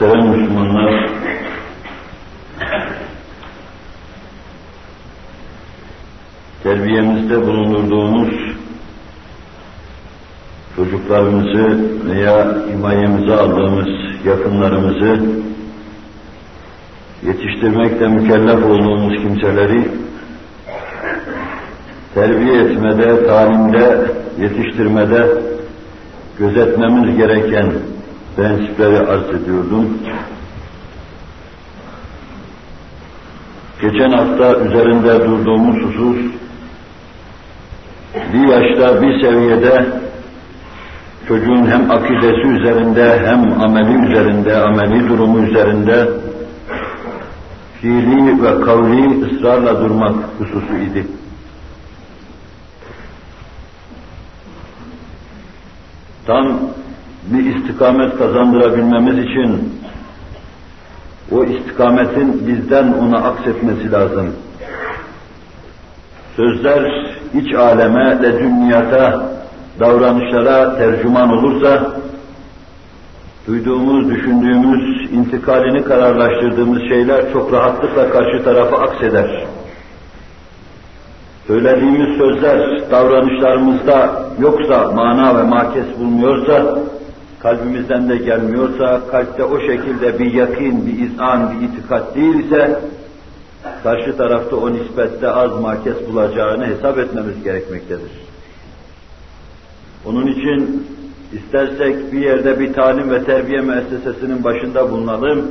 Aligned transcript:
Muhterem 0.00 0.28
Müslümanlar, 0.28 1.10
terbiyemizde 6.62 7.46
bulundurduğumuz 7.46 8.30
çocuklarımızı 10.76 11.78
veya 12.06 12.56
himayemize 12.72 13.34
aldığımız 13.34 13.88
yakınlarımızı 14.24 15.20
yetiştirmekle 17.26 18.08
mükellef 18.08 18.64
olduğumuz 18.64 19.22
kimseleri 19.22 19.88
terbiye 22.14 22.62
etmede, 22.62 23.26
talimde, 23.26 24.00
yetiştirmede 24.40 25.28
gözetmemiz 26.38 27.16
gereken 27.16 27.72
prensipleri 28.36 28.98
arz 28.98 29.28
ediyordum. 29.28 29.98
Geçen 33.82 34.10
hafta 34.10 34.56
üzerinde 34.60 35.26
durduğumuz 35.26 35.76
husus, 35.76 36.16
bir 38.32 38.48
yaşta, 38.48 39.02
bir 39.02 39.20
seviyede 39.22 39.86
çocuğun 41.28 41.66
hem 41.66 41.90
akidesi 41.90 42.48
üzerinde, 42.48 43.20
hem 43.26 43.62
ameli 43.62 44.10
üzerinde, 44.10 44.56
ameli 44.56 45.08
durumu 45.08 45.38
üzerinde 45.38 46.08
fiili 47.80 48.42
ve 48.42 48.60
kavli 48.60 49.24
ısrarla 49.24 49.80
durmak 49.80 50.14
hususu 50.38 50.76
idi. 50.76 51.06
Tam 56.26 56.60
bir 57.26 57.56
istikamet 57.56 58.18
kazandırabilmemiz 58.18 59.18
için 59.18 59.80
o 61.32 61.44
istikametin 61.44 62.46
bizden 62.46 62.92
ona 62.92 63.18
aksetmesi 63.18 63.92
lazım. 63.92 64.32
Sözler 66.36 67.06
iç 67.34 67.54
aleme 67.54 68.22
ve 68.22 68.38
dünyata, 68.38 69.30
davranışlara 69.80 70.76
tercüman 70.76 71.30
olursa, 71.30 71.92
duyduğumuz, 73.46 74.10
düşündüğümüz, 74.10 75.12
intikalini 75.12 75.84
kararlaştırdığımız 75.84 76.82
şeyler 76.88 77.32
çok 77.32 77.52
rahatlıkla 77.52 78.10
karşı 78.10 78.44
tarafa 78.44 78.76
akseder. 78.76 79.44
Söylediğimiz 81.46 82.18
sözler 82.18 82.90
davranışlarımızda 82.90 84.22
yoksa, 84.40 84.92
mana 84.94 85.38
ve 85.38 85.42
makes 85.42 85.86
bulmuyorsa, 85.98 86.78
kalbimizden 87.42 88.08
de 88.08 88.16
gelmiyorsa, 88.16 89.00
kalpte 89.10 89.44
o 89.44 89.60
şekilde 89.60 90.18
bir 90.18 90.34
yakin, 90.34 90.86
bir 90.86 90.98
izan, 90.98 91.52
bir 91.52 91.68
itikat 91.68 92.14
değilse, 92.16 92.80
karşı 93.82 94.16
tarafta 94.16 94.56
o 94.56 94.72
nispette 94.72 95.30
az 95.30 95.60
makes 95.60 95.96
bulacağını 96.08 96.66
hesap 96.66 96.98
etmemiz 96.98 97.44
gerekmektedir. 97.44 98.10
Onun 100.06 100.26
için 100.26 100.86
istersek 101.32 102.12
bir 102.12 102.20
yerde 102.20 102.60
bir 102.60 102.72
talim 102.72 103.10
ve 103.10 103.24
terbiye 103.24 103.60
müessesesinin 103.60 104.44
başında 104.44 104.90
bulunalım 104.90 105.50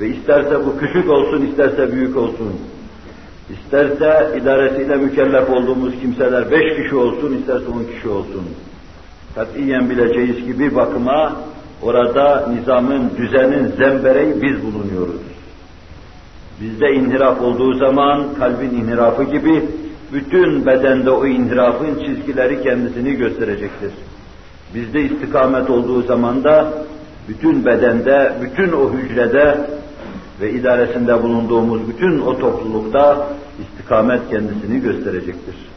ve 0.00 0.08
isterse 0.08 0.66
bu 0.66 0.78
küçük 0.78 1.10
olsun, 1.10 1.46
isterse 1.46 1.92
büyük 1.92 2.16
olsun, 2.16 2.52
isterse 3.50 4.38
idaresiyle 4.42 4.96
mükellef 4.96 5.50
olduğumuz 5.50 5.92
kimseler 6.00 6.50
beş 6.50 6.76
kişi 6.76 6.96
olsun, 6.96 7.36
isterse 7.40 7.66
on 7.68 7.84
kişi 7.94 8.08
olsun, 8.08 8.44
katiyen 9.34 9.90
bileceğiz 9.90 10.36
ki 10.36 10.58
bir 10.58 10.74
bakıma 10.74 11.36
orada 11.82 12.48
nizamın, 12.48 13.10
düzenin 13.16 13.66
zembereği 13.66 14.42
biz 14.42 14.62
bulunuyoruz. 14.62 15.20
Bizde 16.60 16.94
inhiraf 16.94 17.40
olduğu 17.40 17.74
zaman 17.74 18.34
kalbin 18.38 18.70
inhirafı 18.70 19.22
gibi 19.24 19.64
bütün 20.12 20.66
bedende 20.66 21.10
o 21.10 21.26
inhirafın 21.26 22.04
çizgileri 22.04 22.62
kendisini 22.62 23.12
gösterecektir. 23.12 23.92
Bizde 24.74 25.00
istikamet 25.00 25.70
olduğu 25.70 26.02
zaman 26.02 26.44
da 26.44 26.72
bütün 27.28 27.66
bedende, 27.66 28.32
bütün 28.42 28.72
o 28.72 28.92
hücrede 28.92 29.60
ve 30.40 30.52
idaresinde 30.52 31.22
bulunduğumuz 31.22 31.88
bütün 31.88 32.20
o 32.20 32.38
toplulukta 32.38 33.28
istikamet 33.60 34.20
kendisini 34.30 34.80
gösterecektir. 34.80 35.69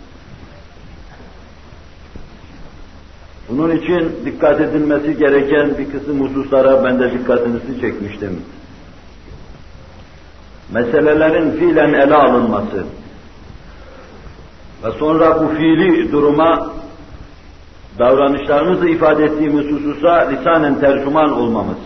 Bunun 3.57 3.75
için 3.75 4.11
dikkat 4.25 4.61
edilmesi 4.61 5.17
gereken 5.17 5.77
bir 5.77 5.91
kısım 5.91 6.21
hususlara 6.21 6.83
ben 6.83 6.99
de 6.99 7.11
dikkatinizi 7.11 7.81
çekmiştim. 7.81 8.41
Meselelerin 10.73 11.51
fiilen 11.51 11.93
ele 11.93 12.15
alınması 12.15 12.83
ve 14.83 14.91
sonra 14.91 15.43
bu 15.43 15.47
fiili 15.47 16.11
duruma 16.11 16.73
davranışlarımızı 17.99 18.89
ifade 18.89 19.23
ettiğimiz 19.23 19.71
hususa 19.71 20.13
lisanen 20.13 20.79
tercüman 20.79 21.31
olmamız. 21.31 21.77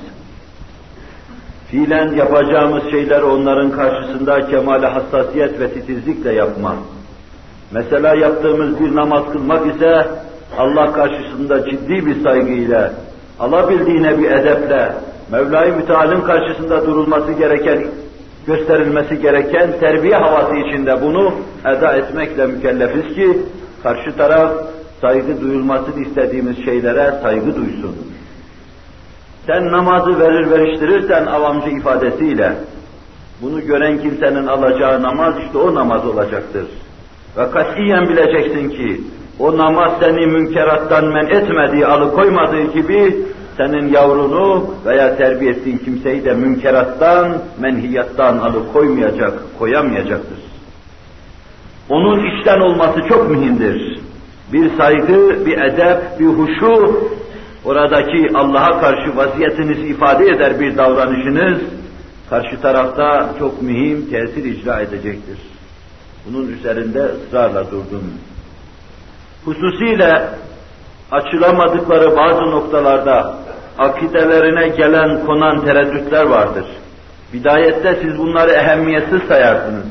Fiilen 1.67 2.15
yapacağımız 2.15 2.83
şeyleri 2.91 3.23
onların 3.23 3.71
karşısında 3.71 4.49
kemale 4.49 4.87
hassasiyet 4.87 5.59
ve 5.59 5.73
titizlikle 5.73 6.33
yapma. 6.33 6.75
Mesela 7.71 8.15
yaptığımız 8.15 8.79
bir 8.79 8.95
namaz 8.95 9.23
kılmak 9.31 9.75
ise 9.75 10.07
Allah 10.57 10.93
karşısında 10.93 11.69
ciddi 11.69 12.05
bir 12.05 12.23
saygıyla, 12.23 12.93
alabildiğine 13.39 14.19
bir 14.19 14.31
edeple, 14.31 14.91
Mevla-i 15.31 15.71
Müteal'in 15.71 16.21
karşısında 16.21 16.85
durulması 16.85 17.31
gereken, 17.31 17.87
gösterilmesi 18.47 19.21
gereken 19.21 19.79
terbiye 19.79 20.15
havası 20.15 20.55
içinde 20.55 21.01
bunu 21.01 21.33
eda 21.65 21.93
etmekle 21.93 22.47
mükellefiz 22.47 23.15
ki, 23.15 23.39
karşı 23.83 24.17
taraf 24.17 24.51
saygı 25.01 25.41
duyulmasını 25.41 26.01
istediğimiz 26.01 26.65
şeylere 26.65 27.13
saygı 27.21 27.55
duysun. 27.55 27.95
Sen 29.47 29.71
namazı 29.71 30.19
verir 30.19 30.51
veriştirirsen 30.51 31.25
avamcı 31.25 31.69
ifadesiyle, 31.69 32.53
bunu 33.41 33.61
gören 33.61 34.01
kimsenin 34.01 34.47
alacağı 34.47 35.01
namaz 35.01 35.33
işte 35.45 35.57
o 35.57 35.75
namaz 35.75 36.05
olacaktır. 36.05 36.65
Ve 37.37 37.51
katiyen 37.51 38.09
bileceksin 38.09 38.69
ki, 38.69 39.01
o 39.39 39.57
namaz 39.57 39.91
seni 39.99 40.25
münkerattan 40.25 41.05
men 41.05 41.25
etmediği, 41.25 41.85
alıkoymadığı 41.85 42.73
gibi, 42.73 43.15
senin 43.57 43.93
yavrunu 43.93 44.75
veya 44.85 45.17
terbiye 45.17 45.51
ettiğin 45.51 45.77
kimseyi 45.77 46.25
de 46.25 46.33
münkerattan, 46.33 47.37
menhiyattan 47.59 48.37
alıkoymayacak, 48.37 49.33
koyamayacaktır. 49.59 50.37
Onun 51.89 52.25
içten 52.25 52.59
olması 52.59 53.01
çok 53.09 53.29
mühimdir. 53.29 53.99
Bir 54.53 54.77
saygı, 54.77 55.45
bir 55.45 55.57
edep, 55.57 56.19
bir 56.19 56.25
huşu, 56.25 57.01
oradaki 57.65 58.27
Allah'a 58.33 58.81
karşı 58.81 59.17
vaziyetinizi 59.17 59.87
ifade 59.87 60.25
eder 60.25 60.59
bir 60.59 60.77
davranışınız, 60.77 61.61
karşı 62.29 62.61
tarafta 62.61 63.29
çok 63.39 63.61
mühim 63.61 64.09
tesir 64.09 64.45
icra 64.45 64.79
edecektir. 64.81 65.37
Bunun 66.25 66.47
üzerinde 66.47 67.01
ısrarla 67.01 67.65
durdum. 67.71 68.03
Hususiyle 69.47 70.29
açılamadıkları 71.11 72.17
bazı 72.17 72.51
noktalarda 72.51 73.33
akidelerine 73.77 74.67
gelen 74.67 75.25
konan 75.25 75.65
tereddütler 75.65 76.23
vardır. 76.23 76.65
Bidayette 77.33 77.99
siz 78.01 78.17
bunları 78.17 78.51
ehemmiyetsiz 78.51 79.21
sayarsınız. 79.27 79.85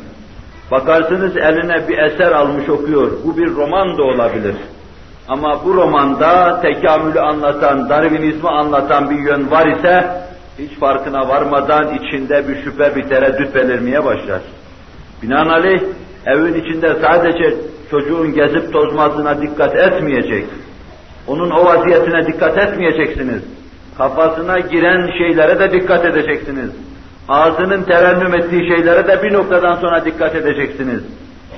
Bakarsınız 0.71 1.37
eline 1.37 1.89
bir 1.89 1.99
eser 1.99 2.33
almış 2.33 2.69
okuyor. 2.69 3.11
Bu 3.25 3.37
bir 3.37 3.55
roman 3.55 3.99
da 3.99 4.03
olabilir. 4.03 4.57
Ama 5.29 5.65
bu 5.65 5.75
romanda 5.75 6.61
tekamülü 6.61 7.21
anlatan, 7.21 7.89
Darwinizmi 7.89 8.49
anlatan 8.49 9.11
bir 9.11 9.19
yön 9.19 9.51
var 9.51 9.67
ise 9.67 10.11
hiç 10.59 10.79
farkına 10.79 11.29
varmadan 11.29 11.95
içinde 11.95 12.49
bir 12.49 12.65
şüphe, 12.65 12.97
bir 12.97 13.09
tereddüt 13.09 13.55
belirmeye 13.55 14.05
başlar. 14.05 14.41
Binaenaleyh 15.23 15.81
evin 16.27 16.55
içinde 16.55 16.97
sadece 17.01 17.57
çocuğun 17.91 18.35
gezip 18.35 18.73
tozmasına 18.73 19.43
dikkat 19.43 19.77
etmeyecek. 19.77 20.45
Onun 21.27 21.51
o 21.51 21.65
vaziyetine 21.65 22.27
dikkat 22.27 22.59
etmeyeceksiniz. 22.59 23.43
Kafasına 23.99 24.59
giren 24.59 25.11
şeylere 25.19 25.59
de 25.59 25.73
dikkat 25.73 26.05
edeceksiniz. 26.05 26.71
Ağzının 27.29 27.83
terennüm 27.83 28.35
ettiği 28.35 28.69
şeylere 28.69 29.09
de 29.09 29.23
bir 29.23 29.33
noktadan 29.33 29.75
sonra 29.75 30.05
dikkat 30.05 30.35
edeceksiniz. 30.35 31.03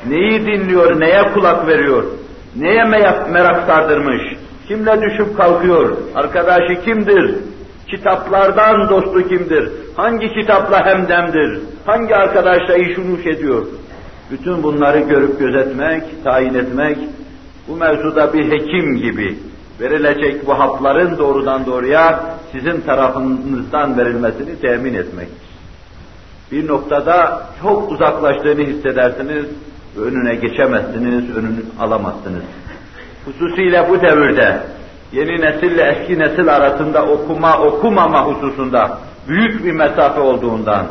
Neyi 0.08 0.46
dinliyor, 0.46 1.00
neye 1.00 1.22
kulak 1.22 1.66
veriyor, 1.66 2.04
neye 2.56 2.84
merak 3.30 3.66
sardırmış, 3.66 4.22
kimle 4.68 5.02
düşüp 5.02 5.36
kalkıyor, 5.36 5.96
arkadaşı 6.14 6.82
kimdir, 6.84 7.34
kitaplardan 7.90 8.88
dostu 8.88 9.28
kimdir, 9.28 9.68
hangi 9.96 10.28
kitapla 10.34 10.86
hemdemdir, 10.86 11.60
hangi 11.86 12.16
arkadaşla 12.16 12.74
iş 12.74 12.98
ediyor. 13.26 13.66
Bütün 14.30 14.62
bunları 14.62 15.00
görüp 15.00 15.38
gözetmek, 15.38 16.24
tayin 16.24 16.54
etmek, 16.54 16.98
bu 17.68 17.76
mevzuda 17.76 18.32
bir 18.32 18.52
hekim 18.52 18.96
gibi, 18.96 19.38
verilecek 19.80 20.46
bu 20.46 20.58
hapların 20.58 21.18
doğrudan 21.18 21.66
doğruya 21.66 22.20
sizin 22.52 22.80
tarafınızdan 22.80 23.98
verilmesini 23.98 24.60
temin 24.60 24.94
etmektir. 24.94 25.48
Bir 26.52 26.68
noktada 26.68 27.42
çok 27.62 27.92
uzaklaştığını 27.92 28.62
hissedersiniz, 28.62 29.44
önüne 29.96 30.34
geçemezsiniz, 30.34 31.36
önünü 31.36 31.62
alamazsınız. 31.80 32.42
Hususiyle 33.24 33.86
bu 33.88 34.00
devirde 34.00 34.60
yeni 35.12 35.40
nesille 35.40 35.82
eski 35.82 36.18
nesil 36.18 36.56
arasında 36.56 37.06
okuma 37.06 37.58
okumama 37.58 38.24
hususunda 38.24 38.98
büyük 39.28 39.64
bir 39.64 39.72
mesafe 39.72 40.20
olduğundan, 40.20 40.86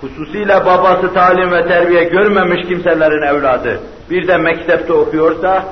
hususiyle 0.00 0.66
babası 0.66 1.14
talim 1.14 1.52
ve 1.52 1.66
terbiye 1.68 2.04
görmemiş 2.04 2.68
kimselerin 2.68 3.22
evladı, 3.22 3.80
bir 4.10 4.28
de 4.28 4.36
mektepte 4.36 4.92
okuyorsa, 4.92 5.64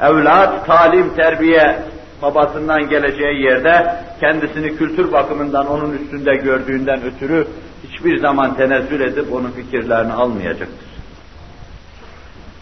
evlat 0.00 0.66
talim, 0.66 1.14
terbiye 1.14 1.78
babasından 2.22 2.88
geleceği 2.88 3.42
yerde 3.42 3.96
kendisini 4.20 4.76
kültür 4.76 5.12
bakımından 5.12 5.66
onun 5.66 5.92
üstünde 5.92 6.36
gördüğünden 6.36 7.00
ötürü 7.02 7.46
hiçbir 7.88 8.18
zaman 8.18 8.56
tenezzül 8.56 9.00
edip 9.00 9.32
onun 9.32 9.50
fikirlerini 9.50 10.12
almayacaktır. 10.12 10.96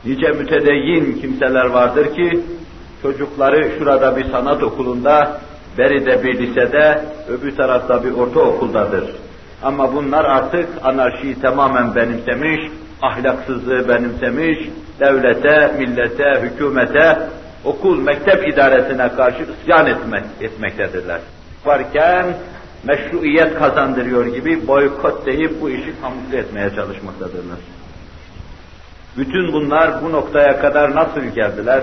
Nice 0.04 0.28
mütedeyyin 0.28 1.18
kimseler 1.20 1.64
vardır 1.64 2.14
ki 2.14 2.40
çocukları 3.02 3.70
şurada 3.78 4.16
bir 4.16 4.24
sanat 4.24 4.62
okulunda, 4.62 5.40
beride 5.78 6.22
bir 6.22 6.38
lisede, 6.38 7.04
öbür 7.28 7.56
tarafta 7.56 8.04
bir 8.04 8.12
ortaokuldadır. 8.12 9.04
Ama 9.64 9.94
bunlar 9.94 10.24
artık 10.24 10.68
anarşiyi 10.82 11.40
tamamen 11.40 11.94
benimsemiş, 11.94 12.60
ahlaksızlığı 13.02 13.88
benimsemiş, 13.88 14.58
devlete, 15.00 15.74
millete, 15.78 16.40
hükümete, 16.42 17.18
okul, 17.64 18.00
mektep 18.00 18.48
idaresine 18.48 19.08
karşı 19.08 19.46
isyan 19.62 19.86
etmek, 19.86 20.24
etmektedirler. 20.40 21.20
Varken 21.64 22.26
meşruiyet 22.84 23.54
kazandırıyor 23.54 24.26
gibi 24.26 24.66
boykot 24.66 25.26
deyip 25.26 25.60
bu 25.60 25.70
işi 25.70 26.00
kamufle 26.02 26.38
etmeye 26.38 26.70
çalışmaktadırlar. 26.70 27.58
Bütün 29.16 29.52
bunlar 29.52 30.04
bu 30.04 30.12
noktaya 30.12 30.60
kadar 30.60 30.94
nasıl 30.94 31.20
geldiler? 31.20 31.82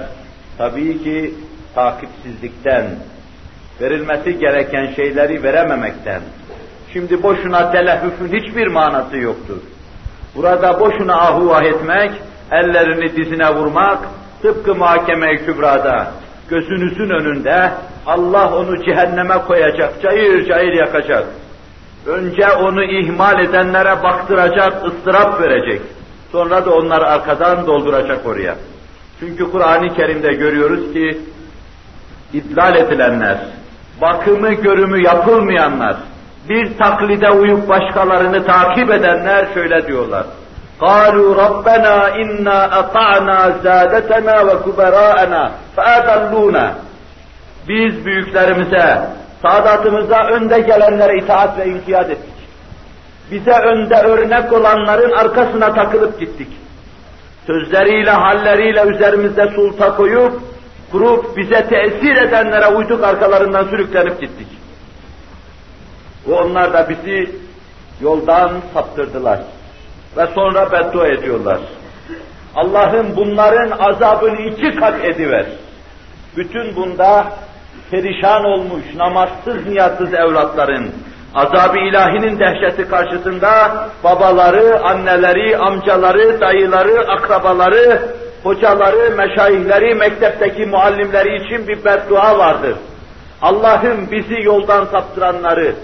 Tabii 0.57 1.03
ki 1.03 1.33
takipsizlikten, 1.75 2.85
verilmesi 3.81 4.39
gereken 4.39 4.93
şeyleri 4.95 5.43
verememekten. 5.43 6.21
Şimdi 6.93 7.23
boşuna 7.23 7.71
teleffüfün 7.71 8.39
hiçbir 8.39 8.67
manası 8.67 9.17
yoktur. 9.17 9.57
Burada 10.35 10.79
boşuna 10.79 11.15
ahuvah 11.15 11.63
etmek, 11.63 12.11
ellerini 12.51 13.15
dizine 13.15 13.55
vurmak, 13.55 13.99
tıpkı 14.41 14.75
mahkeme-i 14.75 15.45
kübrada, 15.45 16.11
gözünüzün 16.49 17.09
önünde 17.09 17.71
Allah 18.05 18.55
onu 18.55 18.83
cehenneme 18.83 19.37
koyacak, 19.37 20.01
cayır 20.01 20.45
cayır 20.45 20.73
yakacak. 20.73 21.27
Önce 22.05 22.51
onu 22.51 22.83
ihmal 22.83 23.39
edenlere 23.39 24.03
baktıracak, 24.03 24.85
ıstırap 24.85 25.41
verecek. 25.41 25.81
Sonra 26.31 26.65
da 26.65 26.71
onları 26.75 27.07
arkadan 27.07 27.67
dolduracak 27.67 28.25
oraya. 28.25 28.55
Çünkü 29.19 29.51
Kur'an-ı 29.51 29.95
Kerim'de 29.95 30.33
görüyoruz 30.33 30.93
ki 30.93 31.17
idlal 32.33 32.75
edilenler, 32.75 33.37
bakımı 34.01 34.53
görümü 34.53 35.03
yapılmayanlar, 35.03 35.95
bir 36.50 36.78
taklide 36.78 37.30
uyup 37.30 37.68
başkalarını 37.68 38.46
takip 38.46 38.90
edenler 38.90 39.46
şöyle 39.54 39.86
diyorlar. 39.86 40.24
قالوا 40.80 41.28
ربنا 41.44 41.96
إنا 42.22 42.58
أطعنا 42.80 43.38
سادتنا 43.64 44.36
وكبراءنا 44.48 45.42
فأضلونا 45.76 46.66
Biz 47.68 48.06
büyüklerimize, 48.06 49.00
saadatımıza 49.42 50.26
önde 50.26 50.60
gelenlere 50.60 51.18
itaat 51.18 51.58
ve 51.58 51.66
inkiyat 51.66 52.10
ettik. 52.10 52.34
Bize 53.30 53.52
önde 53.52 53.94
örnek 53.94 54.52
olanların 54.52 55.12
arkasına 55.12 55.74
takılıp 55.74 56.20
gittik. 56.20 56.48
Sözleriyle, 57.46 58.10
halleriyle 58.10 58.82
üzerimizde 58.82 59.48
sulta 59.54 59.96
koyup, 59.96 60.32
kurup 60.92 61.36
bize 61.36 61.68
tesir 61.68 62.16
edenlere 62.16 62.66
uyduk 62.66 63.04
arkalarından 63.04 63.64
sürüklenip 63.64 64.20
gittik. 64.20 64.39
Ve 66.27 66.33
onlar 66.33 66.73
da 66.73 66.89
bizi 66.89 67.35
yoldan 68.01 68.51
saptırdılar. 68.73 69.39
Ve 70.17 70.27
sonra 70.35 70.71
beddua 70.71 71.07
ediyorlar. 71.07 71.59
Allah'ım 72.55 73.15
bunların 73.15 73.71
azabını 73.79 74.41
iki 74.41 74.75
kat 74.75 75.05
ediver. 75.05 75.45
Bütün 76.37 76.75
bunda 76.75 77.27
perişan 77.91 78.45
olmuş, 78.45 78.83
namazsız, 78.95 79.67
niyatsız 79.67 80.13
evlatların, 80.13 80.91
azab-ı 81.35 81.77
ilahinin 81.77 82.39
dehşeti 82.39 82.87
karşısında 82.89 83.49
babaları, 84.03 84.83
anneleri, 84.83 85.57
amcaları, 85.57 86.41
dayıları, 86.41 87.11
akrabaları, 87.11 88.01
hocaları, 88.43 89.15
meşayihleri, 89.15 89.95
mektepteki 89.95 90.65
muallimleri 90.65 91.45
için 91.45 91.67
bir 91.67 91.85
beddua 91.85 92.37
vardır. 92.37 92.75
Allah'ım 93.41 94.11
bizi 94.11 94.41
yoldan 94.41 94.85
saptıranları, 94.85 95.75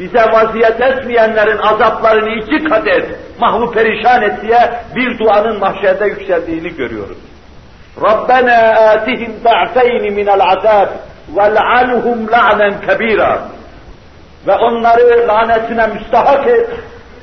bize 0.00 0.32
vaziyet 0.32 0.80
etmeyenlerin 0.80 1.58
azaplarını 1.58 2.30
iki 2.30 2.64
kat 2.64 2.86
et, 2.86 3.06
mahvu 3.40 3.72
perişan 3.72 4.22
et 4.22 4.42
diye 4.42 4.72
bir 4.96 5.18
duanın 5.18 5.58
mahşerde 5.58 6.06
yükseldiğini 6.06 6.76
görüyoruz. 6.76 7.18
Rabbena 8.02 8.58
atihim 8.90 9.32
da'feyni 9.44 10.10
minel 10.10 10.40
azab 10.40 10.88
vel'anhum 11.36 12.28
la'nen 12.32 12.80
kebira 12.80 13.42
ve 14.46 14.54
onları 14.54 15.28
lanetine 15.28 15.86
müstahak 15.86 16.48
et, 16.48 16.68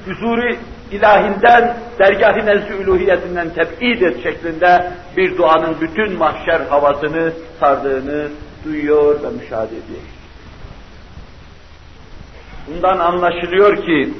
huzuri 0.05 0.57
ilahinden, 0.91 1.77
dergah-ı 1.99 2.45
nezd 2.45 2.69
üluhiyetinden 2.69 3.49
teb'id 3.49 4.01
et 4.01 4.23
şeklinde 4.23 4.91
bir 5.17 5.37
duanın 5.37 5.75
bütün 5.81 6.17
mahşer 6.17 6.61
havasını 6.69 7.31
sardığını 7.59 8.27
duyuyor 8.65 9.23
ve 9.23 9.29
müşahede 9.29 9.65
ediyor. 9.65 10.16
Bundan 12.67 12.99
anlaşılıyor 12.99 13.85
ki 13.85 14.13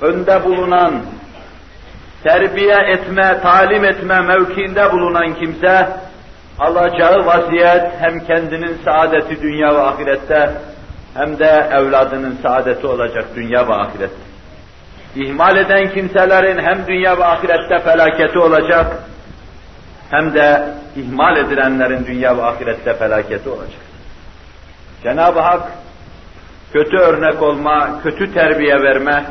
önde 0.00 0.44
bulunan, 0.44 1.02
terbiye 2.22 2.76
etme, 2.76 3.40
talim 3.42 3.84
etme 3.84 4.20
mevkiinde 4.20 4.92
bulunan 4.92 5.34
kimse 5.34 5.88
alacağı 6.58 7.26
vaziyet 7.26 7.92
hem 8.00 8.20
kendinin 8.26 8.78
saadeti 8.84 9.42
dünya 9.42 9.74
ve 9.74 9.80
ahirette 9.80 10.52
hem 11.14 11.38
de 11.38 11.68
evladının 11.72 12.38
saadeti 12.42 12.86
olacak 12.86 13.24
dünya 13.36 13.68
ve 13.68 13.74
ahirette. 13.74 14.26
İhmal 15.16 15.56
eden 15.56 15.94
kimselerin 15.94 16.58
hem 16.58 16.86
dünya 16.86 17.18
ve 17.18 17.24
ahirette 17.24 17.78
felaketi 17.78 18.38
olacak 18.38 18.86
hem 20.10 20.34
de 20.34 20.74
ihmal 20.96 21.36
edilenlerin 21.36 22.06
dünya 22.06 22.36
ve 22.36 22.44
ahirette 22.44 22.94
felaketi 22.94 23.48
olacak. 23.48 23.80
Cenab-ı 25.02 25.40
Hak 25.40 25.62
kötü 26.72 26.96
örnek 26.96 27.42
olma, 27.42 28.02
kötü 28.02 28.34
terbiye 28.34 28.82
verme, 28.82 29.24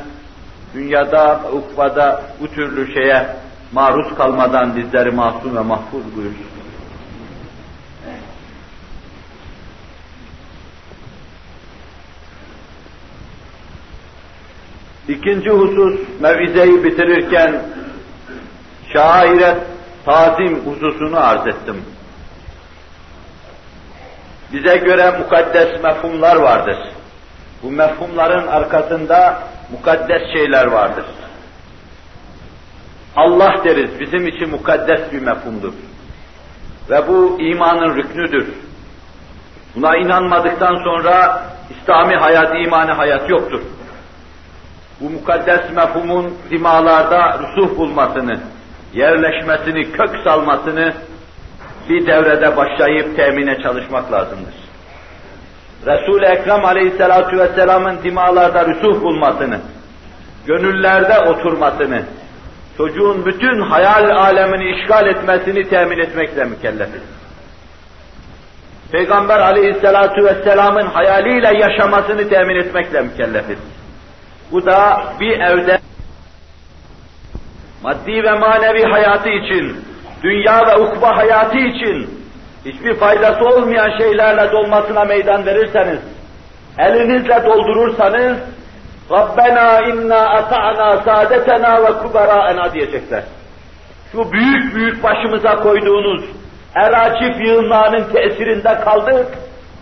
dünyada, 0.74 1.42
ukvada 1.54 2.24
bu 2.42 2.48
türlü 2.48 2.94
şeye 2.94 3.28
maruz 3.72 4.16
kalmadan 4.16 4.76
bizleri 4.76 5.12
masum 5.12 5.56
ve 5.56 5.62
mahfuz 5.62 6.16
buyursun. 6.16 6.46
İkinci 15.08 15.50
husus, 15.50 16.00
mevizeyi 16.20 16.84
bitirirken 16.84 17.62
şaire 18.94 19.58
tazim 20.06 20.66
hususunu 20.66 21.20
arz 21.20 21.48
ettim. 21.48 21.82
Bize 24.54 24.78
göre 24.78 25.12
mukaddes 25.20 25.84
mefhumlar 25.84 26.36
vardır. 26.36 26.78
Bu 27.66 27.72
mefhumların 27.72 28.48
arkasında 28.48 29.40
mukaddes 29.72 30.22
şeyler 30.34 30.66
vardır. 30.66 31.06
Allah 33.16 33.54
deriz, 33.64 34.00
bizim 34.00 34.28
için 34.28 34.50
mukaddes 34.50 35.12
bir 35.12 35.22
mefhumdur. 35.22 35.74
Ve 36.90 37.08
bu 37.08 37.42
imanın 37.42 37.96
rüknüdür. 37.96 38.48
Buna 39.76 39.98
inanmadıktan 39.98 40.76
sonra 40.84 41.44
İslami 41.70 42.16
hayat, 42.16 42.56
imani 42.66 42.92
hayat 42.92 43.30
yoktur. 43.30 43.62
Bu 45.02 45.10
mukaddes 45.10 45.72
mefhumun 45.76 46.34
dimalarda 46.50 47.40
rusuh 47.40 47.78
bulmasını, 47.78 48.40
yerleşmesini, 48.94 49.92
kök 49.92 50.10
salmasını 50.24 50.94
bir 51.90 52.08
devrede 52.08 52.58
başlayıp 52.58 53.16
temine 53.16 53.62
çalışmak 53.62 54.12
lazımdır. 54.12 54.65
Resul-i 55.86 56.26
Ekrem 56.26 56.66
aleyhissalatu 56.66 57.38
vesselamın 57.38 58.04
dimalarda 58.04 58.66
rüsuh 58.68 59.02
bulmasını, 59.02 59.60
gönüllerde 60.46 61.20
oturmasını, 61.20 62.04
çocuğun 62.78 63.26
bütün 63.26 63.62
hayal 63.62 64.10
alemini 64.10 64.80
işgal 64.80 65.08
etmesini 65.08 65.70
temin 65.70 66.00
etmekle 66.00 66.44
mükellefiz. 66.44 67.02
Peygamber 68.92 69.40
aleyhissalatu 69.40 70.24
vesselamın 70.24 70.86
hayaliyle 70.86 71.58
yaşamasını 71.58 72.30
temin 72.30 72.56
etmekle 72.56 73.02
mükellefiz. 73.02 73.58
Bu 74.52 74.66
da 74.66 75.04
bir 75.20 75.40
evde 75.40 75.78
maddi 77.84 78.24
ve 78.24 78.34
manevi 78.34 78.84
hayatı 78.84 79.30
için, 79.30 79.86
dünya 80.24 80.62
ve 80.68 80.76
ukba 80.76 81.18
hayatı 81.18 81.58
için 81.58 82.25
hiçbir 82.66 82.96
faydası 82.96 83.46
olmayan 83.46 83.98
şeylerle 83.98 84.52
dolmasına 84.52 85.06
meydan 85.06 85.46
verirseniz, 85.46 86.00
elinizle 86.78 87.44
doldurursanız, 87.46 88.38
Rabbena 89.12 89.82
inna 89.82 90.30
ata'na 90.30 91.02
saadetena 91.02 91.84
ve 91.84 91.94
kubera'ena 91.94 92.74
diyecekler. 92.74 93.24
Şu 94.12 94.32
büyük 94.32 94.76
büyük 94.76 95.04
başımıza 95.04 95.56
koyduğunuz 95.56 96.26
eracif 96.76 97.48
yığınlarının 97.48 98.14
tesirinde 98.14 98.80
kaldık, 98.80 99.28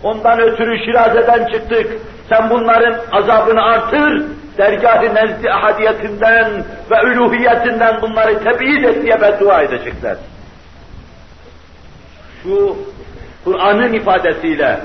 ondan 0.04 0.40
ötürü 0.40 0.86
şirazeden 0.86 1.46
çıktık, 1.46 1.88
sen 2.30 2.50
bunların 2.50 2.96
azabını 3.12 3.64
artır, 3.64 4.24
dergâh-ı 4.58 5.16
nezd 5.16 5.46
ahadiyetinden 5.46 6.64
ve 6.92 6.96
üluhiyetinden 7.04 8.02
bunları 8.02 8.44
tebiyid 8.44 8.84
et 8.84 9.02
diye 9.04 9.22
beddua 9.22 9.62
edecekler. 9.62 10.16
Şu 12.44 12.78
Kur'an'ın 13.44 13.94
ifadesiyle 13.94 14.80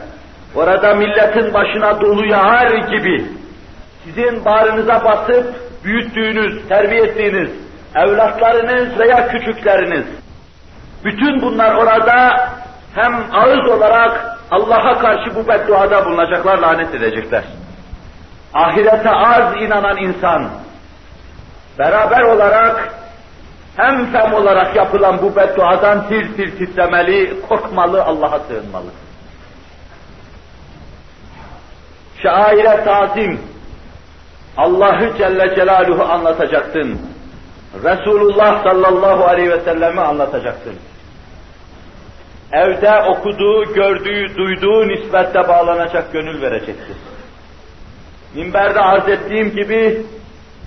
orada 0.55 0.95
milletin 0.95 1.55
başına 1.55 2.01
dolu 2.01 2.27
yağar 2.27 2.71
gibi 2.71 3.27
sizin 4.05 4.45
bağrınıza 4.45 5.05
basıp 5.05 5.55
büyüttüğünüz, 5.85 6.69
terbiye 6.69 7.03
ettiğiniz 7.03 7.51
evlatlarınız 7.95 8.99
veya 8.99 9.29
küçükleriniz 9.29 10.05
bütün 11.05 11.43
bunlar 11.43 11.75
orada 11.75 12.49
hem 12.95 13.15
ağız 13.33 13.71
olarak 13.71 14.39
Allah'a 14.51 14.99
karşı 14.99 15.35
bu 15.35 15.49
bedduada 15.49 16.05
bulunacaklar, 16.05 16.59
lanet 16.59 16.95
edecekler. 16.95 17.45
Ahirete 18.55 19.11
az 19.11 19.63
inanan 19.63 19.97
insan, 19.97 20.49
beraber 21.79 22.23
olarak 22.23 22.95
hem 23.79 24.13
fem 24.13 24.35
olarak 24.35 24.77
yapılan 24.77 25.23
bu 25.23 25.37
bedduadan 25.37 26.09
tir 26.09 26.37
tir 26.37 26.59
titremeli, 26.59 27.41
korkmalı, 27.49 28.05
Allah'a 28.05 28.41
sığınmalı. 28.41 28.91
Şaire 32.23 32.85
tazim, 32.85 33.41
Allah'ı 34.57 35.19
Celle 35.19 35.55
Celaluhu 35.55 36.03
anlatacaksın. 36.03 37.01
Resulullah 37.85 38.65
sallallahu 38.65 39.25
aleyhi 39.25 39.51
ve 39.51 39.61
sellemi 39.61 40.01
anlatacaksın. 40.01 40.75
Evde 42.53 43.03
okuduğu, 43.03 43.75
gördüğü, 43.75 44.37
duyduğu 44.37 44.89
nispette 44.89 45.49
bağlanacak 45.49 46.13
gönül 46.13 46.43
vereceksin. 46.43 46.97
Minberde 48.35 48.81
arz 48.81 49.09
ettiğim 49.09 49.51
gibi 49.51 50.07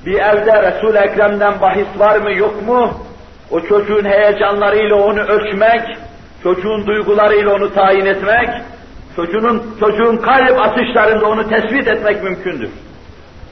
bir 0.06 0.20
evde 0.20 0.72
Resul-i 0.72 0.98
Ekrem'den 0.98 1.62
bahis 1.62 1.88
var 1.98 2.18
mı 2.18 2.34
yok 2.34 2.68
mu? 2.68 2.94
O 3.52 3.60
çocuğun 3.60 4.06
heyecanlarıyla 4.06 4.96
onu 4.96 5.20
ölçmek, 5.20 5.98
çocuğun 6.44 6.88
duygularıyla 6.88 7.56
onu 7.56 7.74
tayin 7.74 8.06
etmek, 8.06 8.50
çocuğun, 9.16 9.76
çocuğun 9.80 10.18
kalp 10.18 10.60
atışlarında 10.60 11.30
onu 11.30 11.50
tespit 11.50 11.88
etmek 11.88 12.24
mümkündür. 12.24 12.70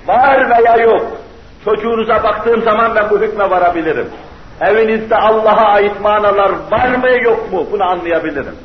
Var 0.07 0.49
veya 0.49 0.75
yok. 0.75 1.05
Çocuğunuza 1.65 2.23
baktığım 2.23 2.61
zaman 2.61 2.95
ben 2.95 3.09
bu 3.09 3.19
hükme 3.19 3.49
varabilirim. 3.49 4.09
Evinizde 4.61 5.15
Allah'a 5.15 5.65
ait 5.65 6.01
manalar 6.01 6.51
var 6.71 6.95
mı 6.95 7.23
yok 7.23 7.53
mu 7.53 7.67
bunu 7.71 7.83
anlayabilirim. 7.83 8.55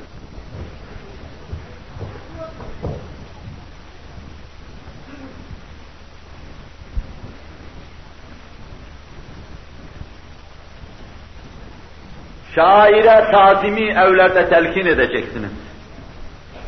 Şaire 12.54 13.30
tazimi 13.30 13.90
evlerde 13.90 14.48
telkin 14.48 14.86
edeceksiniz. 14.86 15.50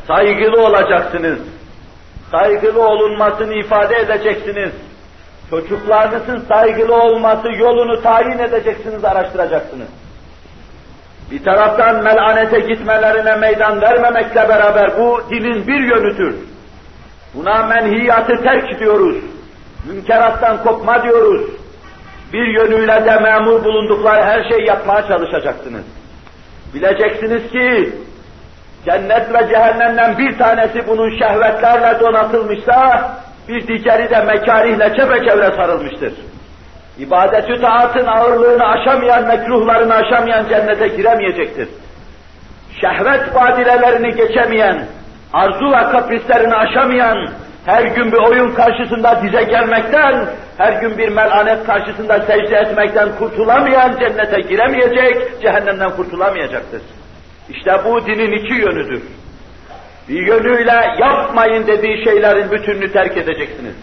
Saygılı 0.07 0.65
olacaksınız. 0.65 1.39
Saygılı 2.31 2.87
olunmasını 2.87 3.53
ifade 3.53 3.95
edeceksiniz. 3.95 4.71
Çocuklarınızın 5.49 6.45
saygılı 6.47 6.95
olması 6.95 7.51
yolunu 7.51 8.01
tayin 8.01 8.39
edeceksiniz, 8.39 9.05
araştıracaksınız. 9.05 9.87
Bir 11.31 11.43
taraftan 11.43 12.03
melanete 12.03 12.59
gitmelerine 12.59 13.35
meydan 13.35 13.81
vermemekle 13.81 14.49
beraber 14.49 14.99
bu 14.99 15.21
dinin 15.29 15.67
bir 15.67 15.79
yönüdür. 15.79 16.35
Buna 17.33 17.63
menhiyatı 17.63 18.43
terk 18.43 18.79
diyoruz. 18.79 19.17
Münkerattan 19.85 20.63
kopma 20.63 21.03
diyoruz. 21.03 21.56
Bir 22.33 22.47
yönüyle 22.47 23.05
de 23.05 23.19
memur 23.19 23.63
bulundukları 23.63 24.23
her 24.23 24.49
şeyi 24.49 24.67
yapmaya 24.67 25.07
çalışacaksınız. 25.07 25.83
Bileceksiniz 26.73 27.51
ki 27.51 27.93
cennet 28.85 29.33
ve 29.33 29.49
cehennemden 29.49 30.17
bir 30.17 30.37
tanesi 30.37 30.87
bunun 30.87 31.19
şehvetlerle 31.19 31.99
donatılmışsa 31.99 33.11
bir 33.47 33.67
diğeri 33.67 34.09
de 34.09 34.21
mekarihle 34.21 34.95
çepeçevre 34.95 35.55
sarılmıştır. 35.55 36.13
İbadet-ü 36.99 37.61
taatın 37.61 38.05
ağırlığını 38.05 38.67
aşamayan, 38.67 39.27
mekruhlarını 39.27 39.93
aşamayan 39.93 40.49
cennete 40.49 40.87
giremeyecektir. 40.87 41.69
Şehvet 42.81 43.35
badilelerini 43.35 44.15
geçemeyen, 44.15 44.85
arzu 45.33 45.65
ve 45.65 45.91
kaprislerini 45.91 46.55
aşamayan, 46.55 47.29
her 47.67 47.83
gün 47.83 48.11
bir 48.11 48.17
oyun 48.17 48.55
karşısında 48.55 49.21
dize 49.23 49.43
gelmekten, 49.43 50.27
her 50.57 50.81
gün 50.81 50.97
bir 50.97 51.09
melanet 51.09 51.65
karşısında 51.65 52.21
secde 52.21 52.55
etmekten 52.55 53.09
kurtulamayan 53.19 53.99
cennete 53.99 54.41
giremeyecek, 54.41 55.41
cehennemden 55.41 55.89
kurtulamayacaktır. 55.89 56.81
İşte 57.49 57.71
bu 57.85 58.05
dinin 58.05 58.31
iki 58.31 58.53
yönüdür. 58.53 59.03
Bir 60.09 60.27
yönüyle 60.27 60.95
yapmayın 60.99 61.67
dediği 61.67 62.03
şeylerin 62.03 62.51
bütününü 62.51 62.91
terk 62.91 63.17
edeceksiniz. 63.17 63.75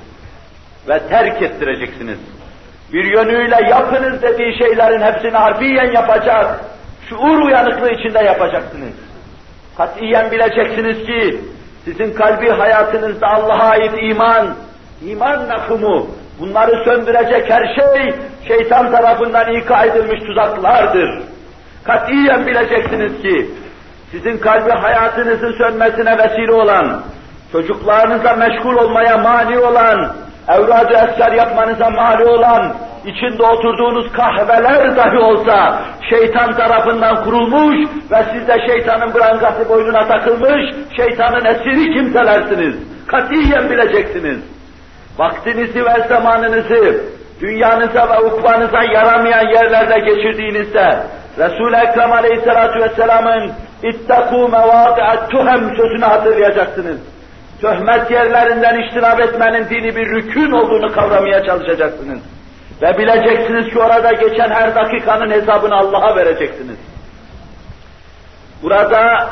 Ve 0.89 0.99
terk 1.09 1.43
ettireceksiniz. 1.43 2.19
Bir 2.93 3.05
yönüyle 3.05 3.69
yapınız 3.71 4.23
dediği 4.23 4.59
şeylerin 4.59 5.01
hepsini 5.01 5.37
harfiyen 5.37 5.93
yapacak, 5.93 6.61
şuur 7.09 7.39
uyanıklığı 7.39 7.91
içinde 7.91 8.19
yapacaksınız. 8.19 8.93
Katiyen 9.77 10.31
bileceksiniz 10.31 11.07
ki 11.07 11.41
sizin 11.85 12.15
kalbi 12.15 12.49
hayatınızda 12.49 13.27
Allah'a 13.27 13.69
ait 13.69 13.93
iman, 14.03 14.55
iman 15.07 15.45
mefhumu, 15.45 16.07
bunları 16.41 16.85
söndürecek 16.85 17.51
her 17.51 17.75
şey 17.75 18.15
şeytan 18.49 18.91
tarafından 18.91 19.55
ika 19.55 19.85
edilmiş 19.85 20.25
tuzaklardır. 20.25 21.23
Katiyen 21.85 22.47
bileceksiniz 22.47 23.23
ki 23.23 23.51
sizin 24.11 24.39
kalbi 24.39 24.71
hayatınızın 24.71 25.53
sönmesine 25.53 26.19
vesile 26.19 26.53
olan, 26.53 27.03
çocuklarınızla 27.53 28.33
meşgul 28.33 28.77
olmaya 28.77 29.19
mani 29.19 29.59
olan, 29.59 30.17
evrad-ı 30.49 30.95
esker 30.95 31.33
yapmanıza 31.33 31.91
mani 31.91 32.25
olan, 32.25 32.75
içinde 33.07 33.43
oturduğunuz 33.43 34.13
kahveler 34.13 34.97
dahi 34.97 35.19
olsa 35.19 35.83
şeytan 36.11 36.57
tarafından 36.57 37.25
kurulmuş 37.25 37.77
ve 38.11 38.25
siz 38.33 38.49
de 38.49 38.57
şeytanın 38.67 39.15
brangası 39.15 39.69
boynuna 39.69 40.09
takılmış, 40.09 40.75
şeytanın 40.97 41.45
esiri 41.45 41.95
kimselersiniz. 41.95 42.75
Katiyen 43.07 43.71
bileceksiniz. 43.71 44.39
Vaktinizi 45.19 45.85
ve 45.85 46.09
zamanınızı 46.09 47.01
dünyanıza 47.41 48.09
ve 48.09 48.21
ukvanıza 48.21 48.83
yaramayan 48.83 49.49
yerlerde 49.55 49.99
geçirdiğinizde 49.99 50.97
Resul-i 51.39 51.77
Ekrem 51.77 52.13
Aleyhisselatü 52.13 52.81
Vesselam'ın 52.81 53.53
İttakû 53.83 54.51
mevâdi'at 54.51 55.31
tuhem 55.31 55.77
sözünü 55.77 56.05
hatırlayacaksınız. 56.05 56.99
Töhmet 57.61 58.11
yerlerinden 58.11 58.81
iştinab 58.81 59.19
etmenin 59.19 59.69
dini 59.69 59.97
bir 59.97 60.07
rükün 60.07 60.51
olduğunu 60.51 60.93
kavramaya 60.93 61.45
çalışacaksınız. 61.45 62.19
Ve 62.85 62.99
bileceksiniz 62.99 63.73
ki 63.73 63.79
orada 63.79 64.13
geçen 64.13 64.51
her 64.51 64.75
dakikanın 64.75 65.31
hesabını 65.31 65.75
Allah'a 65.75 66.17
vereceksiniz. 66.17 66.77
Burada 68.63 69.29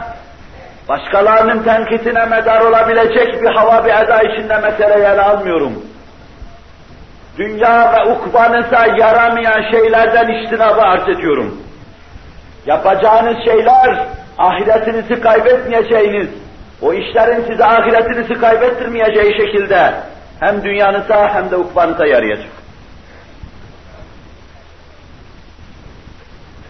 başkalarının 0.89 1.63
tenkitine 1.63 2.25
medar 2.25 2.61
olabilecek 2.61 3.43
bir 3.43 3.55
hava 3.55 3.85
bir 3.85 3.91
eda 3.91 4.23
içinde 4.23 4.59
meseleyi 4.59 5.05
ele 5.05 5.23
almıyorum. 5.23 5.73
Dünya 7.39 7.93
ve 7.93 8.13
ukbanıza 8.13 8.87
yaramayan 8.87 9.71
şeylerden 9.71 10.29
iştinabı 10.29 10.83
arz 10.83 11.09
ediyorum. 11.09 11.63
Yapacağınız 12.67 13.37
şeyler 13.45 14.07
ahiretinizi 14.39 15.21
kaybetmeyeceğiniz, 15.21 16.29
o 16.83 16.93
işlerin 16.93 17.45
size 17.51 17.65
ahiretinizi 17.65 18.35
kaybettirmeyeceği 18.35 19.37
şekilde 19.37 19.95
hem 20.41 20.65
dünyanıza 20.65 21.35
hem 21.35 21.51
de 21.51 21.57
ukbanıza 21.57 22.07
yarayacak. 22.07 22.62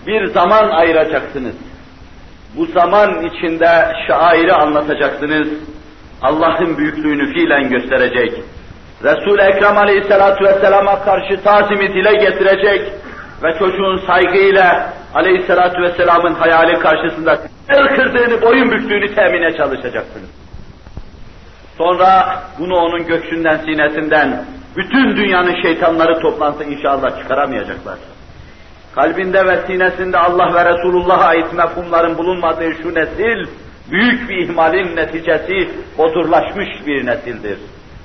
Bir 0.06 0.26
zaman 0.26 0.70
ayıracaksınız. 0.70 1.54
Bu 2.56 2.66
zaman 2.66 3.24
içinde 3.24 3.92
şairi 4.06 4.52
anlatacaksınız. 4.52 5.48
Allah'ın 6.22 6.78
büyüklüğünü 6.78 7.32
fiilen 7.32 7.68
gösterecek. 7.68 8.32
Resul-i 9.04 9.42
Ekrem 9.42 9.78
Aleyhisselatü 9.78 10.44
Vesselam'a 10.44 11.04
karşı 11.04 11.42
tazimi 11.42 11.94
dile 11.94 12.14
getirecek 12.14 12.92
ve 13.42 13.58
çocuğun 13.58 14.06
saygıyla 14.06 14.92
Aleyhisselatü 15.14 15.82
Vesselam'ın 15.82 16.34
hayali 16.34 16.78
karşısında 16.78 17.38
el 17.68 17.88
kırdığını, 17.88 18.42
boyun 18.42 18.70
büktüğünü 18.70 19.14
temine 19.14 19.56
çalışacaksınız. 19.56 20.30
Sonra 21.78 22.42
bunu 22.58 22.76
onun 22.76 23.06
göksünden, 23.06 23.56
sinesinden, 23.56 24.44
bütün 24.76 25.16
dünyanın 25.16 25.62
şeytanları 25.62 26.20
toplantı 26.20 26.64
inşallah 26.64 27.18
çıkaramayacaklar. 27.18 27.98
Kalbinde 28.94 29.46
ve 29.46 29.66
sinesinde 29.66 30.18
Allah 30.18 30.54
ve 30.54 30.64
Resulullah'a 30.64 31.24
ait 31.24 31.52
mefhumların 31.52 32.18
bulunmadığı 32.18 32.72
şu 32.82 32.94
nesil, 32.94 33.46
büyük 33.90 34.28
bir 34.28 34.36
ihmalin 34.36 34.96
neticesi 34.96 35.70
odurlaşmış 35.98 36.68
bir 36.86 37.06
nesildir. 37.06 37.58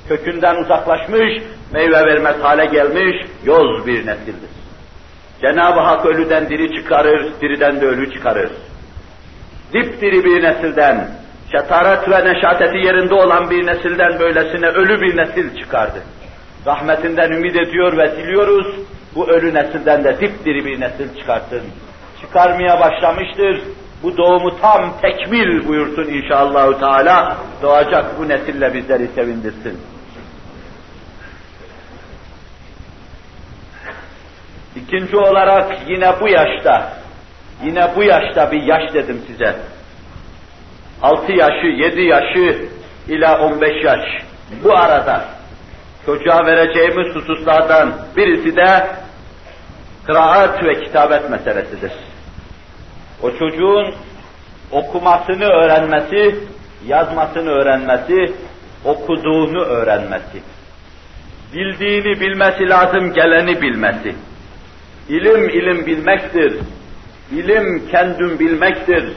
Kökünden 0.07 0.55
uzaklaşmış, 0.55 1.43
meyve 1.73 2.05
vermez 2.05 2.35
hale 2.41 2.65
gelmiş, 2.65 3.25
yoz 3.45 3.87
bir 3.87 4.07
nesildir. 4.07 4.49
Cenab-ı 5.41 5.79
Hak 5.79 6.05
ölüden 6.05 6.49
diri 6.49 6.75
çıkarır, 6.75 7.25
diriden 7.41 7.81
de 7.81 7.85
ölü 7.85 8.13
çıkarır. 8.13 8.49
Dipdiri 9.73 10.23
bir 10.23 10.43
nesilden, 10.43 11.07
şetaret 11.51 12.09
ve 12.09 12.33
neşateti 12.33 12.77
yerinde 12.77 13.13
olan 13.13 13.49
bir 13.49 13.67
nesilden 13.67 14.19
böylesine 14.19 14.67
ölü 14.67 15.01
bir 15.01 15.17
nesil 15.17 15.59
çıkardı. 15.59 15.99
Rahmetinden 16.65 17.31
ümit 17.31 17.55
ediyor 17.55 17.97
ve 17.97 18.17
diliyoruz, 18.17 18.67
bu 19.17 19.27
ölü 19.27 19.53
nesilden 19.53 20.03
de 20.03 20.19
dipdiri 20.19 20.65
bir 20.65 20.79
nesil 20.79 21.19
çıkartsın. 21.19 21.61
Çıkarmaya 22.21 22.79
başlamıştır, 22.79 23.61
bu 24.03 24.17
doğumu 24.17 24.59
tam 24.61 24.93
tekmil 25.01 25.67
buyursun 25.67 26.03
inşallahü 26.03 26.79
teala, 26.79 27.37
doğacak 27.61 28.19
bu 28.19 28.29
nesille 28.29 28.73
bizleri 28.73 29.07
sevindirsin. 29.07 29.81
İkinci 34.75 35.17
olarak 35.17 35.77
yine 35.87 36.19
bu 36.21 36.27
yaşta, 36.27 36.93
yine 37.63 37.95
bu 37.95 38.03
yaşta 38.03 38.51
bir 38.51 38.61
yaş 38.61 38.93
dedim 38.93 39.21
size. 39.27 39.55
Altı 41.01 41.31
yaşı, 41.31 41.67
yedi 41.67 42.01
yaşı 42.01 42.65
ila 43.07 43.39
on 43.39 43.61
beş 43.61 43.85
yaş. 43.85 44.03
Bu 44.63 44.77
arada 44.77 45.25
çocuğa 46.05 46.45
vereceğimiz 46.45 47.15
hususlardan 47.15 47.93
birisi 48.15 48.55
de 48.55 48.87
kıraat 50.07 50.63
ve 50.63 50.83
kitabet 50.83 51.29
meselesidir. 51.29 51.91
O 53.23 53.31
çocuğun 53.31 53.93
okumasını 54.71 55.45
öğrenmesi, 55.45 56.35
yazmasını 56.87 57.49
öğrenmesi, 57.49 58.33
okuduğunu 58.85 59.61
öğrenmesi. 59.61 60.41
Bildiğini 61.53 62.19
bilmesi 62.19 62.69
lazım, 62.69 63.13
geleni 63.13 63.61
bilmesi. 63.61 64.15
İlim 65.09 65.49
ilim 65.49 65.85
bilmektir. 65.85 66.59
İlim 67.31 67.89
kendin 67.91 68.39
bilmektir. 68.39 69.13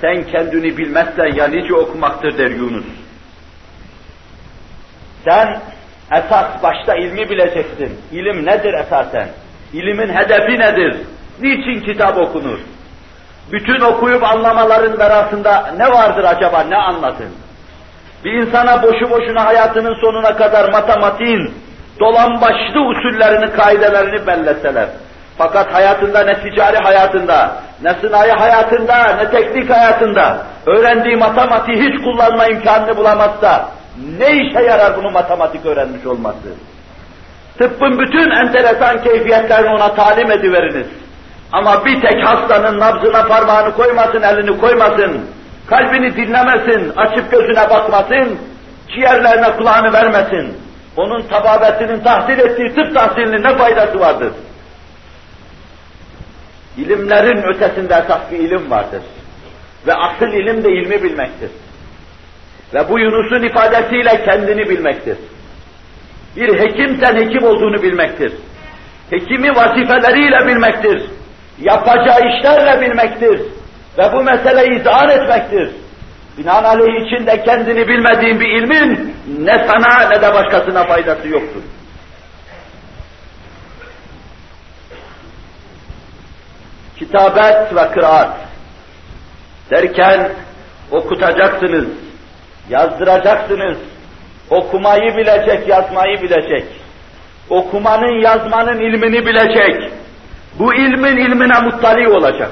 Sen 0.00 0.22
kendini 0.22 0.78
bilmezsen 0.78 1.34
ya 1.34 1.48
nice 1.48 1.74
okumaktır 1.74 2.38
der 2.38 2.50
Yunus. 2.50 2.84
Sen 5.24 5.60
esas 6.12 6.62
başta 6.62 6.94
ilmi 6.94 7.30
bileceksin. 7.30 7.98
İlim 8.12 8.46
nedir 8.46 8.74
esasen? 8.74 9.28
İlimin 9.72 10.08
hedefi 10.08 10.58
nedir? 10.58 10.96
Niçin 11.40 11.80
kitap 11.80 12.18
okunur? 12.18 12.58
Bütün 13.52 13.80
okuyup 13.80 14.22
anlamaların 14.22 15.00
arasında 15.00 15.74
ne 15.76 15.90
vardır 15.90 16.24
acaba, 16.24 16.62
ne 16.62 16.76
anlatın? 16.76 17.30
Bir 18.24 18.32
insana 18.32 18.82
boşu 18.82 19.10
boşuna 19.10 19.44
hayatının 19.44 19.94
sonuna 20.00 20.36
kadar 20.36 20.72
matematiğin 20.72 21.54
dolan 22.00 22.40
başlı 22.40 22.80
usullerini, 22.80 23.52
kaidelerini 23.52 24.26
belleseler, 24.26 24.88
fakat 25.38 25.74
hayatında 25.74 26.24
ne 26.24 26.34
ticari 26.42 26.76
hayatında, 26.76 27.56
ne 27.82 27.94
sınai 27.94 28.30
hayatında, 28.30 29.16
ne 29.16 29.30
teknik 29.30 29.70
hayatında 29.70 30.38
öğrendiği 30.66 31.16
matematiği 31.16 31.76
hiç 31.82 32.04
kullanma 32.04 32.46
imkanını 32.46 32.96
bulamazsa 32.96 33.68
ne 34.18 34.30
işe 34.30 34.62
yarar 34.62 34.96
bunu 34.96 35.10
matematik 35.10 35.66
öğrenmiş 35.66 36.06
olması? 36.06 36.48
Tıbbın 37.58 37.98
bütün 37.98 38.30
enteresan 38.30 39.02
keyfiyetlerini 39.02 39.68
ona 39.68 39.94
talim 39.94 40.30
ediveriniz. 40.30 40.86
Ama 41.52 41.84
bir 41.84 42.00
tek 42.00 42.24
hastanın 42.24 42.80
nabzına 42.80 43.26
parmağını 43.26 43.74
koymasın, 43.74 44.22
elini 44.22 44.60
koymasın, 44.60 45.20
kalbini 45.66 46.16
dinlemesin, 46.16 46.92
açıp 46.96 47.30
gözüne 47.30 47.70
bakmasın, 47.70 48.38
ciğerlerine 48.88 49.56
kulağını 49.56 49.92
vermesin. 49.92 50.56
Onun 50.96 51.22
tababetinin 51.22 52.00
tahsil 52.00 52.38
ettiği 52.38 52.74
tıp 52.74 52.94
tahsilinin 52.94 53.42
ne 53.42 53.56
faydası 53.56 54.00
vardır? 54.00 54.32
İlimlerin 56.76 57.42
ötesinde 57.42 57.94
esas 57.94 58.20
bir 58.30 58.38
ilim 58.38 58.70
vardır. 58.70 59.02
Ve 59.86 59.94
asıl 59.94 60.26
ilim 60.26 60.64
de 60.64 60.72
ilmi 60.72 61.02
bilmektir. 61.02 61.50
Ve 62.74 62.88
bu 62.88 62.98
Yunus'un 62.98 63.42
ifadesiyle 63.42 64.24
kendini 64.24 64.68
bilmektir. 64.68 65.16
Bir 66.36 66.58
hekimsen 66.58 67.16
hekim 67.16 67.44
olduğunu 67.44 67.82
bilmektir. 67.82 68.32
Hekimi 69.10 69.56
vazifeleriyle 69.56 70.46
bilmektir. 70.46 71.10
Yapacağı 71.60 72.18
işlerle 72.18 72.80
bilmektir. 72.80 73.40
Ve 73.98 74.12
bu 74.12 74.22
meseleyi 74.22 74.80
izah 74.80 75.10
etmektir. 75.10 75.70
Binaenaleyh 76.38 77.06
içinde 77.06 77.42
kendini 77.42 77.88
bilmediğin 77.88 78.40
bir 78.40 78.48
ilmin 78.48 79.16
ne 79.38 79.66
sana 79.66 80.08
ne 80.08 80.22
de 80.22 80.34
başkasına 80.34 80.84
faydası 80.84 81.28
yoktur. 81.28 81.62
kitabet 87.02 87.76
ve 87.76 87.92
kıraat 87.92 88.36
derken 89.70 90.32
okutacaksınız, 90.90 91.88
yazdıracaksınız, 92.68 93.78
okumayı 94.50 95.16
bilecek, 95.16 95.68
yazmayı 95.68 96.22
bilecek, 96.22 96.64
okumanın, 97.50 98.20
yazmanın 98.20 98.80
ilmini 98.80 99.26
bilecek, 99.26 99.92
bu 100.58 100.74
ilmin 100.74 101.16
ilmine 101.16 101.60
muttali 101.60 102.08
olacak. 102.08 102.50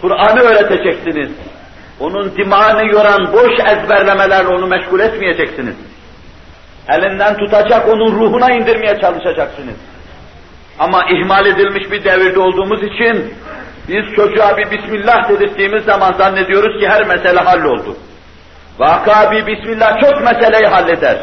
Kur'an'ı 0.00 0.40
öğreteceksiniz. 0.40 1.30
Onun 2.00 2.36
dimağını 2.36 2.92
yoran 2.92 3.32
boş 3.32 3.52
ezberlemelerle 3.60 4.48
onu 4.48 4.66
meşgul 4.66 5.00
etmeyeceksiniz. 5.00 5.76
Elinden 6.88 7.36
tutacak, 7.36 7.88
onun 7.88 8.12
ruhuna 8.12 8.52
indirmeye 8.52 9.00
çalışacaksınız. 9.00 9.76
Ama 10.78 11.04
ihmal 11.10 11.46
edilmiş 11.46 11.90
bir 11.90 12.04
devirde 12.04 12.38
olduğumuz 12.38 12.82
için 12.82 13.34
biz 13.88 14.16
çocuğa 14.16 14.56
bir 14.56 14.70
Bismillah 14.70 15.28
dedirttiğimiz 15.28 15.84
zaman 15.84 16.12
zannediyoruz 16.12 16.80
ki 16.80 16.88
her 16.88 17.06
mesele 17.06 17.40
halloldu. 17.40 17.96
Vaka 18.78 19.30
bir 19.30 19.46
Bismillah 19.46 20.00
çok 20.00 20.22
meseleyi 20.22 20.66
halleder. 20.66 21.16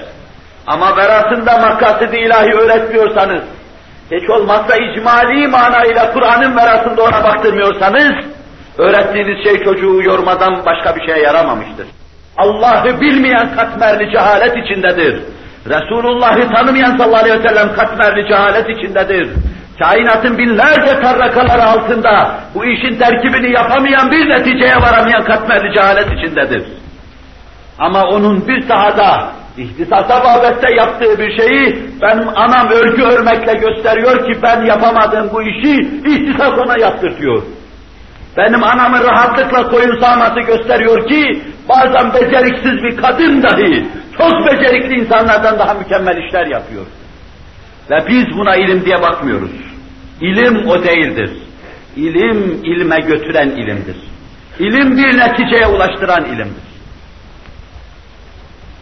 Ama 0.68 0.98
verasında 0.98 1.58
makasıd 1.58 2.14
ilahi 2.14 2.54
öğretmiyorsanız, 2.54 3.42
hiç 4.12 4.30
olmazsa 4.30 4.76
icmali 4.78 5.48
manayla 5.48 6.14
Kur'an'ın 6.14 6.58
verasında 6.58 7.04
ona 7.04 7.24
baktırmıyorsanız, 7.24 8.26
öğrettiğiniz 8.78 9.44
şey 9.44 9.64
çocuğu 9.64 10.04
yormadan 10.04 10.66
başka 10.66 10.96
bir 10.96 11.06
şeye 11.06 11.24
yaramamıştır. 11.24 11.88
Allah'ı 12.38 13.02
bilmeyen 13.02 13.56
katmerli 13.56 14.12
cehalet 14.12 14.58
içindedir. 14.58 15.22
Resulullah'ı 15.66 16.54
tanımayan 16.56 16.98
sallallahu 16.98 17.24
aleyhi 17.24 17.40
ve 17.40 17.48
sellem 17.48 17.74
katmerli 17.76 18.28
cehalet 18.28 18.70
içindedir. 18.70 19.30
Kainatın 19.80 20.38
binlerce 20.38 21.02
tarrakaları 21.02 21.64
altında 21.64 22.32
bu 22.56 22.66
işin 22.66 23.00
terkibini 23.00 23.52
yapamayan 23.52 24.12
bir 24.12 24.30
neticeye 24.30 24.76
varamayan 24.76 25.24
katmerli 25.24 25.74
cehalet 25.74 26.08
içindedir. 26.12 26.64
Ama 27.80 28.04
onun 28.04 28.48
bir 28.48 28.68
sahada 28.68 29.32
ihtisasa 29.58 30.24
babette 30.24 30.74
yaptığı 30.74 31.20
bir 31.20 31.38
şeyi 31.38 31.90
benim 32.02 32.30
anam 32.36 32.68
örgü 32.70 33.04
örmekle 33.04 33.54
gösteriyor 33.54 34.26
ki 34.26 34.40
ben 34.44 34.66
yapamadığım 34.66 35.30
bu 35.34 35.42
işi 35.42 35.80
ihtisas 36.06 36.60
ona 36.60 36.80
yaptırtıyor. 36.80 37.44
Benim 38.38 38.64
anamın 38.64 39.04
rahatlıkla 39.04 39.70
koyun 39.70 40.00
sağması 40.00 40.40
gösteriyor 40.40 41.08
ki 41.08 41.42
bazen 41.70 42.14
beceriksiz 42.14 42.84
bir 42.84 42.98
kadın 42.98 43.44
dahi 43.44 43.86
çok 44.18 44.32
becerikli 44.48 44.94
insanlardan 45.00 45.60
daha 45.60 45.74
mükemmel 45.74 46.18
işler 46.18 46.48
yapıyor. 46.48 46.86
Ve 47.92 47.98
biz 48.08 48.38
buna 48.38 48.56
ilim 48.56 48.86
diye 48.86 49.02
bakmıyoruz. 49.02 49.52
İlim 50.22 50.68
o 50.68 50.84
değildir. 50.84 51.32
İlim, 51.96 52.62
ilme 52.64 53.00
götüren 53.00 53.50
ilimdir. 53.50 53.98
İlim 54.60 54.98
bir 54.98 55.18
neticeye 55.18 55.68
ulaştıran 55.68 56.26
ilimdir. 56.26 56.69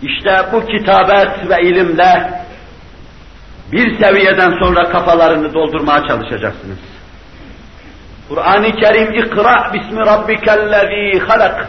İşte 0.02 0.46
bu 0.52 0.66
kitabet 0.66 1.50
ve 1.50 1.62
ilimle 1.62 2.42
bir 3.72 4.04
seviyeden 4.04 4.52
sonra 4.64 4.90
kafalarını 4.90 5.54
doldurmaya 5.54 6.08
çalışacaksınız. 6.08 6.78
Kur'an-ı 8.30 8.72
Kerim 8.72 9.14
ikra 9.14 9.74
bismi 9.74 10.00
rabbikellezî 10.00 11.20
halak. 11.28 11.68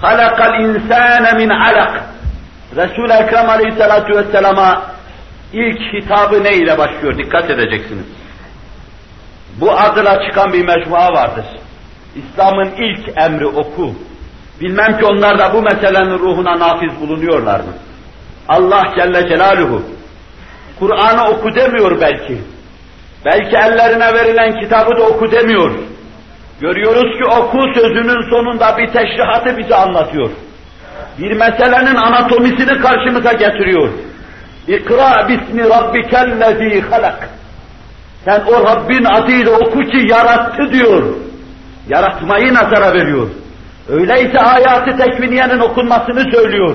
Halakal 0.00 0.60
insâne 0.60 1.32
min 1.32 1.50
alak. 1.50 2.02
Resul-i 2.76 3.12
Ekrem 3.12 3.50
Aleyhisselatü 3.50 4.16
Vesselam'a 4.16 4.82
ilk 5.52 5.80
hitabı 5.80 6.44
ne 6.44 6.52
ile 6.52 6.78
başlıyor? 6.78 7.18
Dikkat 7.18 7.50
edeceksiniz. 7.50 8.06
Bu 9.60 9.72
adına 9.72 10.26
çıkan 10.26 10.52
bir 10.52 10.66
mecmua 10.66 11.08
vardır. 11.08 11.44
İslam'ın 12.16 12.70
ilk 12.76 13.16
emri 13.16 13.46
oku. 13.46 13.94
Bilmem 14.62 14.98
ki 14.98 15.04
onlar 15.04 15.38
da 15.38 15.54
bu 15.54 15.62
meselenin 15.62 16.18
ruhuna 16.18 16.58
nafiz 16.58 17.00
bulunuyorlar 17.00 17.60
mı? 17.60 17.72
Allah 18.48 18.82
Celle 18.96 19.28
Celaluhu 19.28 19.82
Kur'an'ı 20.78 21.30
oku 21.30 21.54
demiyor 21.54 22.00
belki. 22.00 22.38
Belki 23.24 23.56
ellerine 23.56 24.14
verilen 24.14 24.60
kitabı 24.60 24.96
da 24.96 25.02
oku 25.02 25.32
demiyor. 25.32 25.70
Görüyoruz 26.60 27.18
ki 27.18 27.24
oku 27.24 27.58
sözünün 27.74 28.30
sonunda 28.30 28.78
bir 28.78 28.86
teşrihatı 28.86 29.58
bize 29.58 29.74
anlatıyor. 29.74 30.30
Bir 31.18 31.32
meselenin 31.32 31.94
anatomisini 31.94 32.78
karşımıza 32.78 33.32
getiriyor. 33.32 33.88
İkra 34.68 35.28
bismi 35.28 35.68
rabbikellezî 35.68 36.80
halak. 36.80 37.28
Sen 38.24 38.42
o 38.46 38.64
Rabbin 38.64 39.04
adıyla 39.04 39.52
oku 39.52 39.80
ki 39.80 40.06
yarattı 40.08 40.72
diyor. 40.72 41.02
Yaratmayı 41.88 42.54
nazara 42.54 42.94
veriyor. 42.94 43.28
Öyleyse 43.88 44.38
hayatı 44.38 44.96
tekviniyenin 44.96 45.58
okunmasını 45.58 46.32
söylüyor. 46.32 46.74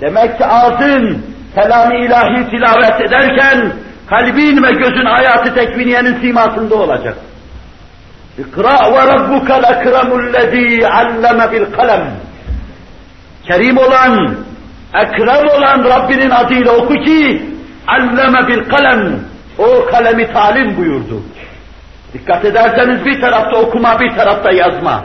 Demek 0.00 0.38
ki 0.38 0.46
ağzın 0.46 1.26
kelam-ı 1.54 1.94
ilahi 1.94 2.50
tilavet 2.50 3.00
ederken 3.00 3.72
kalbin 4.06 4.62
ve 4.62 4.70
gözün 4.72 5.06
hayatı 5.06 5.54
tekviniyenin 5.54 6.20
simasında 6.20 6.74
olacak. 6.74 7.16
İkra 8.38 8.92
ve 8.92 9.06
rabbukel 9.06 9.62
ekremullezî 9.76 10.88
alleme 10.88 11.52
bil 11.52 11.72
kalem. 11.72 12.10
Kerim 13.44 13.78
olan, 13.78 14.34
ekrem 14.94 15.48
olan 15.48 15.84
Rabbinin 15.84 16.30
adıyla 16.30 16.72
oku 16.76 16.94
ki 16.94 17.42
alleme 17.86 18.48
bil 18.48 18.64
kalem. 18.64 19.20
O 19.58 19.86
kalemi 19.86 20.32
talim 20.32 20.76
buyurdu. 20.76 21.22
Dikkat 22.12 22.44
ederseniz 22.44 23.04
bir 23.04 23.20
tarafta 23.20 23.56
okuma, 23.56 24.00
bir 24.00 24.10
tarafta 24.10 24.52
yazma. 24.52 25.04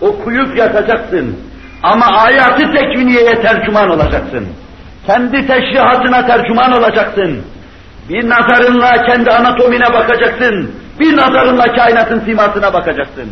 Okuyup 0.00 0.58
yazacaksın. 0.58 1.36
Ama 1.82 2.06
ayatı 2.06 2.72
tekviniyeye 2.72 3.42
tercüman 3.42 3.90
olacaksın. 3.90 4.48
Kendi 5.06 5.46
teşrihatına 5.46 6.26
tercüman 6.26 6.72
olacaksın. 6.72 7.42
Bir 8.08 8.28
nazarınla 8.28 9.06
kendi 9.06 9.30
anatomine 9.30 9.92
bakacaksın. 9.92 10.70
Bir 11.00 11.16
nazarınla 11.16 11.74
kainatın 11.74 12.20
simasına 12.20 12.72
bakacaksın. 12.72 13.30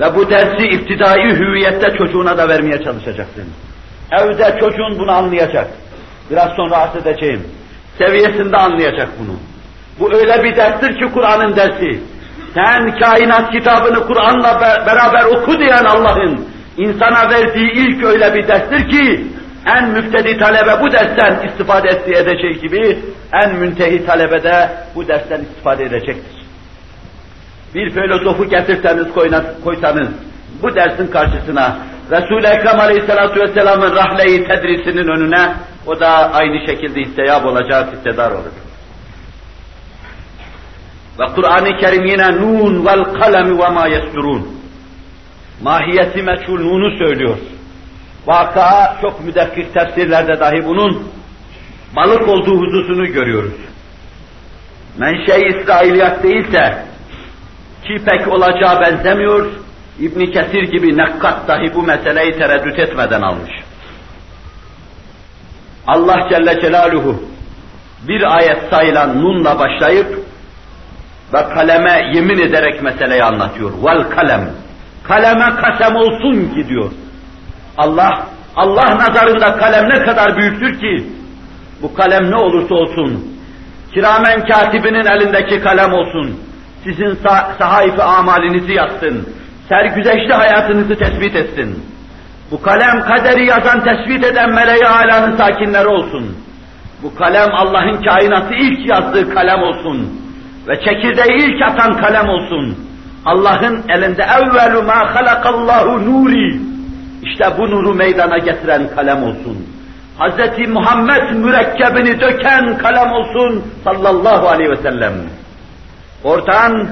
Ve 0.00 0.14
bu 0.14 0.30
dersi 0.30 0.66
iftidai 0.66 1.38
hüviyette 1.38 1.96
çocuğuna 1.98 2.38
da 2.38 2.48
vermeye 2.48 2.82
çalışacaksın. 2.84 3.44
Evde 4.12 4.56
çocuğun 4.60 4.98
bunu 4.98 5.12
anlayacak. 5.12 5.68
Biraz 6.30 6.48
sonra 6.56 6.76
arz 6.76 6.96
edeceğim. 6.96 7.42
Seviyesinde 7.98 8.56
anlayacak 8.56 9.08
bunu. 9.18 9.36
Bu 10.00 10.14
öyle 10.16 10.44
bir 10.44 10.56
derstir 10.56 11.00
ki 11.00 11.12
Kur'an'ın 11.14 11.56
dersi. 11.56 12.00
Sen 12.58 12.98
kainat 12.98 13.52
kitabını 13.52 14.06
Kur'an'la 14.06 14.60
beraber 14.86 15.24
oku 15.24 15.58
diyen 15.58 15.84
Allah'ın 15.84 16.48
insana 16.76 17.30
verdiği 17.30 17.72
ilk 17.72 18.04
öyle 18.04 18.34
bir 18.34 18.48
derstir 18.48 18.88
ki 18.88 19.26
en 19.74 19.90
müftedi 19.90 20.38
talebe 20.38 20.80
bu 20.80 20.92
dersten 20.92 21.48
istifade 21.48 21.88
edeceği 22.06 22.60
gibi 22.60 22.98
en 23.32 23.54
müntehi 23.54 24.06
talebe 24.06 24.42
de 24.42 24.70
bu 24.94 25.08
dersten 25.08 25.40
istifade 25.40 25.84
edecektir. 25.84 26.46
Bir 27.74 27.90
filozofu 27.90 28.44
getirseniz 28.44 29.06
koysanız 29.64 30.08
bu 30.62 30.74
dersin 30.74 31.06
karşısına 31.06 31.76
Resul-i 32.10 32.46
Ekrem 32.46 32.80
Aleyhisselatü 32.80 33.40
Vesselam'ın 33.40 33.96
rahle-i 33.96 34.44
tedrisinin 34.44 35.08
önüne 35.08 35.52
o 35.86 36.00
da 36.00 36.32
aynı 36.32 36.66
şekilde 36.66 37.00
isteyab 37.00 37.44
olacak, 37.44 37.94
istedar 37.94 38.30
olur. 38.30 38.67
Ve 41.18 41.24
Kur'an-ı 41.34 41.76
Kerim 41.80 42.06
yine 42.06 42.32
nun 42.32 42.86
vel 42.86 43.04
kalemi 43.04 43.58
ve 43.58 43.68
ma 43.68 43.86
yesturun. 43.86 44.48
Mahiyeti 45.62 46.22
meçhul 46.22 46.60
nunu 46.60 46.98
söylüyor. 46.98 47.38
Vaka 48.26 48.96
çok 49.02 49.24
müdekkik 49.24 49.74
tefsirlerde 49.74 50.40
dahi 50.40 50.66
bunun 50.66 51.08
balık 51.96 52.28
olduğu 52.28 52.60
hususunu 52.60 53.06
görüyoruz. 53.06 53.54
Menşe 54.98 55.48
İsrailiyat 55.48 56.22
değilse 56.22 56.84
ki 57.84 58.04
pek 58.04 58.28
olacağı 58.28 58.80
benzemiyor, 58.80 59.46
İbn 60.00 60.24
Kesir 60.24 60.62
gibi 60.62 60.96
nekkat 60.96 61.48
dahi 61.48 61.74
bu 61.74 61.82
meseleyi 61.82 62.32
tereddüt 62.32 62.78
etmeden 62.78 63.22
almış. 63.22 63.50
Allah 65.86 66.28
Celle 66.30 66.60
Celaluhu 66.60 67.22
bir 68.08 68.36
ayet 68.36 68.70
sayılan 68.70 69.22
nunla 69.22 69.58
başlayıp 69.58 70.27
ve 71.34 71.54
kaleme 71.54 72.10
yemin 72.14 72.38
ederek 72.38 72.82
meseleyi 72.82 73.24
anlatıyor. 73.24 73.70
Vel 73.84 74.02
kalem. 74.02 74.50
Kaleme 75.04 75.54
kasem 75.62 75.96
olsun 75.96 76.54
ki 76.54 76.68
diyor. 76.68 76.90
Allah, 77.76 78.26
Allah 78.56 78.98
nazarında 78.98 79.56
kalem 79.56 79.88
ne 79.88 80.04
kadar 80.04 80.36
büyüktür 80.36 80.80
ki, 80.80 81.06
bu 81.82 81.94
kalem 81.94 82.30
ne 82.30 82.36
olursa 82.36 82.74
olsun, 82.74 83.38
kiramen 83.94 84.46
katibinin 84.46 85.06
elindeki 85.06 85.60
kalem 85.60 85.92
olsun, 85.92 86.40
sizin 86.84 87.14
sah 87.14 87.58
sahaifi 87.58 88.02
amalinizi 88.02 88.72
yazsın, 88.72 89.28
sergüzeşli 89.68 90.32
hayatınızı 90.32 90.94
tespit 90.94 91.36
etsin. 91.36 91.84
Bu 92.50 92.62
kalem 92.62 93.00
kaderi 93.00 93.46
yazan, 93.46 93.84
tespit 93.84 94.24
eden 94.24 94.50
meleği 94.50 94.86
alanın 94.86 95.36
sakinleri 95.36 95.88
olsun. 95.88 96.36
Bu 97.02 97.14
kalem 97.14 97.54
Allah'ın 97.54 98.02
kainatı 98.02 98.54
ilk 98.54 98.90
yazdığı 98.90 99.34
kalem 99.34 99.62
olsun. 99.62 100.27
Ve 100.68 100.80
çekirdeği 100.84 101.38
ilk 101.38 101.62
atan 101.62 101.96
kalem 101.96 102.28
olsun. 102.28 102.78
Allah'ın 103.24 103.84
elinde 103.88 104.22
evvelu 104.22 104.82
ma 104.82 105.14
halakallahu 105.14 106.06
nuri. 106.06 106.60
İşte 107.22 107.44
bu 107.58 107.70
nuru 107.70 107.94
meydana 107.94 108.38
getiren 108.38 108.88
kalem 108.94 109.22
olsun. 109.22 109.66
Hz. 110.18 110.68
Muhammed 110.68 111.32
mürekkebini 111.32 112.20
döken 112.20 112.78
kalem 112.78 113.12
olsun 113.12 113.64
sallallahu 113.84 114.48
aleyhi 114.48 114.70
ve 114.70 114.76
sellem. 114.76 115.12
Oradan 116.24 116.88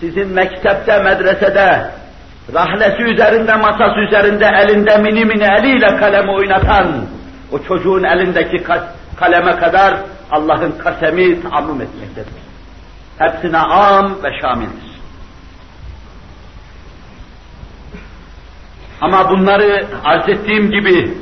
sizin 0.00 0.28
mektepte, 0.28 1.02
medresede, 1.02 1.90
rahlesi 2.54 3.02
üzerinde, 3.02 3.54
masası 3.54 4.00
üzerinde, 4.00 4.46
elinde 4.62 4.98
mini 4.98 5.24
mini 5.24 5.44
eliyle 5.44 5.96
kalemi 5.96 6.30
oynatan, 6.30 6.86
o 7.52 7.58
çocuğun 7.58 8.04
elindeki 8.04 8.64
kaleme 9.16 9.56
kadar 9.56 9.94
Allah'ın 10.30 10.72
kasemi 10.72 11.42
tahammüm 11.42 11.80
etmektedir. 11.80 12.51
Hepsine 13.17 13.57
am 13.57 14.23
ve 14.23 14.41
şamildir. 14.41 14.87
Ama 19.01 19.29
bunları 19.29 19.85
arz 20.05 20.29
ettiğim 20.29 20.71
gibi 20.71 21.17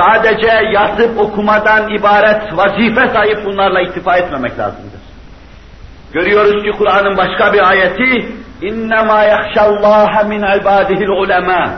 sadece 0.00 0.52
yazıp 0.72 1.18
okumadan 1.18 1.88
ibaret 1.94 2.56
vazife 2.56 3.08
sahip 3.08 3.44
bunlarla 3.44 3.80
iktifa 3.80 4.16
etmemek 4.16 4.58
lazımdır. 4.58 5.00
Görüyoruz 6.12 6.62
ki 6.62 6.70
Kur'an'ın 6.78 7.16
başka 7.16 7.52
bir 7.52 7.68
ayeti 7.68 8.28
اِنَّمَا 8.62 9.20
يَخْشَ 9.32 9.54
اللّٰهَ 9.56 10.12
مِنْ 10.32 10.40
عِبَادِهِ 10.44 11.00
الْعُلَمَا 11.04 11.70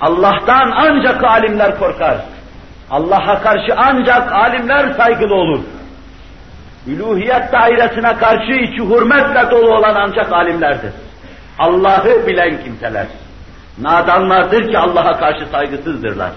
Allah'tan 0.00 0.70
ancak 0.76 1.24
alimler 1.24 1.78
korkar. 1.78 2.16
Allah'a 2.90 3.42
karşı 3.42 3.74
ancak 3.76 4.32
alimler 4.32 4.94
saygılı 4.96 5.34
olur. 5.34 5.60
Üluhiyet 6.87 7.51
dairesine 7.51 8.17
karşı 8.17 8.51
içi 8.51 8.79
hürmetle 8.79 9.51
dolu 9.51 9.75
olan 9.75 9.95
ancak 9.95 10.33
alimlerdir. 10.33 10.91
Allah'ı 11.59 12.27
bilen 12.27 12.63
kimseler. 12.63 13.07
Nadanlardır 13.81 14.71
ki 14.71 14.77
Allah'a 14.77 15.19
karşı 15.19 15.45
saygısızdırlar. 15.45 16.31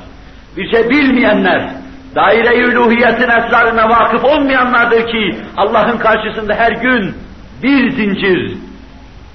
Bir 0.57 0.71
şey 0.75 0.91
bilmeyenler, 0.91 1.71
daire-i 2.15 2.61
üluhiyetin 2.61 3.31
esrarına 3.31 3.89
vakıf 3.89 4.25
olmayanlardır 4.25 5.07
ki 5.07 5.37
Allah'ın 5.57 5.99
karşısında 5.99 6.55
her 6.55 6.73
gün 6.73 7.15
bir 7.63 7.91
zincir 7.91 8.57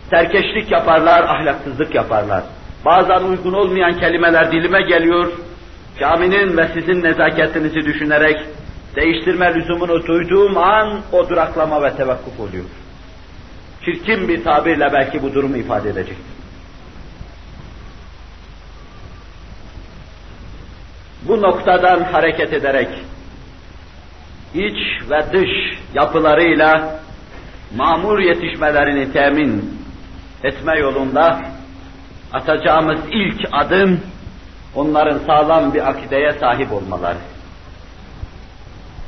serkeşlik 0.10 0.72
yaparlar, 0.72 1.24
ahlaksızlık 1.24 1.96
yaparlar. 1.96 2.44
Bazen 2.86 3.24
uygun 3.24 3.54
olmayan 3.54 4.00
kelimeler 4.00 4.52
dilime 4.52 4.82
geliyor, 4.82 5.32
caminin 6.00 6.58
ve 6.58 6.68
sizin 6.74 7.04
nezaketinizi 7.04 7.86
düşünerek 7.86 8.38
değiştirme 8.96 9.54
lüzumunu 9.56 10.08
duyduğum 10.08 10.58
an 10.58 11.02
o 11.12 11.30
duraklama 11.30 11.84
ve 11.84 11.96
tevakkuf 11.96 12.40
oluyor. 12.40 12.66
Çirkin 13.86 14.28
bir 14.28 14.44
tabirle 14.44 14.90
belki 14.94 15.24
bu 15.24 15.34
durumu 15.34 15.58
ifade 15.58 15.90
edecektir. 15.90 16.32
Bu 21.22 21.42
noktadan 21.42 22.04
hareket 22.04 22.54
ederek 22.54 22.90
iç 24.54 25.10
ve 25.10 25.34
dış 25.34 25.80
yapılarıyla 25.94 27.00
mamur 27.76 28.20
yetişmelerini 28.20 29.14
temin 29.14 29.80
etme 30.44 30.80
yolunda 30.80 31.42
atacağımız 32.34 33.00
ilk 33.12 33.48
adım 33.52 34.00
onların 34.76 35.20
sağlam 35.28 35.74
bir 35.74 35.90
akideye 35.90 36.32
sahip 36.32 36.72
olmaları. 36.72 37.18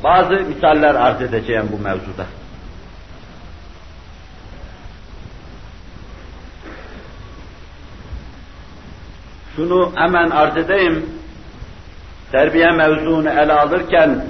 Bazı 0.04 0.34
misaller 0.34 0.96
arz 0.96 1.22
edeceğim 1.22 1.70
bu 1.72 1.84
mevzuda. 1.84 2.26
Şunu 9.56 9.92
hemen 9.96 10.30
arz 10.30 10.58
edeyim. 10.58 11.10
Terbiye 12.32 12.72
mevzunu 12.72 13.30
ele 13.30 13.54
alırken 13.54 14.26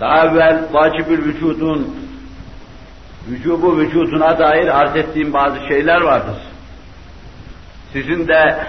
daha 0.00 0.26
evvel 0.26 0.64
vacibül 0.72 1.24
vücudun 1.24 1.96
vücubu 3.28 3.78
vücuduna 3.78 4.38
dair 4.38 4.80
arz 4.80 4.96
ettiğim 4.96 5.32
bazı 5.32 5.58
şeyler 5.68 6.00
vardır. 6.00 6.36
Sizin 7.92 8.28
de 8.28 8.66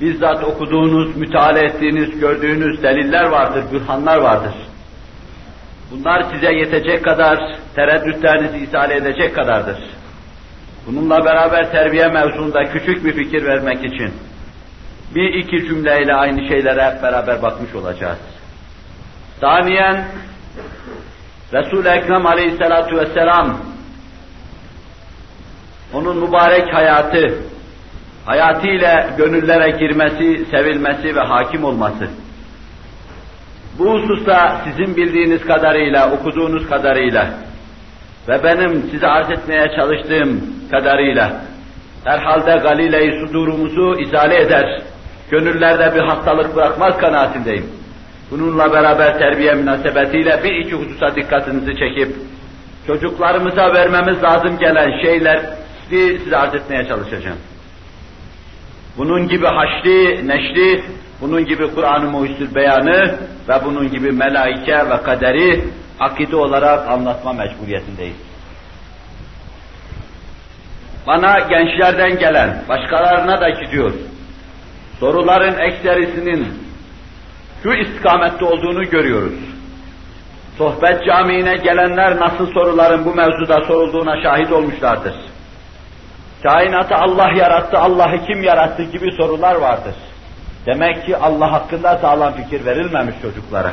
bizzat 0.00 0.44
okuduğunuz, 0.44 1.16
müteala 1.16 1.58
ettiğiniz, 1.58 2.20
gördüğünüz 2.20 2.82
deliller 2.82 3.24
vardır, 3.24 3.64
bürhanlar 3.72 4.16
vardır. 4.16 4.54
Bunlar 5.90 6.24
size 6.34 6.52
yetecek 6.52 7.04
kadar, 7.04 7.38
tereddütlerinizi 7.74 8.58
isale 8.58 8.96
edecek 8.96 9.34
kadardır. 9.34 9.78
Bununla 10.86 11.24
beraber 11.24 11.70
terbiye 11.70 12.08
mevzunda 12.08 12.62
küçük 12.64 13.04
bir 13.04 13.12
fikir 13.12 13.44
vermek 13.44 13.84
için 13.84 14.12
bir 15.14 15.34
iki 15.34 15.66
cümleyle 15.66 16.14
aynı 16.14 16.48
şeylere 16.48 16.90
hep 16.90 17.02
beraber 17.02 17.42
bakmış 17.42 17.74
olacağız. 17.74 18.18
Saniyen 19.40 20.04
Resul-i 21.52 21.88
Ekrem 21.88 22.26
aleyhissalatu 22.26 22.96
vesselam 22.96 23.60
onun 25.94 26.16
mübarek 26.16 26.74
hayatı, 26.74 27.34
hayatıyla 28.26 29.08
gönüllere 29.18 29.70
girmesi, 29.70 30.46
sevilmesi 30.50 31.16
ve 31.16 31.20
hakim 31.20 31.64
olması. 31.64 32.08
Bu 33.78 33.92
hususta 33.92 34.60
sizin 34.64 34.96
bildiğiniz 34.96 35.44
kadarıyla, 35.44 36.10
okuduğunuz 36.10 36.68
kadarıyla 36.68 37.28
ve 38.28 38.44
benim 38.44 38.82
size 38.90 39.06
arz 39.06 39.30
etmeye 39.30 39.66
çalıştığım 39.76 40.40
kadarıyla 40.70 41.40
herhalde 42.04 42.56
galile-i 42.56 43.20
sudurumuzu 43.20 44.00
izale 44.00 44.40
eder, 44.40 44.82
gönüllerde 45.30 45.94
bir 45.94 46.00
hastalık 46.00 46.56
bırakmaz 46.56 46.98
kanaatindeyim. 46.98 47.66
Bununla 48.30 48.72
beraber 48.72 49.18
terbiye 49.18 49.54
münasebetiyle 49.54 50.40
bir 50.44 50.54
iki 50.54 50.74
hususa 50.74 51.14
dikkatinizi 51.16 51.72
çekip 51.76 52.16
çocuklarımıza 52.86 53.74
vermemiz 53.74 54.22
lazım 54.22 54.58
gelen 54.58 55.02
şeyler 55.02 55.40
size 55.90 56.36
arz 56.36 56.54
etmeye 56.54 56.84
çalışacağım. 56.84 57.38
Bunun 58.98 59.28
gibi 59.28 59.46
haşri, 59.46 60.28
neşri, 60.28 60.84
bunun 61.20 61.44
gibi 61.44 61.74
Kur'an-ı 61.74 62.10
Muhüsül 62.10 62.54
beyanı 62.54 63.18
ve 63.48 63.64
bunun 63.64 63.90
gibi 63.90 64.12
melaike 64.12 64.90
ve 64.90 65.02
kaderi 65.02 65.64
akide 66.00 66.36
olarak 66.36 66.88
anlatma 66.88 67.32
mecburiyetindeyiz. 67.32 68.16
Bana 71.06 71.38
gençlerden 71.38 72.18
gelen, 72.18 72.62
başkalarına 72.68 73.40
da 73.40 73.48
gidiyor. 73.50 73.92
Soruların 75.00 75.58
ekserisinin 75.58 76.54
şu 77.62 77.72
istikamette 77.72 78.44
olduğunu 78.44 78.84
görüyoruz. 78.84 79.34
Sohbet 80.58 81.04
camiine 81.06 81.56
gelenler 81.56 82.20
nasıl 82.20 82.46
soruların 82.52 83.04
bu 83.04 83.14
mevzuda 83.14 83.60
sorulduğuna 83.60 84.22
şahit 84.22 84.52
olmuşlardır. 84.52 85.14
Kainatı 86.42 86.94
Allah 86.94 87.30
yarattı, 87.36 87.78
Allah'ı 87.78 88.26
kim 88.26 88.42
yarattı 88.42 88.82
gibi 88.82 89.12
sorular 89.12 89.54
vardır. 89.54 89.94
Demek 90.66 91.06
ki 91.06 91.16
Allah 91.16 91.52
hakkında 91.52 91.98
sağlam 91.98 92.32
fikir 92.32 92.66
verilmemiş 92.66 93.14
çocuklara. 93.22 93.72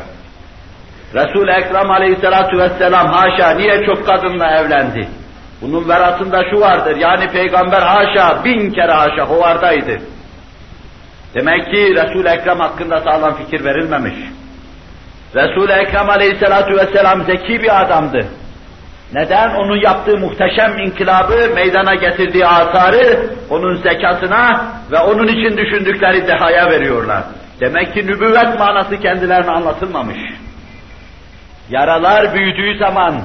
Resul-i 1.14 1.52
Ekrem 1.52 1.92
aleyhissalatu 1.92 2.58
vesselam 2.58 3.08
haşa 3.08 3.50
niye 3.50 3.86
çok 3.86 4.06
kadınla 4.06 4.58
evlendi? 4.58 5.08
Bunun 5.62 5.90
veratında 5.90 6.44
şu 6.52 6.60
vardır, 6.60 6.96
yani 6.96 7.28
peygamber 7.28 7.82
haşa, 7.82 8.44
bin 8.44 8.72
kere 8.72 8.92
haşa 8.92 9.26
hovardaydı. 9.26 10.00
Demek 11.36 11.66
ki 11.66 11.96
Resul-i 11.96 12.30
Ekrem 12.30 12.60
hakkında 12.60 13.00
sağlam 13.00 13.36
fikir 13.36 13.66
verilmemiş. 13.66 14.16
Resul-i 15.36 15.72
Ekrem 15.72 16.10
aleyhissalatu 16.10 16.76
vesselam 16.78 17.24
zeki 17.24 17.64
bir 17.64 17.82
adamdı. 17.82 18.28
Neden? 19.14 19.56
Onun 19.56 19.82
yaptığı 19.82 20.18
muhteşem 20.18 20.80
inkılabı, 20.80 21.50
meydana 21.56 21.96
getirdiği 21.96 22.46
asarı 22.46 23.30
onun 23.50 23.76
zekasına 23.76 24.66
ve 24.92 25.00
onun 25.00 25.28
için 25.28 25.58
düşündükleri 25.58 26.28
dehaya 26.28 26.70
veriyorlar. 26.70 27.24
Demek 27.60 27.94
ki 27.94 28.08
nübüvvet 28.08 28.60
manası 28.60 29.00
kendilerine 29.00 29.52
anlatılmamış. 29.52 30.18
Yaralar 31.70 32.34
büyüdüğü 32.34 32.78
zaman, 32.78 33.22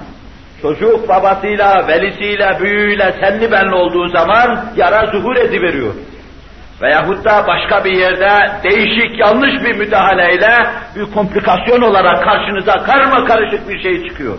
çocuk 0.62 1.08
babasıyla, 1.08 1.88
velisiyle, 1.88 2.58
büyüğüyle, 2.60 3.14
senli 3.20 3.52
benli 3.52 3.74
olduğu 3.74 4.08
zaman 4.08 4.64
yara 4.76 5.06
zuhur 5.06 5.36
ediveriyor. 5.36 5.94
Veyahut 6.82 7.24
da 7.24 7.46
başka 7.46 7.84
bir 7.84 7.92
yerde 7.92 8.52
değişik, 8.62 9.20
yanlış 9.20 9.64
bir 9.64 9.76
müdahaleyle 9.76 10.56
bir 10.96 11.14
komplikasyon 11.14 11.82
olarak 11.82 12.24
karşınıza 12.24 12.72
karma 12.72 13.24
karışık 13.24 13.68
bir 13.68 13.82
şey 13.82 14.08
çıkıyor. 14.08 14.38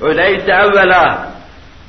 Öyleyse 0.00 0.52
evvela 0.52 1.28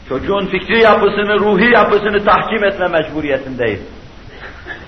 çocuğun 0.10 0.45
fikri 0.45 0.82
yapısını, 0.82 1.39
ruhi 1.39 1.74
yapısını 1.74 2.26
tahkim 2.26 2.63
etme 2.63 2.88
mecburiyetindeyiz. 2.88 3.82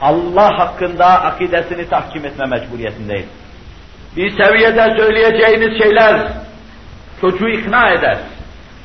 Allah 0.01 0.59
hakkında 0.59 1.05
akidesini 1.05 1.89
tahkim 1.89 2.25
etme 2.25 2.45
mecburiyetindeyiz. 2.45 3.25
Bir 4.17 4.29
seviyede 4.29 4.97
söyleyeceğiniz 4.97 5.83
şeyler 5.83 6.31
çocuğu 7.21 7.49
ikna 7.49 7.89
eder. 7.89 8.17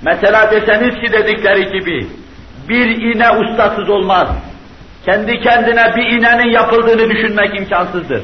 Mesela 0.02 0.50
deseniz 0.50 0.94
ki 0.94 1.12
dedikleri 1.12 1.78
gibi 1.78 2.06
bir 2.68 2.86
iğne 2.86 3.30
ustasız 3.30 3.90
olmaz. 3.90 4.28
Kendi 5.04 5.40
kendine 5.40 5.96
bir 5.96 6.06
iğnenin 6.06 6.50
yapıldığını 6.50 7.10
düşünmek 7.10 7.60
imkansızdır. 7.60 8.22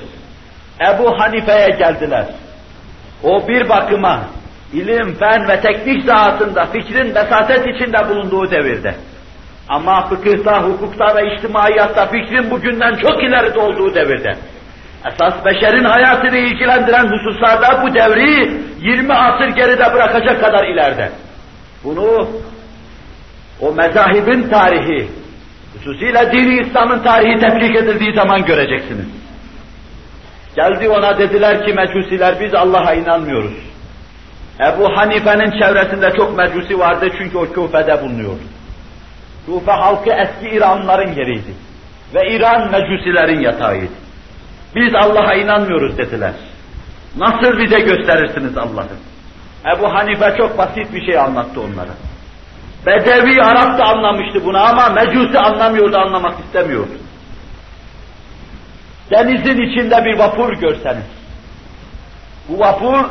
Ebu 0.81 1.21
Hanife'ye 1.21 1.69
geldiler. 1.79 2.27
O 3.23 3.49
bir 3.49 3.69
bakıma 3.69 4.21
ilim, 4.73 5.15
fen 5.15 5.49
ve 5.49 5.61
teknik 5.61 6.05
sahasında 6.05 6.67
fikrin 6.67 7.15
besatet 7.15 7.67
içinde 7.67 8.09
bulunduğu 8.09 8.51
devirde. 8.51 8.95
Ama 9.69 10.09
fıkıhta, 10.09 10.63
hukukta 10.63 11.17
ve 11.17 11.35
içtimaiyatta 11.35 12.07
fikrin 12.07 12.51
bugünden 12.51 12.95
çok 12.95 13.23
ileride 13.23 13.59
olduğu 13.59 13.95
devirde. 13.95 14.37
Esas 15.07 15.45
beşerin 15.45 15.85
hayatını 15.85 16.39
ilgilendiren 16.39 17.07
hususlarda 17.07 17.83
bu 17.83 17.95
devri 17.95 18.51
20 18.81 19.15
asır 19.15 19.49
geride 19.49 19.95
bırakacak 19.95 20.41
kadar 20.41 20.65
ileride. 20.65 21.11
Bunu 21.85 22.29
o 23.61 23.73
mezahibin 23.73 24.49
tarihi, 24.49 25.09
hususiyle 25.75 26.33
dini 26.33 26.61
İslam'ın 26.61 26.99
tarihi 26.99 27.41
tefrik 27.41 27.77
edildiği 27.77 28.15
zaman 28.15 28.45
göreceksiniz. 28.45 29.07
Geldi 30.57 30.89
ona 30.89 31.19
dediler 31.19 31.67
ki 31.67 31.73
mecusiler 31.73 32.41
biz 32.41 32.55
Allah'a 32.55 32.95
inanmıyoruz. 32.95 33.74
Ebu 34.61 34.97
Hanife'nin 34.97 35.61
çevresinde 35.61 36.11
çok 36.17 36.37
mecusi 36.39 36.79
vardı 36.79 37.09
çünkü 37.19 37.39
o 37.39 37.53
Küfe'de 37.53 38.03
bulunuyordu. 38.03 38.43
Küfe 39.47 39.73
halkı 39.73 40.11
eski 40.11 40.57
İranlıların 40.57 41.13
yeriydi. 41.13 41.55
Ve 42.15 42.31
İran 42.31 42.71
mecusilerin 42.71 43.41
yatağıydı. 43.41 43.93
Biz 44.75 44.95
Allah'a 44.95 45.35
inanmıyoruz 45.35 45.99
dediler. 45.99 46.33
Nasıl 47.17 47.59
bize 47.59 47.81
gösterirsiniz 47.81 48.59
Allah'ı? 48.59 48.97
Ebu 49.77 49.95
Hanife 49.95 50.35
çok 50.39 50.59
basit 50.59 50.95
bir 50.95 51.07
şey 51.07 51.19
anlattı 51.19 51.61
onlara. 51.61 51.95
Bedevi 52.87 53.43
Arap 53.43 53.79
da 53.79 53.85
anlamıştı 53.85 54.45
bunu 54.45 54.59
ama 54.59 54.89
Mecusi 54.89 55.39
anlamıyordu, 55.39 55.97
anlamak 55.97 56.41
istemiyordu. 56.41 56.93
Denizin 59.11 59.63
içinde 59.63 60.05
bir 60.05 60.19
vapur 60.19 60.53
görseniz, 60.53 61.05
bu 62.49 62.59
vapur 62.59 63.05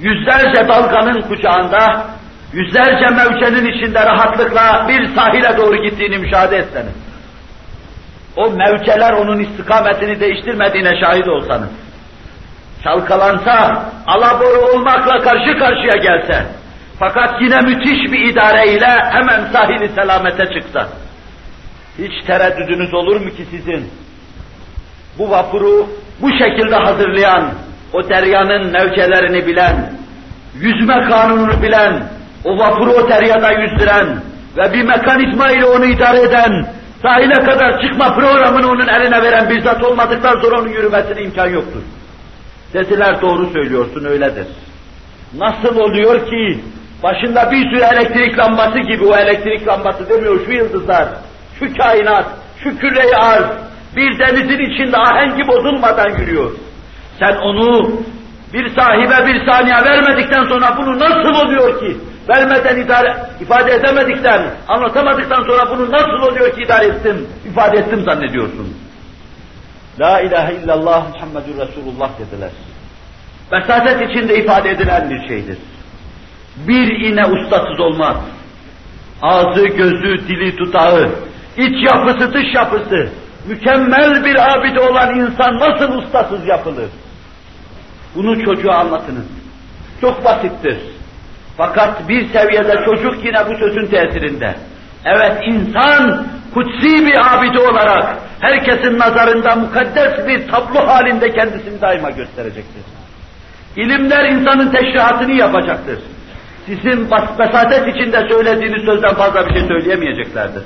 yüzlerce 0.00 0.68
dalganın 0.68 1.20
kucağında, 1.20 2.04
yüzlerce 2.52 3.06
mevcenin 3.06 3.66
içinde 3.66 4.06
rahatlıkla 4.06 4.86
bir 4.88 5.14
sahile 5.14 5.56
doğru 5.56 5.76
gittiğini 5.76 6.18
müşahede 6.18 6.56
etseniz, 6.56 6.94
o 8.36 8.50
mevceler 8.50 9.12
onun 9.12 9.38
istikametini 9.38 10.20
değiştirmediğine 10.20 11.00
şahit 11.00 11.28
olsanız, 11.28 11.70
çalkalansa, 12.84 13.82
alaboru 14.06 14.60
olmakla 14.74 15.18
karşı 15.18 15.58
karşıya 15.58 16.02
gelse, 16.02 16.46
fakat 16.98 17.42
yine 17.42 17.60
müthiş 17.60 18.12
bir 18.12 18.28
idareyle 18.28 19.00
hemen 19.12 19.52
sahili 19.52 19.88
selamete 19.88 20.44
çıksa, 20.60 20.88
hiç 21.98 22.26
tereddüdünüz 22.26 22.94
olur 22.94 23.20
mu 23.20 23.30
ki 23.30 23.44
sizin? 23.50 23.90
Bu 25.18 25.30
vapuru 25.30 25.88
bu 26.20 26.30
şekilde 26.30 26.76
hazırlayan, 26.76 27.54
o 27.96 28.08
deryanın 28.08 28.72
mevcelerini 28.72 29.46
bilen, 29.46 29.92
yüzme 30.54 31.08
kanununu 31.08 31.62
bilen, 31.62 32.02
o 32.44 32.58
vapuru 32.58 32.90
o 32.90 33.08
deryada 33.08 33.52
yüzdüren 33.52 34.22
ve 34.56 34.72
bir 34.72 34.82
mekanizma 34.82 35.50
ile 35.50 35.64
onu 35.64 35.84
idare 35.84 36.20
eden, 36.20 36.66
sahile 37.02 37.34
kadar 37.34 37.80
çıkma 37.82 38.14
programını 38.14 38.70
onun 38.70 38.88
eline 38.88 39.22
veren 39.22 39.50
bir 39.50 39.60
zat 39.60 39.84
olmadıktan 39.84 40.40
sonra 40.40 40.60
onun 40.60 40.68
yürümesine 40.68 41.22
imkan 41.22 41.48
yoktur. 41.48 41.82
Dediler 42.74 43.20
doğru 43.22 43.50
söylüyorsun 43.50 44.04
öyledir. 44.04 44.46
Nasıl 45.38 45.76
oluyor 45.76 46.26
ki 46.26 46.60
başında 47.02 47.50
bir 47.50 47.70
sürü 47.70 47.84
elektrik 47.94 48.38
lambası 48.38 48.78
gibi 48.78 49.04
o 49.04 49.16
elektrik 49.16 49.68
lambası 49.68 50.08
demiyor 50.08 50.46
şu 50.46 50.52
yıldızlar, 50.52 51.08
şu 51.58 51.74
kainat, 51.76 52.26
şu 52.64 52.78
küre 52.78 53.16
arz 53.16 53.46
bir 53.96 54.18
denizin 54.18 54.72
içinde 54.72 54.96
ahengi 54.96 55.48
bozulmadan 55.48 56.10
yürüyor. 56.18 56.50
Sen 57.18 57.36
onu 57.36 58.00
bir 58.52 58.74
sahibe 58.74 59.26
bir 59.26 59.46
saniye 59.46 59.76
vermedikten 59.76 60.44
sonra 60.44 60.76
bunu 60.76 60.98
nasıl 60.98 61.46
oluyor 61.46 61.80
ki? 61.80 61.96
Vermeden 62.28 62.76
idare, 62.76 63.16
ifade 63.40 63.72
edemedikten, 63.72 64.42
anlatamadıktan 64.68 65.42
sonra 65.42 65.70
bunu 65.70 65.92
nasıl 65.92 66.32
oluyor 66.32 66.54
ki 66.54 66.62
idare 66.62 66.86
ettim, 66.86 67.26
ifade 67.50 67.78
ettim 67.78 68.02
zannediyorsun. 68.04 68.76
La 70.00 70.20
ilahe 70.20 70.54
illallah 70.54 71.06
Muhammedur 71.14 71.68
Resulullah 71.68 72.10
dediler. 72.18 72.50
Vesaset 73.52 74.10
içinde 74.10 74.36
ifade 74.38 74.70
edilen 74.70 75.10
bir 75.10 75.28
şeydir. 75.28 75.58
Bir 76.56 77.00
iğne 77.00 77.26
ustasız 77.26 77.80
olmaz. 77.80 78.16
Ağzı, 79.22 79.66
gözü, 79.66 80.28
dili, 80.28 80.56
tutağı, 80.56 81.10
iç 81.56 81.92
yapısı, 81.92 82.34
dış 82.34 82.54
yapısı, 82.54 83.08
mükemmel 83.48 84.24
bir 84.24 84.54
abide 84.54 84.80
olan 84.80 85.14
insan 85.14 85.58
nasıl 85.58 85.92
ustasız 85.98 86.46
yapılır? 86.46 86.88
Bunu 88.14 88.44
çocuğa 88.44 88.74
anlatınız. 88.74 89.24
Çok 90.00 90.24
basittir. 90.24 90.78
Fakat 91.56 92.08
bir 92.08 92.28
seviyede 92.28 92.84
çocuk 92.84 93.24
yine 93.24 93.38
bu 93.50 93.56
sözün 93.58 93.86
tesirinde. 93.86 94.54
Evet 95.04 95.32
insan 95.46 96.26
kutsi 96.54 97.06
bir 97.06 97.36
abide 97.36 97.60
olarak 97.60 98.16
herkesin 98.40 98.98
nazarında 98.98 99.56
mukaddes 99.56 100.26
bir 100.28 100.48
tablo 100.48 100.86
halinde 100.86 101.32
kendisini 101.32 101.80
daima 101.80 102.10
gösterecektir. 102.10 102.82
İlimler 103.76 104.24
insanın 104.24 104.70
teşrihatını 104.70 105.32
yapacaktır. 105.32 105.98
Sizin 106.66 107.10
besatet 107.38 107.96
içinde 107.96 108.28
söylediğiniz 108.28 108.84
sözden 108.84 109.14
fazla 109.14 109.46
bir 109.46 109.54
şey 109.54 109.68
söyleyemeyeceklerdir. 109.68 110.62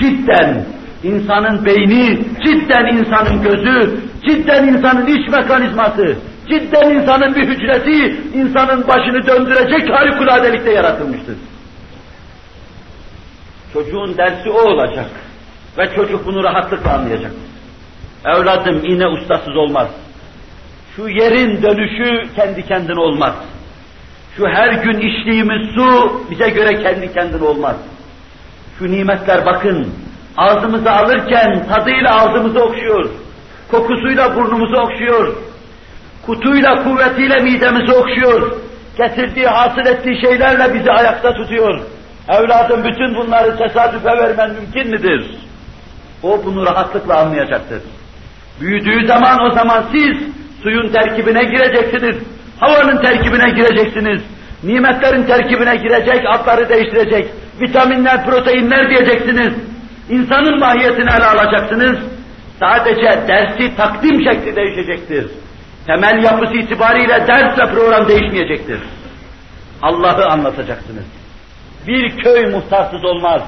Cidden 0.00 0.64
insanın 1.02 1.64
beyni, 1.64 2.18
cidden 2.44 2.96
insanın 2.96 3.42
gözü, 3.42 4.00
cidden 4.28 4.68
insanın 4.68 5.06
iç 5.06 5.28
mekanizması, 5.28 6.16
cidden 6.48 6.90
insanın 6.90 7.34
bir 7.34 7.48
hücresi, 7.48 8.20
insanın 8.34 8.88
başını 8.88 9.26
döndürecek 9.26 9.94
harikuladelikte 9.94 10.72
yaratılmıştır. 10.72 11.36
Çocuğun 13.72 14.16
dersi 14.16 14.50
o 14.50 14.60
olacak. 14.60 15.10
Ve 15.78 15.94
çocuk 15.94 16.26
bunu 16.26 16.44
rahatlıkla 16.44 16.94
anlayacak. 16.94 17.32
Evladım 18.26 18.80
iğne 18.84 19.06
ustasız 19.06 19.56
olmaz. 19.56 19.88
Şu 20.96 21.08
yerin 21.08 21.62
dönüşü 21.62 22.34
kendi 22.34 22.66
kendine 22.66 23.00
olmaz. 23.00 23.34
Şu 24.36 24.48
her 24.48 24.72
gün 24.72 24.98
içtiğimiz 24.98 25.74
su 25.74 26.20
bize 26.30 26.50
göre 26.50 26.82
kendi 26.82 27.12
kendine 27.12 27.44
olmaz. 27.44 27.76
Şu 28.78 28.90
nimetler 28.90 29.46
bakın, 29.46 29.94
ağzımıza 30.36 30.92
alırken 30.92 31.66
tadıyla 31.68 32.16
ağzımızı 32.20 32.60
okşuyor, 32.60 33.10
kokusuyla 33.70 34.36
burnumuzu 34.36 34.76
okşuyor, 34.76 35.36
kutuyla 36.28 36.84
kuvvetiyle 36.84 37.38
midemizi 37.40 37.92
okşuyor, 37.92 38.52
getirdiği 38.98 39.46
hasıl 39.46 39.86
ettiği 39.86 40.20
şeylerle 40.20 40.74
bizi 40.74 40.90
ayakta 40.90 41.32
tutuyor. 41.32 41.80
Evladım 42.28 42.84
bütün 42.84 43.14
bunları 43.14 43.56
tesadüfe 43.56 44.08
vermen 44.08 44.50
mümkün 44.50 44.90
midir? 44.90 45.30
O 46.22 46.44
bunu 46.44 46.66
rahatlıkla 46.66 47.18
anlayacaktır. 47.18 47.82
Büyüdüğü 48.60 49.06
zaman 49.06 49.40
o 49.40 49.50
zaman 49.50 49.84
siz 49.92 50.16
suyun 50.62 50.88
terkibine 50.92 51.44
gireceksiniz, 51.44 52.16
havanın 52.60 53.02
terkibine 53.02 53.50
gireceksiniz, 53.50 54.20
nimetlerin 54.62 55.22
terkibine 55.22 55.76
girecek, 55.76 56.24
adları 56.28 56.68
değiştirecek, 56.68 57.28
vitaminler, 57.60 58.24
proteinler 58.24 58.90
diyeceksiniz, 58.90 59.52
insanın 60.10 60.58
mahiyetini 60.58 61.10
ele 61.18 61.24
alacaksınız, 61.24 61.98
sadece 62.60 63.28
dersi 63.28 63.76
takdim 63.76 64.22
şekli 64.24 64.56
değişecektir. 64.56 65.26
Temel 65.88 66.22
yapısı 66.22 66.54
itibariyle 66.54 67.26
ders 67.26 67.58
ve 67.58 67.74
program 67.74 68.08
değişmeyecektir. 68.08 68.80
Allah'ı 69.82 70.26
anlatacaksınız. 70.26 71.04
Bir 71.86 72.18
köy 72.18 72.46
muhtarsız 72.50 73.04
olmaz. 73.04 73.42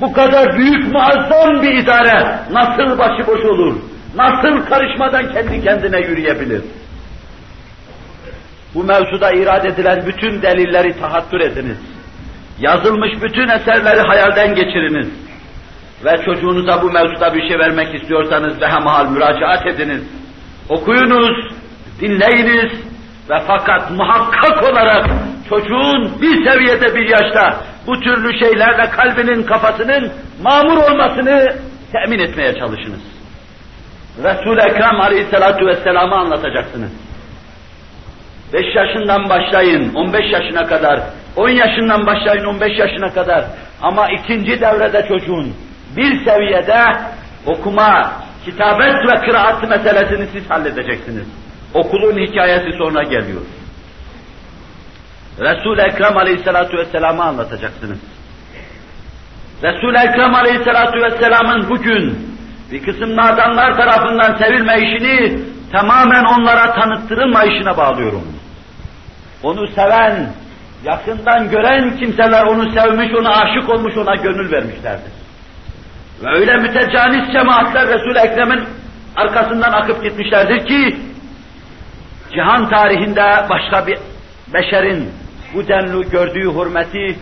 Bu 0.00 0.12
kadar 0.12 0.56
büyük 0.56 0.92
muazzam 0.92 1.62
bir 1.62 1.82
idare 1.82 2.38
nasıl 2.50 2.98
başıboş 2.98 3.44
olur? 3.44 3.76
Nasıl 4.16 4.66
karışmadan 4.66 5.32
kendi 5.32 5.64
kendine 5.64 5.98
yürüyebilir? 5.98 6.62
Bu 8.74 8.84
mevzuda 8.84 9.32
irade 9.32 9.68
edilen 9.68 10.06
bütün 10.06 10.42
delilleri 10.42 11.00
tahattür 11.00 11.40
ediniz. 11.40 11.78
Yazılmış 12.58 13.10
bütün 13.22 13.48
eserleri 13.48 14.00
hayalden 14.00 14.54
geçiriniz. 14.54 15.08
Ve 16.04 16.24
çocuğunuza 16.24 16.82
bu 16.82 16.90
mevzuda 16.90 17.34
bir 17.34 17.48
şey 17.48 17.58
vermek 17.58 17.94
istiyorsanız 17.94 18.60
behemahal 18.60 19.10
müracaat 19.10 19.66
ediniz. 19.66 20.02
Okuyunuz, 20.68 21.56
dinleyiniz 22.00 22.72
ve 23.30 23.34
fakat 23.46 23.90
muhakkak 23.90 24.62
olarak 24.72 25.06
çocuğun 25.48 26.22
bir 26.22 26.50
seviyede 26.50 26.94
bir 26.94 27.08
yaşta 27.08 27.60
bu 27.86 28.00
türlü 28.00 28.38
şeylerle 28.38 28.90
kalbinin 28.90 29.42
kafasının 29.42 30.12
mamur 30.42 30.76
olmasını 30.76 31.56
temin 31.92 32.18
etmeye 32.18 32.54
çalışınız. 32.54 33.00
Resul-i 34.24 34.60
Ekrem 34.60 35.00
Aleyhisselatü 35.00 35.66
Vesselam'ı 35.66 36.14
anlatacaksınız. 36.14 36.90
5 38.52 38.76
yaşından 38.76 39.28
başlayın, 39.28 39.94
15 39.94 40.32
yaşına 40.32 40.64
kadar, 40.64 41.00
10 41.36 41.48
yaşından 41.48 42.06
başlayın, 42.06 42.44
15 42.44 42.78
yaşına 42.78 43.12
kadar. 43.12 43.44
Ama 43.82 44.08
ikinci 44.10 44.60
devrede 44.60 45.06
çocuğun 45.08 45.54
bir 45.96 46.24
seviyede 46.24 46.82
okuma, 47.46 48.12
kitabet 48.44 48.94
ve 49.08 49.26
kıraat 49.26 49.68
meselesini 49.68 50.26
siz 50.32 50.50
halledeceksiniz. 50.50 51.26
Okulun 51.74 52.26
hikayesi 52.26 52.78
sonra 52.78 53.02
geliyor. 53.02 53.42
Resul-i 55.40 55.80
Ekrem 55.80 56.16
Aleyhisselatü 56.16 56.76
Vesselam'ı 56.76 57.24
anlatacaksınız. 57.24 57.98
Resul-i 59.62 59.98
Ekrem 59.98 60.34
Aleyhisselatü 60.34 61.02
Vesselam'ın 61.02 61.68
bugün 61.68 62.36
bir 62.72 62.82
kısım 62.82 63.16
nadanlar 63.16 63.76
tarafından 63.76 64.36
sevilme 64.36 64.76
işini 64.76 65.40
tamamen 65.72 66.24
onlara 66.24 66.74
tanıttırılmayışına 66.74 67.76
bağlıyorum. 67.76 68.26
Onu 69.42 69.68
seven, 69.68 70.32
yakından 70.84 71.50
gören 71.50 71.96
kimseler 71.96 72.42
onu 72.42 72.72
sevmiş, 72.72 73.14
ona 73.20 73.30
aşık 73.30 73.70
olmuş, 73.70 73.96
ona 73.96 74.14
gönül 74.14 74.52
vermişlerdir. 74.52 75.12
Ve 76.24 76.38
öyle 76.38 76.56
mütecanis 76.56 77.32
cemaatler 77.32 77.88
Resul-i 77.88 78.18
Ekrem'in 78.18 78.64
arkasından 79.16 79.72
akıp 79.72 80.02
gitmişlerdir 80.02 80.66
ki, 80.66 80.96
cihan 82.36 82.68
tarihinde 82.68 83.46
başka 83.50 83.86
bir 83.86 83.98
beşerin 84.54 85.10
bu 85.54 85.68
denli 85.68 86.10
gördüğü 86.10 86.54
hürmeti, 86.54 87.18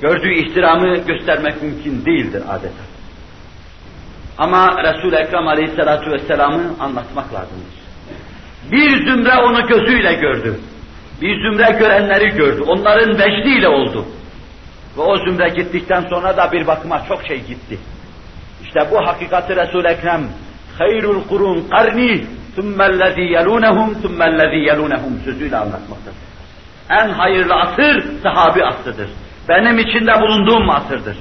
gördüğü 0.00 0.34
ihtiramı 0.34 0.96
göstermek 0.96 1.62
mümkün 1.62 2.04
değildir 2.04 2.42
adeta. 2.48 2.84
Ama 4.38 4.82
Resul-i 4.82 5.16
Ekrem 5.16 5.48
Aleyhisselatü 5.48 6.10
Vesselam'ı 6.10 6.62
anlatmak 6.80 7.34
lazımdır. 7.34 7.78
Bir 8.72 9.06
zümre 9.06 9.34
onu 9.38 9.66
gözüyle 9.66 10.14
gördü. 10.14 10.60
Bir 11.20 11.42
zümre 11.42 11.78
görenleri 11.78 12.28
gördü. 12.28 12.62
Onların 12.66 13.18
vecdiyle 13.18 13.68
oldu. 13.68 14.06
Ve 14.98 15.02
o 15.02 15.16
zümre 15.16 15.48
gittikten 15.48 16.00
sonra 16.10 16.36
da 16.36 16.52
bir 16.52 16.66
bakıma 16.66 17.04
çok 17.08 17.26
şey 17.26 17.40
gitti. 17.44 17.78
İşte 18.64 18.80
bu 18.90 19.06
hakikati 19.06 19.56
Resul-i 19.56 19.88
Ekrem 19.88 20.28
hayrul 20.78 21.24
kurun 21.28 21.68
karni 21.70 22.26
thummellezî 22.58 23.24
yelûnehum 23.36 23.90
thummellezî 24.02 24.60
yelûnehum 24.68 25.14
sözüyle 25.24 25.56
anlatmaktadır. 25.56 26.28
En 26.90 27.08
hayırlı 27.08 27.54
asır 27.54 28.22
sahabi 28.22 28.64
asrıdır. 28.64 29.10
Benim 29.48 29.78
içinde 29.78 30.20
bulunduğum 30.20 30.70
asırdır. 30.70 31.16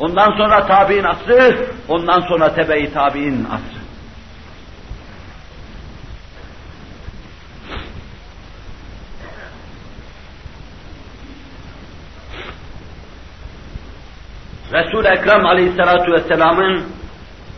Ondan 0.00 0.30
sonra 0.30 0.66
tabi'in 0.66 1.04
asrı, 1.04 1.66
ondan 1.88 2.20
sonra 2.20 2.54
tebe-i 2.54 2.92
tabi'in 2.92 3.44
asrı. 3.44 3.86
Resul-i 14.72 15.08
Ekrem 15.08 15.46
aleyhissalatu 15.46 16.12
vesselamın 16.12 16.84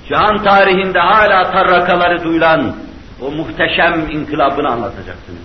cihan 0.09 0.45
tarihinde 0.45 0.99
hala 0.99 1.51
tarrakaları 1.51 2.25
duyulan 2.25 2.77
o 3.21 3.31
muhteşem 3.31 4.11
inkılabını 4.11 4.69
anlatacaksınız. 4.69 5.43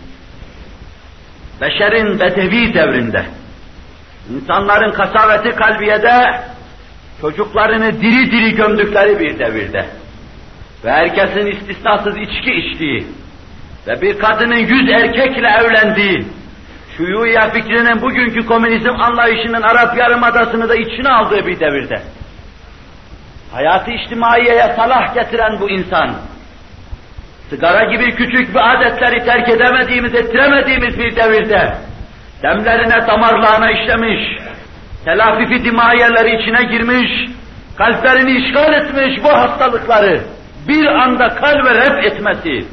Beşerin 1.62 2.20
bedevi 2.20 2.74
devrinde, 2.74 3.26
İnsanların 4.30 4.92
kasaveti 4.92 5.50
kalbiyede 5.50 6.40
çocuklarını 7.22 8.02
diri 8.02 8.32
diri 8.32 8.56
gömdükleri 8.56 9.20
bir 9.20 9.40
devirde 9.40 9.86
ve 10.86 10.92
herkesin 10.92 11.46
istisnasız 11.46 12.18
içki 12.18 12.54
içtiği 12.54 13.08
ve 13.88 14.02
bir 14.02 14.20
kadının 14.20 14.58
yüz 14.58 14.90
erkekle 14.90 15.48
evlendiği, 15.48 16.26
şuyuya 16.98 17.50
fikrinin 17.50 18.02
bugünkü 18.02 18.46
komünizm 18.46 19.02
anlayışının 19.02 19.62
Arap 19.62 19.98
Yarımadası'nı 19.98 20.70
da 20.70 20.76
içine 20.76 21.10
aldığı 21.10 21.48
bir 21.48 21.60
devirde, 21.60 22.02
hayatı 23.54 23.92
içtimaiyeye 23.92 24.74
salah 24.76 25.14
getiren 25.14 25.60
bu 25.60 25.70
insan, 25.70 26.16
sigara 27.50 27.84
gibi 27.92 28.16
küçük 28.16 28.56
bir 28.56 28.74
adetleri 28.74 29.26
terk 29.26 29.50
edemediğimiz, 29.50 30.16
ettiremediğimiz 30.16 31.00
bir 31.00 31.16
devirde, 31.16 31.74
demlerine, 32.44 33.08
damarlarına 33.08 33.72
işlemiş, 33.72 34.20
telafifi 35.06 35.66
dimaiyeleri 35.66 36.42
içine 36.42 36.64
girmiş, 36.64 37.32
kalplerini 37.78 38.32
işgal 38.32 38.74
etmiş 38.74 39.24
bu 39.24 39.30
hastalıkları 39.30 40.22
bir 40.68 40.86
anda 40.86 41.28
kalbe 41.28 41.74
ref 41.74 42.06
etmesi 42.12 42.68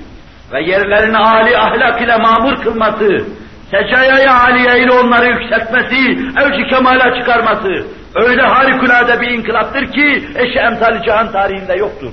ve 0.53 0.63
yerlerini 0.63 1.19
âli 1.19 1.59
ahlak 1.59 2.03
ile 2.03 2.17
mamur 2.17 2.63
kılması, 2.63 3.27
secayaya 3.71 4.35
aliye 4.41 4.85
ile 4.85 4.93
onları 4.93 5.27
yükseltmesi, 5.27 5.97
evci 6.43 6.69
kemala 6.71 7.19
çıkarması 7.19 7.87
öyle 8.15 8.43
harikulade 8.43 9.21
bir 9.21 9.31
inkılaptır 9.31 9.93
ki 9.93 10.29
eşi 10.35 10.59
emsali 10.59 11.05
cihan 11.05 11.33
tarihinde 11.33 11.75
yoktur. 11.75 12.13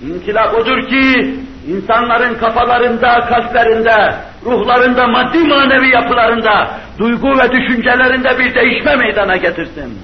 İnkılap 0.00 0.54
odur 0.54 0.88
ki 0.88 1.34
insanların 1.68 2.34
kafalarında, 2.34 3.20
kalplerinde, 3.20 4.14
ruhlarında, 4.44 5.06
maddi 5.06 5.38
manevi 5.38 5.88
yapılarında, 5.88 6.70
duygu 6.98 7.38
ve 7.38 7.52
düşüncelerinde 7.52 8.38
bir 8.38 8.54
değişme 8.54 8.96
meydana 8.96 9.36
getirsin. 9.36 9.98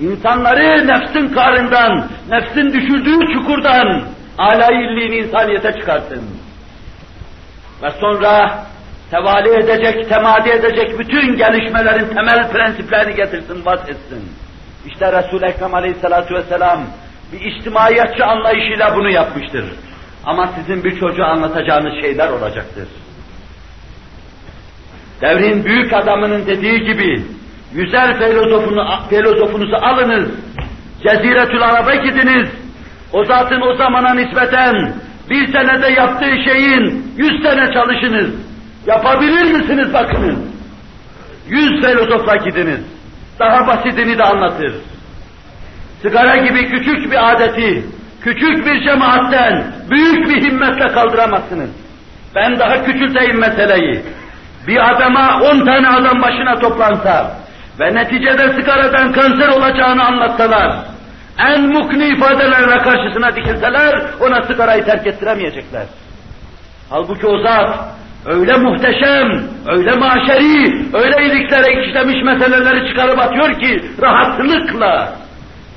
İnsanları 0.00 0.86
nefsin 0.86 1.34
karından, 1.34 2.08
nefsin 2.30 2.72
düşürdüğü 2.72 3.34
çukurdan, 3.34 4.02
alayilliğini 4.38 5.16
insaniyete 5.16 5.72
çıkartsın. 5.72 6.22
Ve 7.82 7.90
sonra 8.00 8.64
tevali 9.14 9.48
edecek, 9.48 10.08
temadi 10.08 10.48
edecek 10.48 10.98
bütün 10.98 11.36
gelişmelerin 11.36 12.14
temel 12.14 12.50
prensiplerini 12.52 13.14
getirsin, 13.16 13.64
etsin. 13.88 14.28
İşte 14.86 15.12
Resul-i 15.12 15.46
Ekrem 15.46 15.74
aleyhissalatu 15.74 16.34
vesselam 16.34 16.80
bir 17.32 17.40
içtimaiyetçi 17.40 18.24
anlayışıyla 18.24 18.96
bunu 18.96 19.10
yapmıştır. 19.10 19.64
Ama 20.24 20.50
sizin 20.56 20.84
bir 20.84 21.00
çocuğa 21.00 21.26
anlatacağınız 21.26 21.92
şeyler 22.02 22.28
olacaktır. 22.28 22.88
Devrin 25.20 25.64
büyük 25.64 25.92
adamının 25.92 26.46
dediği 26.46 26.78
gibi, 26.84 27.24
yüzer 27.74 28.18
filozofunu, 28.18 28.86
filozofunuzu 29.10 29.76
alınız, 29.76 30.28
Ceziretül 31.02 31.62
Arab'a 31.62 31.94
gidiniz, 31.94 32.48
o 33.12 33.24
zatın 33.24 33.60
o 33.60 33.74
zamana 33.74 34.14
nispeten 34.14 34.94
bir 35.30 35.52
senede 35.52 35.92
yaptığı 35.92 36.44
şeyin 36.44 37.12
yüz 37.16 37.42
sene 37.42 37.72
çalışınız. 37.72 38.53
Yapabilir 38.86 39.52
misiniz 39.52 39.94
bakınız. 39.94 40.38
Yüz 41.48 41.80
filozofla 41.80 42.36
gidiniz. 42.36 42.80
Daha 43.38 43.66
basitini 43.66 44.18
de 44.18 44.24
anlatır. 44.24 44.74
Sigara 46.02 46.36
gibi 46.36 46.70
küçük 46.70 47.12
bir 47.12 47.32
adeti, 47.32 47.86
küçük 48.22 48.66
bir 48.66 48.84
cemaatten 48.84 49.64
büyük 49.90 50.28
bir 50.28 50.50
himmetle 50.50 50.92
kaldıramazsınız. 50.92 51.70
Ben 52.34 52.58
daha 52.58 52.84
küçülteyim 52.84 53.40
meseleyi. 53.40 54.02
Bir 54.66 54.90
adama 54.90 55.40
on 55.40 55.66
tane 55.66 55.88
adam 55.88 56.22
başına 56.22 56.58
toplansa 56.58 57.36
ve 57.80 57.94
neticede 57.94 58.52
sigaradan 58.52 59.12
kanser 59.12 59.48
olacağını 59.48 60.04
anlatsalar, 60.04 60.76
en 61.38 61.62
mukni 61.62 62.08
ifadelerle 62.08 62.78
karşısına 62.78 63.36
dikilseler 63.36 64.02
ona 64.20 64.42
sigarayı 64.42 64.84
terk 64.84 65.06
ettiremeyecekler. 65.06 65.86
Halbuki 66.90 67.26
o 67.26 67.38
zat 67.42 67.78
öyle 68.26 68.56
muhteşem, 68.56 69.42
öyle 69.66 69.96
maşeri, 69.96 70.86
öyle 70.94 71.26
iliklere 71.26 71.84
işlemiş 71.84 72.24
meseleleri 72.24 72.88
çıkarıp 72.88 73.18
atıyor 73.18 73.60
ki 73.60 73.84
rahatlıkla 74.02 75.14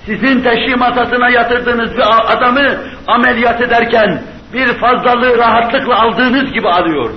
sizin 0.05 0.41
teşhi 0.41 0.75
masasına 0.75 1.29
yatırdığınız 1.29 1.97
bir 1.97 2.33
adamı 2.33 2.77
ameliyat 3.07 3.61
ederken 3.61 4.21
bir 4.53 4.73
fazlalığı 4.73 5.37
rahatlıkla 5.37 6.01
aldığınız 6.01 6.53
gibi 6.53 6.69
alıyor. 6.69 7.09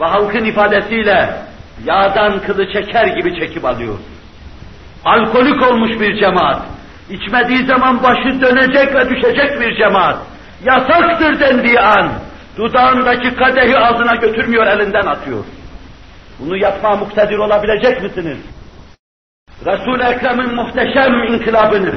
Ve 0.00 0.06
halkın 0.06 0.44
ifadesiyle 0.44 1.30
yağdan 1.84 2.38
kılı 2.38 2.72
çeker 2.72 3.06
gibi 3.06 3.40
çekip 3.40 3.64
alıyor. 3.64 3.98
Alkolik 5.04 5.62
olmuş 5.62 6.00
bir 6.00 6.20
cemaat, 6.20 6.62
içmediği 7.10 7.66
zaman 7.66 8.02
başı 8.02 8.40
dönecek 8.40 8.94
ve 8.94 9.10
düşecek 9.10 9.60
bir 9.60 9.76
cemaat, 9.76 10.16
yasaktır 10.64 11.40
dendiği 11.40 11.80
an, 11.80 12.12
dudağındaki 12.56 13.34
kadehi 13.36 13.78
ağzına 13.78 14.14
götürmüyor, 14.14 14.66
elinden 14.66 15.06
atıyor. 15.06 15.44
Bunu 16.38 16.56
yapma 16.56 16.96
muktedir 16.96 17.38
olabilecek 17.38 18.02
misiniz? 18.02 18.38
Resul-i 19.66 20.02
Ekrem'in 20.02 20.54
muhteşem 20.54 21.14
inkılabını, 21.14 21.94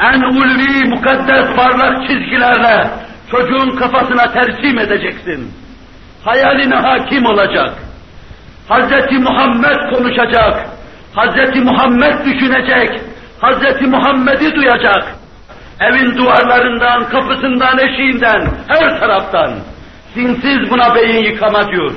en 0.00 0.20
ulvi, 0.20 0.88
mukaddes, 0.88 1.56
parlak 1.56 2.08
çizgilerle 2.08 2.90
çocuğun 3.30 3.76
kafasına 3.76 4.32
tersim 4.32 4.78
edeceksin. 4.78 5.52
Hayaline 6.24 6.74
hakim 6.74 7.26
olacak. 7.26 7.74
Hz. 8.70 9.12
Muhammed 9.22 9.94
konuşacak. 9.94 10.66
Hz. 11.16 11.62
Muhammed 11.62 12.24
düşünecek. 12.24 13.00
Hz. 13.42 13.88
Muhammed'i 13.88 14.54
duyacak. 14.54 15.04
Evin 15.80 16.16
duvarlarından, 16.16 17.08
kapısından, 17.08 17.78
eşiğinden, 17.78 18.48
her 18.68 19.00
taraftan. 19.00 19.52
Sinsiz 20.16 20.70
buna 20.70 20.94
beyin 20.94 21.24
yıkama 21.24 21.68
diyor. 21.68 21.92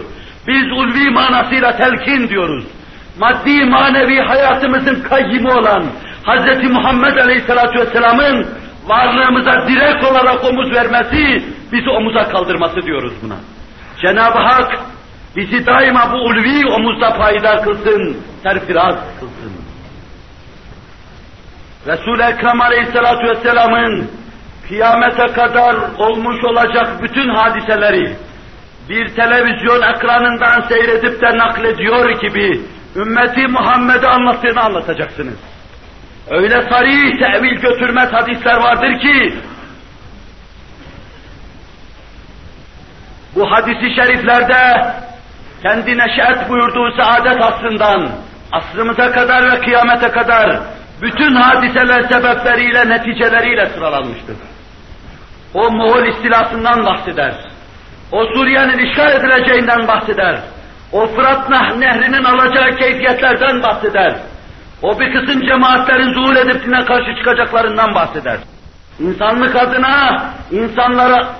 Biz 0.48 0.64
ulvi 0.72 1.10
manasıyla 1.10 1.78
telkin 1.78 2.30
diyoruz. 2.30 2.66
Maddi 3.20 3.66
manevi 3.66 4.20
hayatımızın 4.20 5.02
kayyimi 5.02 5.52
olan 5.52 5.86
Hz. 6.24 6.72
Muhammed 6.72 7.18
Aleyhisselatü 7.18 7.80
Vesselam'ın 7.80 8.48
varlığımıza 8.88 9.68
direkt 9.68 10.04
olarak 10.04 10.44
omuz 10.44 10.72
vermesi, 10.72 11.44
bizi 11.72 11.90
omuza 11.90 12.24
kaldırması 12.24 12.82
diyoruz 12.82 13.14
buna. 13.24 13.36
Cenab-ı 14.02 14.40
Hak 14.40 14.72
bizi 15.36 15.66
daima 15.66 16.12
bu 16.14 16.18
ulvi 16.18 16.68
omuzda 16.68 17.18
payidar 17.18 17.64
kılsın, 17.64 18.18
serfiraz 18.44 18.96
kılsın. 19.20 19.52
Resul-i 21.88 22.22
Ekrem 22.22 22.62
Aleyhisselatü 22.62 23.28
Vesselam'ın 23.28 24.19
kıyamete 24.70 25.28
kadar 25.28 25.76
olmuş 25.98 26.44
olacak 26.44 27.04
bütün 27.04 27.30
hadiseleri 27.30 28.16
bir 28.90 29.16
televizyon 29.16 29.82
ekranından 29.82 30.62
seyredip 30.62 31.22
de 31.22 31.38
naklediyor 31.38 32.10
gibi 32.22 32.62
ümmeti 32.96 33.48
Muhammed'e 33.48 34.08
anlattığını 34.08 34.62
anlatacaksınız. 34.62 35.38
Öyle 36.30 36.62
sarih 36.70 37.20
tevil 37.20 37.56
götürmez 37.56 38.14
hadisler 38.14 38.58
vardır 38.58 39.00
ki 39.00 39.34
bu 43.36 43.52
hadisi 43.52 43.96
şeriflerde 43.96 44.94
kendi 45.62 45.98
neşet 45.98 46.50
buyurduğu 46.50 47.02
saadet 47.02 47.42
aslından 47.42 48.10
asrımıza 48.52 49.12
kadar 49.12 49.52
ve 49.52 49.60
kıyamete 49.60 50.12
kadar 50.12 50.60
bütün 51.02 51.36
hadiseler 51.36 52.02
sebepleriyle, 52.02 52.90
neticeleriyle 52.90 53.66
sıralanmıştır. 53.66 54.36
O 55.54 55.72
Moğol 55.72 56.06
istilasından 56.06 56.86
bahseder. 56.86 57.34
O 58.12 58.26
Suriye'nin 58.26 58.78
işgal 58.78 59.16
edileceğinden 59.16 59.88
bahseder. 59.88 60.40
O 60.92 61.08
Fırat 61.08 61.50
nehrinin 61.50 62.24
alacağı 62.24 62.76
keyfiyetlerden 62.76 63.64
bahseder. 63.64 64.16
O 64.84 65.00
bir 65.00 65.14
kısım 65.14 65.48
cemaatlerin 65.48 66.14
zuhur 66.14 66.36
edip 66.36 66.66
dine 66.66 66.86
karşı 66.86 67.16
çıkacaklarından 67.18 67.96
bahseder. 67.96 68.38
İnsanlık 69.00 69.56
adına 69.56 70.24
insanlara 70.52 71.36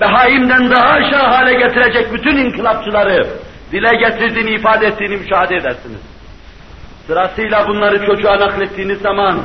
behaimden 0.00 0.70
daha 0.70 0.88
aşağı 0.88 1.26
hale 1.26 1.54
getirecek 1.54 2.12
bütün 2.12 2.36
inkılapçıları 2.36 3.26
dile 3.72 3.96
getirdiğini, 3.96 4.50
ifade 4.50 4.86
ettiğini 4.86 5.16
müşahede 5.16 5.56
edersiniz. 5.56 6.00
Sırasıyla 7.06 7.68
bunları 7.68 8.06
çocuğa 8.06 8.40
naklettiğiniz 8.40 9.00
zaman 9.00 9.40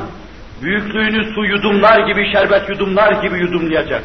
büyüklüğünü 0.62 1.34
su 1.34 1.44
yudumlar 1.44 1.98
gibi, 2.06 2.32
şerbet 2.32 2.68
yudumlar 2.68 3.12
gibi 3.22 3.38
yudumlayacak. 3.38 4.02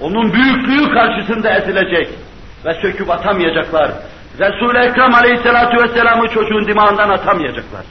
Onun 0.00 0.32
büyüklüğü 0.32 0.94
karşısında 0.94 1.50
ezilecek 1.50 2.08
ve 2.64 2.74
söküp 2.74 3.10
atamayacaklar. 3.10 3.90
Resul-i 4.38 4.78
Ekrem 4.78 5.14
aleyhissalatu 5.14 5.82
vesselam'ı 5.82 6.28
çocuğun 6.28 6.66
dimağından 6.66 7.08
atamayacaklar. 7.08 7.84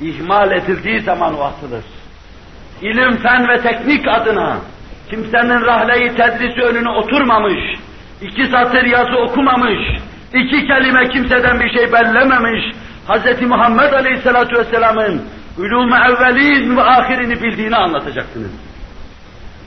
İhmal 0.00 0.52
edildiği 0.52 1.00
zaman 1.00 1.38
o 1.38 1.42
atılır. 1.42 1.84
İlim, 2.82 3.16
fen 3.16 3.48
ve 3.48 3.56
teknik 3.56 4.08
adına 4.08 4.58
kimsenin 5.10 5.66
rahleyi 5.66 6.08
tedrisi 6.14 6.62
önüne 6.62 6.90
oturmamış, 6.90 7.78
iki 8.20 8.46
satır 8.46 8.84
yazı 8.84 9.16
okumamış, 9.16 9.78
iki 10.34 10.66
kelime 10.66 11.08
kimseden 11.08 11.60
bir 11.60 11.78
şey 11.78 11.92
bellememiş, 11.92 12.76
Hz. 13.08 13.42
Muhammed 13.42 13.92
Aleyhisselatü 13.92 14.58
Vesselam'ın 14.58 15.22
ulûm-u 15.60 15.96
evvelin 15.96 16.76
ve 16.76 16.82
ahirini 16.82 17.42
bildiğini 17.42 17.76
anlatacaksınız. 17.76 18.50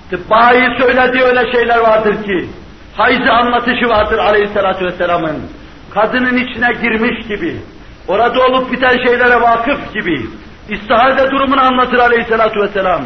Tıbbayı 0.10 0.80
söylediği 0.80 1.24
öyle 1.24 1.52
şeyler 1.52 1.80
vardır 1.80 2.24
ki, 2.24 2.50
hayzi 2.96 3.32
anlatışı 3.32 3.90
vardır 3.90 4.18
Aleyhisselatü 4.18 4.86
Vesselam'ın. 4.86 5.38
Kadının 5.94 6.38
içine 6.38 6.72
girmiş 6.82 7.28
gibi, 7.28 7.56
orada 8.08 8.46
olup 8.46 8.72
biten 8.72 8.98
şeylere 9.06 9.42
vakıf 9.42 9.94
gibi, 9.94 10.26
istihade 10.70 11.32
durumunu 11.32 11.62
anlatır 11.62 11.98
Aleyhisselatü 11.98 12.60
Vesselam. 12.60 13.02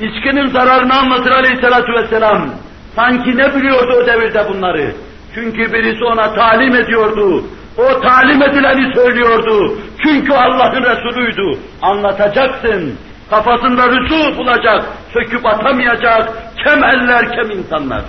İçkinin 0.00 0.46
zararını 0.46 0.94
anlatır 0.94 1.30
Aleyhisselatü 1.30 1.92
Vesselam. 1.92 2.50
Sanki 2.96 3.36
ne 3.36 3.54
biliyordu 3.54 4.02
o 4.02 4.06
devirde 4.06 4.48
bunları? 4.48 4.92
Çünkü 5.34 5.72
birisi 5.72 6.04
ona 6.04 6.34
talim 6.34 6.74
ediyordu. 6.74 7.44
O 7.78 8.00
talim 8.00 8.42
edileni 8.42 8.94
söylüyordu. 8.94 9.78
Çünkü 10.02 10.32
Allah'ın 10.32 10.82
Resulüydü. 10.82 11.58
Anlatacaksın. 11.82 12.98
Kafasında 13.30 13.88
rüsu 13.88 14.38
bulacak, 14.38 14.84
söküp 15.12 15.46
atamayacak, 15.46 16.28
kem 16.64 16.84
eller, 16.84 17.32
kem 17.32 17.50
insanlar. 17.50 18.02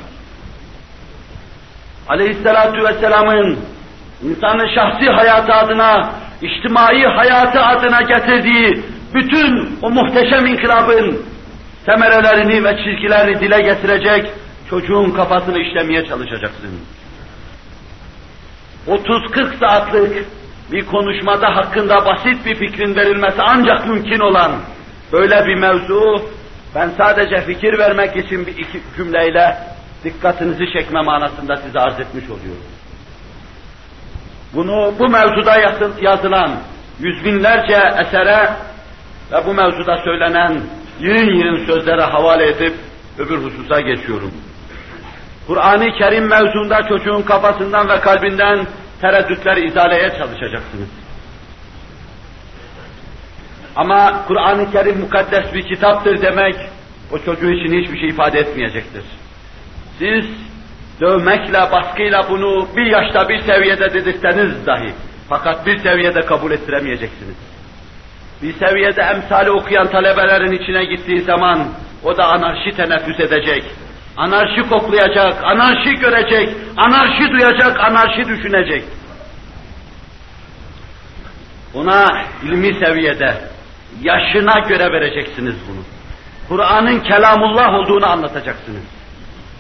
Aleyhisselatu 2.07 2.83
vesselamın 2.83 3.59
insanın 4.23 4.75
şahsi 4.75 5.09
hayatı 5.09 5.53
adına, 5.53 6.11
içtimai 6.41 7.03
hayatı 7.03 7.61
adına 7.61 8.01
getirdiği 8.01 8.83
bütün 9.13 9.77
o 9.81 9.89
muhteşem 9.89 10.45
inkılabın 10.45 11.21
semerelerini 11.85 12.63
ve 12.63 12.77
çizgilerini 12.77 13.39
dile 13.39 13.61
getirecek, 13.61 14.31
çocuğun 14.69 15.11
kafasını 15.11 15.59
işlemeye 15.59 16.05
çalışacaksın. 16.05 16.69
30-40 18.87 19.59
saatlik 19.59 20.25
bir 20.71 20.85
konuşmada 20.85 21.55
hakkında 21.55 22.05
basit 22.05 22.45
bir 22.45 22.55
fikrin 22.55 22.95
verilmesi 22.95 23.41
ancak 23.41 23.87
mümkün 23.87 24.19
olan 24.19 24.51
böyle 25.13 25.45
bir 25.45 25.55
mevzu, 25.55 26.21
ben 26.75 26.91
sadece 26.97 27.45
fikir 27.45 27.77
vermek 27.79 28.17
için 28.17 28.45
bir 28.45 28.57
iki 28.57 28.81
cümleyle 28.97 29.57
dikkatinizi 30.03 30.73
çekme 30.73 31.01
manasında 31.01 31.55
size 31.55 31.79
arz 31.79 31.99
etmiş 31.99 32.25
oluyorum. 32.25 32.63
Bunu 34.53 34.93
bu 34.99 35.09
mevzuda 35.09 35.55
yazılan 36.01 36.51
yüz 36.99 37.25
binlerce 37.25 37.81
esere 37.99 38.49
ve 39.31 39.45
bu 39.45 39.53
mevzuda 39.53 39.97
söylenen 39.97 40.61
yığın 40.99 41.35
yığın 41.35 41.65
sözlere 41.65 42.01
havale 42.03 42.49
edip 42.49 42.73
öbür 43.17 43.37
hususa 43.37 43.81
geçiyorum. 43.81 44.31
Kur'an-ı 45.49 45.91
Kerim 45.97 46.29
mevzunda 46.29 46.83
çocuğun 46.83 47.21
kafasından 47.21 47.89
ve 47.89 47.99
kalbinden 47.99 48.67
tereddütleri 49.01 49.67
izaleye 49.67 50.09
çalışacaksınız. 50.09 50.89
Ama 53.75 54.25
Kur'an-ı 54.27 54.71
Kerim 54.71 54.99
mukaddes 54.99 55.53
bir 55.53 55.61
kitaptır 55.61 56.21
demek, 56.21 56.55
o 57.11 57.19
çocuğu 57.19 57.51
için 57.51 57.81
hiçbir 57.81 57.99
şey 57.99 58.09
ifade 58.09 58.39
etmeyecektir. 58.39 59.03
Siz 59.99 60.25
dövmekle, 61.01 61.71
baskıyla 61.71 62.29
bunu 62.29 62.67
bir 62.75 62.85
yaşta 62.85 63.29
bir 63.29 63.39
seviyede 63.39 63.93
dedirseniz 63.93 64.65
dahi, 64.65 64.93
fakat 65.29 65.65
bir 65.65 65.77
seviyede 65.77 66.21
kabul 66.21 66.51
ettiremeyeceksiniz. 66.51 67.35
Bir 68.41 68.53
seviyede 68.53 69.01
emsali 69.01 69.51
okuyan 69.51 69.87
talebelerin 69.87 70.63
içine 70.63 70.85
gittiği 70.85 71.21
zaman, 71.21 71.67
o 72.03 72.17
da 72.17 72.25
anarşi 72.25 72.75
teneffüs 72.75 73.19
edecek, 73.19 73.63
anarşi 74.17 74.69
koklayacak, 74.69 75.43
anarşi 75.43 75.95
görecek, 75.95 76.49
anarşi 76.77 77.31
duyacak, 77.31 77.79
anarşi 77.79 78.29
düşünecek. 78.29 78.83
Ona 81.73 82.05
ilmi 82.43 82.73
seviyede, 82.85 83.37
yaşına 84.01 84.59
göre 84.59 84.91
vereceksiniz 84.91 85.55
bunu. 85.69 85.83
Kur'an'ın 86.49 86.99
kelamullah 86.99 87.73
olduğunu 87.73 88.05
anlatacaksınız. 88.05 88.83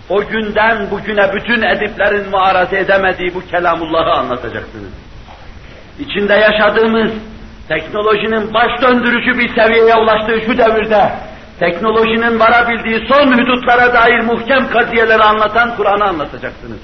O 0.09 0.27
günden 0.27 0.91
bugüne 0.91 1.33
bütün 1.33 1.61
ediplerin 1.61 2.29
muaraze 2.29 2.79
edemediği 2.79 3.35
bu 3.35 3.41
kelamullahı 3.45 4.11
anlatacaksınız. 4.11 4.93
İçinde 5.99 6.33
yaşadığımız 6.33 7.11
teknolojinin 7.67 8.53
baş 8.53 8.81
döndürücü 8.81 9.39
bir 9.39 9.55
seviyeye 9.55 9.95
ulaştığı 9.95 10.41
şu 10.45 10.57
devirde 10.57 11.11
teknolojinin 11.59 12.39
varabildiği 12.39 13.07
son 13.07 13.31
hudutlara 13.33 13.93
dair 13.93 14.19
muhkem 14.19 14.69
kaziyeleri 14.69 15.23
anlatan 15.23 15.75
Kur'an'ı 15.75 16.03
anlatacaksınız. 16.03 16.79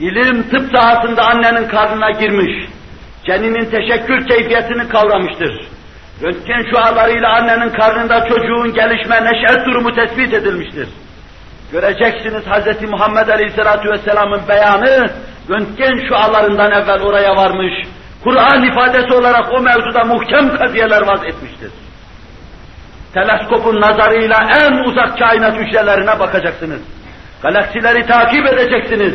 İlim 0.00 0.42
tıp 0.42 0.76
sahasında 0.76 1.22
annenin 1.22 1.68
karnına 1.68 2.10
girmiş, 2.10 2.68
ceninin 3.26 3.70
teşekkür 3.70 4.26
keyfiyetini 4.26 4.88
kavramıştır. 4.88 5.68
Röntgen 6.22 6.70
şualarıyla 6.70 7.28
annenin 7.28 7.70
karnında 7.70 8.28
çocuğun 8.28 8.74
gelişme, 8.74 9.24
neşet 9.24 9.66
durumu 9.66 9.94
tespit 9.94 10.34
edilmiştir. 10.34 10.88
Göreceksiniz 11.72 12.42
Hz. 12.42 12.90
Muhammed 12.90 13.28
Aleyhisselatü 13.28 13.90
Vesselam'ın 13.90 14.48
beyanı, 14.48 15.10
röntgen 15.50 16.08
şualarından 16.08 16.72
evvel 16.72 17.02
oraya 17.02 17.36
varmış, 17.36 17.72
Kur'an 18.24 18.64
ifadesi 18.64 19.14
olarak 19.14 19.52
o 19.52 19.60
mevzuda 19.60 20.04
muhkem 20.04 20.56
kaziyeler 20.56 21.02
vaz 21.02 21.24
etmiştir. 21.24 21.70
Teleskopun 23.14 23.80
nazarıyla 23.80 24.38
en 24.60 24.72
uzak 24.72 25.18
kainat 25.18 25.56
hücrelerine 25.56 26.18
bakacaksınız. 26.18 26.80
Galaksileri 27.42 28.06
takip 28.06 28.46
edeceksiniz. 28.46 29.14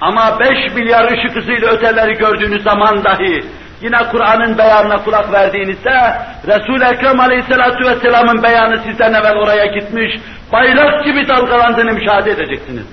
Ama 0.00 0.40
beş 0.40 0.74
milyar 0.74 1.12
ışık 1.12 1.36
hızıyla 1.36 1.68
öteleri 1.68 2.14
gördüğünüz 2.14 2.62
zaman 2.62 3.04
dahi 3.04 3.44
yine 3.80 3.98
Kur'an'ın 4.10 4.58
beyanına 4.58 5.04
kulak 5.04 5.32
verdiğinizde 5.32 6.18
Resul-i 6.46 6.84
Ekrem 6.84 7.20
Aleyhisselatü 7.20 7.86
Vesselam'ın 7.88 8.42
beyanı 8.42 8.78
sizden 8.78 9.12
evvel 9.12 9.36
oraya 9.36 9.66
gitmiş, 9.66 10.12
bayrak 10.52 11.04
gibi 11.04 11.28
dalgalandığını 11.28 11.92
müşahede 11.92 12.30
edeceksiniz. 12.30 12.86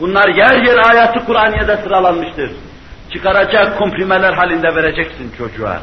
Bunlar 0.00 0.28
yer 0.28 0.62
yer 0.62 0.78
ayatı 0.90 1.24
Kur'aniye'de 1.26 1.76
sıralanmıştır. 1.76 2.50
Çıkaracak 3.12 3.78
komprimeler 3.78 4.32
halinde 4.32 4.74
vereceksin 4.74 5.32
çocuğa. 5.38 5.80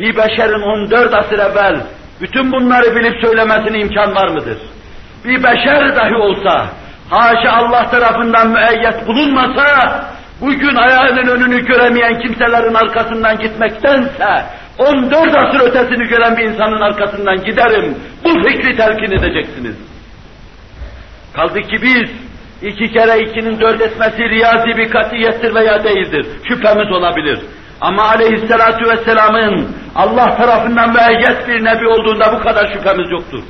Bir 0.00 0.16
beşerin 0.16 0.62
14 0.62 1.14
asır 1.14 1.38
evvel 1.38 1.80
bütün 2.20 2.52
bunları 2.52 2.96
bilip 2.96 3.24
söylemesine 3.24 3.78
imkan 3.80 4.14
var 4.14 4.28
mıdır? 4.28 4.58
Bir 5.24 5.42
beşer 5.42 5.96
dahi 5.96 6.14
olsa, 6.14 6.68
haşa 7.10 7.52
Allah 7.52 7.90
tarafından 7.90 8.48
müeyyet 8.48 9.06
bulunmasa, 9.06 10.04
bugün 10.40 10.74
ayağının 10.74 11.28
önünü 11.28 11.66
göremeyen 11.66 12.20
kimselerin 12.20 12.74
arkasından 12.74 13.38
gitmektense, 13.38 14.44
14 14.78 15.44
asır 15.44 15.60
ötesini 15.60 16.08
gören 16.08 16.36
bir 16.36 16.44
insanın 16.44 16.80
arkasından 16.80 17.36
giderim, 17.36 17.94
bu 18.24 18.28
fikri 18.28 18.76
telkin 18.76 19.18
edeceksiniz. 19.18 19.76
Kaldı 21.34 21.60
ki 21.60 21.76
biz, 21.82 22.10
iki 22.62 22.92
kere 22.92 23.20
ikinin 23.20 23.60
dört 23.60 23.80
etmesi 23.80 24.18
riyazi 24.18 24.78
bir 24.78 24.90
katiyettir 24.90 25.54
veya 25.54 25.84
değildir, 25.84 26.26
şüphemiz 26.48 26.92
olabilir. 26.92 27.38
Ama 27.80 28.08
aleyhissalatu 28.08 28.90
vesselamın 28.90 29.76
Allah 29.94 30.36
tarafından 30.36 30.92
müeyyet 30.92 31.48
bir 31.48 31.64
nebi 31.64 31.88
olduğunda 31.88 32.32
bu 32.32 32.42
kadar 32.42 32.72
şüphemiz 32.72 33.10
yoktur. 33.10 33.42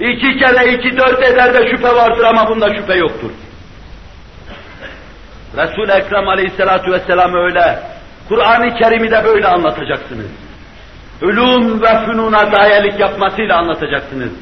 İki 0.00 0.38
kere 0.38 0.72
iki 0.72 0.96
dört 0.96 1.22
eder 1.22 1.54
de 1.54 1.70
şüphe 1.70 1.94
vardır 1.94 2.24
ama 2.24 2.48
bunda 2.48 2.74
şüphe 2.74 2.94
yoktur. 2.94 3.30
Resul-i 5.56 5.92
Ekrem 5.92 6.28
aleyhissalatu 6.28 6.92
vesselam 6.92 7.34
öyle. 7.34 7.78
Kur'an-ı 8.28 8.78
Kerim'i 8.78 9.10
de 9.10 9.24
böyle 9.24 9.46
anlatacaksınız. 9.46 10.30
Ölüm 11.22 11.82
ve 11.82 12.06
fünuna 12.06 12.52
dayelik 12.52 13.00
yapmasıyla 13.00 13.58
anlatacaksınız. 13.58 14.32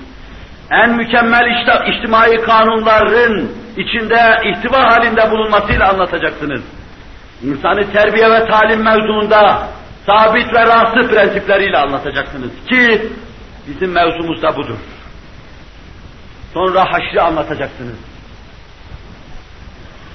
En 0.70 0.96
mükemmel 0.96 1.66
içtimai 1.86 2.42
kanunların 2.42 3.48
içinde 3.76 4.36
ihtiva 4.44 4.78
halinde 4.78 5.30
bulunmasıyla 5.30 5.88
anlatacaksınız. 5.88 6.62
İnsanı 7.42 7.92
terbiye 7.92 8.30
ve 8.30 8.46
talim 8.46 8.84
mevzuunda 8.84 9.68
sabit 10.06 10.54
ve 10.54 10.66
rasih 10.66 11.08
prensipleriyle 11.08 11.78
anlatacaksınız 11.78 12.50
ki 12.68 13.08
bizim 13.66 13.92
mevzumuz 13.92 14.42
da 14.42 14.56
budur. 14.56 14.78
Sonra 16.54 16.84
haşrı 16.92 17.22
anlatacaksınız. 17.22 17.96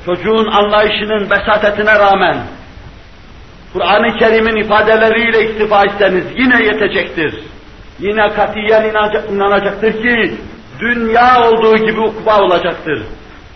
Çocuğun 0.06 0.52
anlayışının 0.52 1.30
besatetine 1.30 2.00
rağmen 2.00 2.38
Kur'an-ı 3.74 4.18
Kerim'in 4.18 4.56
ifadeleriyle 4.56 5.52
iktifa 5.52 5.84
etseniz 5.86 6.26
yine 6.38 6.64
yetecektir. 6.64 7.36
Yine 8.00 8.28
katiyen 8.28 8.84
inanacaktır 9.32 9.92
ki 9.92 10.36
dünya 10.80 11.50
olduğu 11.50 11.78
gibi 11.78 12.00
ukba 12.00 12.42
olacaktır. 12.42 13.04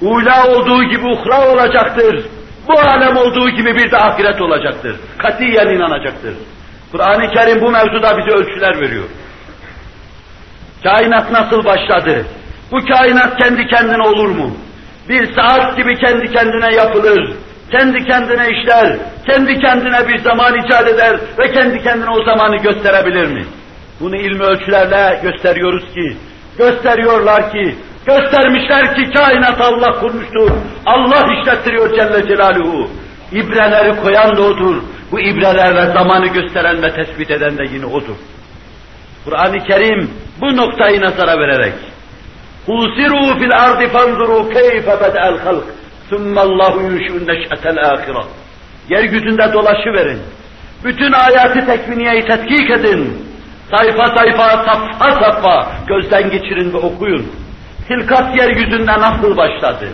Ula 0.02 0.48
olduğu 0.48 0.84
gibi 0.84 1.06
ukra 1.06 1.52
olacaktır. 1.52 2.26
Bu 2.68 2.80
alem 2.80 3.18
olduğu 3.18 3.50
gibi 3.50 3.76
bir 3.76 3.92
de 3.92 3.98
ahiret 3.98 4.42
olacaktır. 4.42 4.96
Katiyen 5.18 5.68
inanacaktır. 5.68 6.34
Kur'an-ı 6.92 7.30
Kerim 7.34 7.62
bu 7.62 7.72
mevzuda 7.72 8.18
bize 8.18 8.38
ölçüler 8.38 8.82
veriyor. 8.82 9.04
Kainat 10.84 11.32
nasıl 11.32 11.66
başladı? 11.66 12.26
Bu 12.72 12.86
kainat 12.86 13.38
kendi 13.38 13.68
kendine 13.68 14.04
olur 14.04 14.30
mu? 14.30 14.58
Bir 15.10 15.34
saat 15.34 15.78
gibi 15.78 15.96
kendi 16.00 16.32
kendine 16.32 16.76
yapılır. 16.76 17.34
kendi 17.72 18.06
kendine 18.06 18.48
işler, 18.50 18.98
kendi 19.26 19.60
kendine 19.60 20.08
bir 20.08 20.20
zaman 20.20 20.56
icat 20.56 20.88
eder 20.88 21.20
ve 21.40 21.52
kendi 21.52 21.84
kendine 21.84 22.10
o 22.10 22.24
zamanı 22.24 22.58
gösterebilir 22.58 23.28
mi? 23.28 23.46
Bunu 24.00 24.16
ilmi 24.16 24.44
ölçülerle 24.44 25.20
gösteriyoruz 25.24 25.94
ki, 25.94 26.18
gösteriyorlar 26.58 27.52
ki, 27.52 27.76
göstermişler 28.06 28.96
ki 28.96 29.12
kainat 29.14 29.62
Allah 29.62 30.00
kurmuştur. 30.00 30.52
Allah 30.86 31.34
işlettiriyor 31.34 31.96
Celle 31.96 32.28
Celaluhu. 32.28 32.90
İbreleri 33.32 34.02
koyan 34.02 34.38
da 34.38 34.42
odur. 34.42 34.76
Bu 35.12 35.20
ibrelerle 35.20 35.94
zamanı 35.94 36.28
gösteren 36.28 36.84
ve 36.84 36.94
tespit 36.94 37.32
eden 37.32 37.58
de 37.58 37.64
yine 37.74 37.86
odur. 37.86 38.16
Kur'an-ı 39.26 39.60
Kerim 39.68 40.10
bu 40.42 40.58
noktayı 40.58 41.02
nazara 41.02 41.40
vererek 41.40 41.74
"Kusiru 42.66 43.40
fil 43.40 43.52
ardi 43.54 43.88
fanzuru 43.88 44.50
keyfe 44.50 45.00
beda'el 45.02 45.40
halk 45.40 45.64
thumma 46.10 46.42
Allahu 46.42 46.82
yunshi'un 46.82 47.28
neş'atel 47.28 47.78
ahire." 47.80 48.26
Yeryüzünde 48.90 49.54
dolaşı 49.54 49.94
verin. 49.94 50.20
Bütün 50.84 51.12
ayatı 51.12 51.66
tekviniyeyi 51.66 52.26
tetkik 52.26 52.70
edin. 52.70 53.28
Sayfa 53.72 54.16
sayfa, 54.16 54.66
safha 54.66 55.12
safha 55.12 55.72
gözden 55.88 56.30
geçirin 56.30 56.74
ve 56.74 56.78
okuyun. 56.78 57.32
Hilkat 57.90 58.38
yeryüzünde 58.38 58.92
nasıl 59.00 59.38
başladı? 59.38 59.90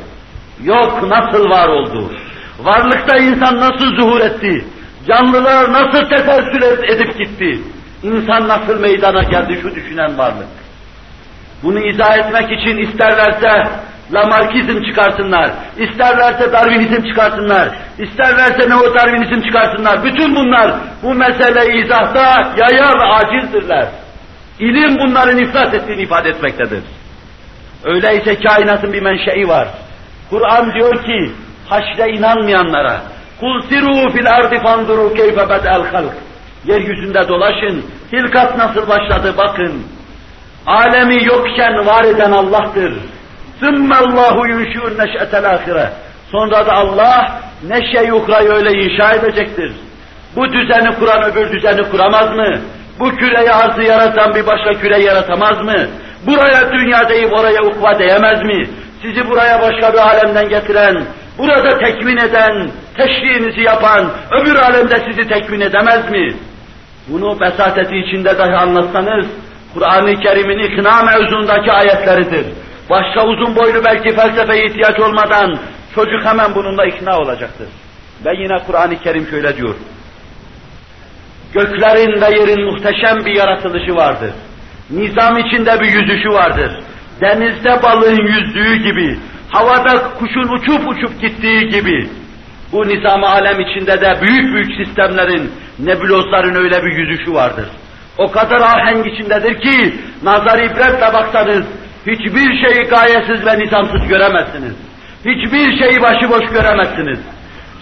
Yok 0.64 1.04
nasıl 1.04 1.50
var 1.50 1.68
oldu? 1.68 2.12
Varlıkta 2.60 3.18
insan 3.18 3.60
nasıl 3.60 3.96
zuhur 3.96 4.22
etti? 4.22 4.66
Canlılar 5.08 5.74
nasıl 5.74 6.10
tefessül 6.10 6.84
edip 6.84 7.18
gitti? 7.18 7.60
İnsan 8.04 8.48
nasıl 8.48 8.80
meydana 8.80 9.24
geldi 9.24 9.60
şu 9.62 9.76
düşünen 9.76 10.18
varlık? 10.18 10.48
Bunu 11.64 11.80
izah 11.80 12.18
etmek 12.18 12.60
için 12.60 12.78
isterlerse 12.78 13.70
Lamarkizm 14.14 14.84
çıkarsınlar, 14.84 15.52
isterlerse 15.78 16.52
Darwinizm 16.52 17.04
çıkarsınlar, 17.04 17.70
isterlerse 17.98 18.70
Neo-Darwinizm 18.70 19.46
çıkarsınlar. 19.46 20.04
Bütün 20.04 20.36
bunlar 20.36 20.72
bu 21.04 21.14
mesele 21.14 21.80
izahta 21.80 22.54
yaya 22.58 22.90
ve 23.00 23.04
acizdirler. 23.04 23.88
İlim 24.60 24.98
bunların 25.00 25.38
iflas 25.38 25.74
ettiğini 25.74 26.02
ifade 26.02 26.30
etmektedir. 26.30 26.84
Öyleyse 27.84 28.40
kainatın 28.40 28.94
bir 28.94 29.02
menşei 29.02 29.48
var. 29.48 29.68
Kur'an 30.30 30.74
diyor 30.74 31.04
ki, 31.04 31.32
haşre 31.70 32.12
inanmayanlara, 32.12 33.02
kul 33.40 33.62
siru 33.62 34.12
fil 34.12 34.30
ardi 34.30 34.60
fanduru 34.64 35.14
keyfe 35.14 35.50
bed'el 35.50 35.92
halk. 35.92 36.14
Yeryüzünde 36.66 37.28
dolaşın, 37.28 37.86
hilkat 38.14 38.58
nasıl 38.58 38.90
başladı 38.90 39.34
bakın. 39.38 39.84
Alemi 40.68 41.26
yokken 41.26 41.86
var 41.86 42.04
eden 42.04 42.32
Allah'tır. 42.32 42.94
ثُمَّ 43.61 43.91
اللّٰهُ 44.05 44.37
يُنْشِعُ 44.53 44.83
النَّشْأَةَ 44.91 45.33
الْآخِرَةِ 45.43 45.87
Sonra 46.33 46.67
da 46.67 46.73
Allah 46.73 47.41
neşe 47.69 48.07
yukrayı 48.07 48.49
öyle 48.49 48.73
inşa 48.73 49.15
edecektir. 49.15 49.73
Bu 50.37 50.53
düzeni 50.53 50.95
kuran 50.99 51.23
öbür 51.23 51.53
düzeni 51.53 51.91
kuramaz 51.91 52.31
mı? 52.31 52.61
Bu 53.01 53.11
küreyi 53.11 53.53
arzı 53.53 53.83
yaratan 53.83 54.35
bir 54.35 54.47
başka 54.47 54.81
küre 54.81 54.99
yaratamaz 55.01 55.63
mı? 55.63 55.87
Buraya 56.27 56.73
dünya 56.73 57.09
deyip 57.09 57.33
oraya 57.33 57.63
ukva 57.63 57.99
diyemez 57.99 58.43
mi? 58.43 58.69
Sizi 59.03 59.31
buraya 59.31 59.63
başka 59.63 59.93
bir 59.93 59.99
alemden 59.99 60.49
getiren, 60.49 61.05
burada 61.39 61.79
tekvin 61.79 62.17
eden, 62.17 62.71
teşriğinizi 62.97 63.61
yapan, 63.61 64.11
öbür 64.41 64.57
alemde 64.57 64.97
sizi 64.97 65.29
tekvin 65.29 65.61
edemez 65.61 66.11
mi? 66.11 66.35
Bunu 67.09 67.41
besateti 67.41 67.97
içinde 67.97 68.39
dahi 68.39 68.57
anlatsanız, 68.57 69.27
Kur'an-ı 69.75 70.21
Kerim'in 70.21 70.59
ikna 70.59 71.03
mevzundaki 71.03 71.73
ayetleridir. 71.73 72.47
Başka 72.90 73.28
uzun 73.28 73.56
boylu 73.56 73.84
belki 73.84 74.16
felsefeye 74.16 74.66
ihtiyaç 74.66 75.00
olmadan 75.00 75.60
çocuk 75.96 76.26
hemen 76.26 76.56
bununla 76.56 76.86
ikna 76.86 77.18
olacaktır. 77.20 77.68
Ve 78.26 78.30
yine 78.38 78.58
Kur'an-ı 78.68 79.00
Kerim 79.00 79.28
şöyle 79.28 79.58
diyor. 79.58 79.76
Göklerin 81.54 82.22
ve 82.22 82.40
yerin 82.40 82.66
muhteşem 82.66 83.26
bir 83.26 83.36
yaratılışı 83.36 83.96
vardır. 83.96 84.32
Nizam 84.90 85.38
içinde 85.38 85.80
bir 85.80 85.92
yüzüşü 85.92 86.30
vardır. 86.30 86.72
Denizde 87.22 87.84
balığın 87.84 88.28
yüzdüğü 88.28 88.76
gibi, 88.76 89.20
havada 89.50 90.14
kuşun 90.20 90.54
uçup 90.54 90.88
uçup 90.88 91.22
gittiği 91.22 91.70
gibi, 91.70 92.10
bu 92.72 92.88
nizam 92.88 93.24
alem 93.24 93.60
içinde 93.60 94.02
de 94.02 94.18
büyük 94.22 94.54
büyük 94.54 94.86
sistemlerin, 94.86 95.52
nebulozların 95.80 96.56
öyle 96.56 96.84
bir 96.84 96.98
yüzüşü 96.98 97.34
vardır. 97.34 97.66
O 98.18 98.32
kadar 98.32 98.62
ahenk 98.62 99.08
içindedir 99.08 99.62
ki, 99.62 99.96
nazar 100.24 100.60
ibretle 100.60 101.14
baksanız, 101.14 101.66
hiçbir 102.07 102.65
şeyi 102.65 102.83
gayesiz 102.89 103.47
ve 103.47 103.59
nizamsız 103.59 104.09
göremezsiniz. 104.09 104.75
Hiçbir 105.21 105.79
şeyi 105.79 106.03
başıboş 106.03 106.51
göremezsiniz. 106.53 107.19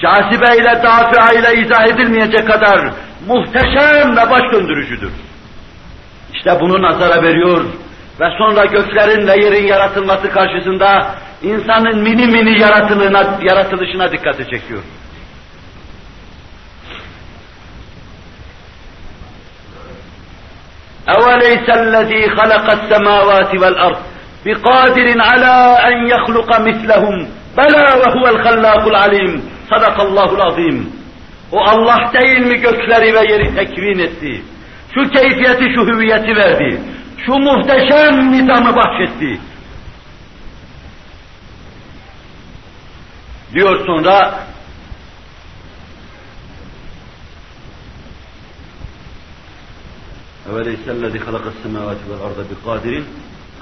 Cazibe 0.00 0.56
ile, 0.56 0.82
dafia 0.82 1.32
ile 1.32 1.60
izah 1.62 1.86
edilmeyecek 1.86 2.46
kadar 2.46 2.92
muhteşem 3.26 4.16
ve 4.16 4.30
baş 4.30 4.52
döndürücüdür. 4.52 5.12
İşte 6.34 6.60
bunu 6.60 6.82
nazara 6.82 7.22
veriyor 7.22 7.64
ve 8.20 8.26
sonra 8.38 8.64
göklerin 8.64 9.26
ve 9.26 9.44
yerin 9.44 9.66
yaratılması 9.66 10.30
karşısında 10.30 11.14
insanın 11.42 12.02
mini 12.02 12.26
mini 12.26 12.60
yaratılığına, 12.60 13.38
yaratılışına 13.42 14.12
dikkati 14.12 14.44
çekiyor. 14.50 14.82
أوليس 21.08 21.66
الذي 21.80 22.22
خلق 22.38 22.66
السماوات 22.78 23.54
والأرض 23.62 24.07
بقادر 24.46 25.20
على 25.20 25.54
أن 25.88 26.06
يخلق 26.08 26.60
مثلهم 26.60 27.28
بلى 27.56 27.84
وهو 28.00 28.24
الخلاق 28.34 28.82
العليم 28.86 29.42
صدق 29.70 30.00
الله 30.00 30.34
العظيم 30.34 31.04
O 31.52 31.60
Allah 31.60 32.12
değil 32.12 32.46
mi 32.46 32.60
gökleri 32.60 33.14
ve 33.14 33.32
yeri 33.32 33.54
tekvin 33.54 33.98
etti? 33.98 34.42
Şu 34.94 35.10
keyfiyeti, 35.10 35.64
şu 35.74 35.86
hüviyeti 35.86 36.36
verdi. 36.36 36.80
Şu 37.26 37.32
muhteşem 37.32 38.32
nizamı 38.32 38.76
bahşetti. 38.76 39.40
Diyor 43.54 43.86
sonra 43.86 44.44
أوليس 50.50 50.88
الذي 50.88 51.18
خلق 51.18 51.44
السماوات 51.46 52.00
والأرض 52.08 52.38
بقادر 52.50 53.02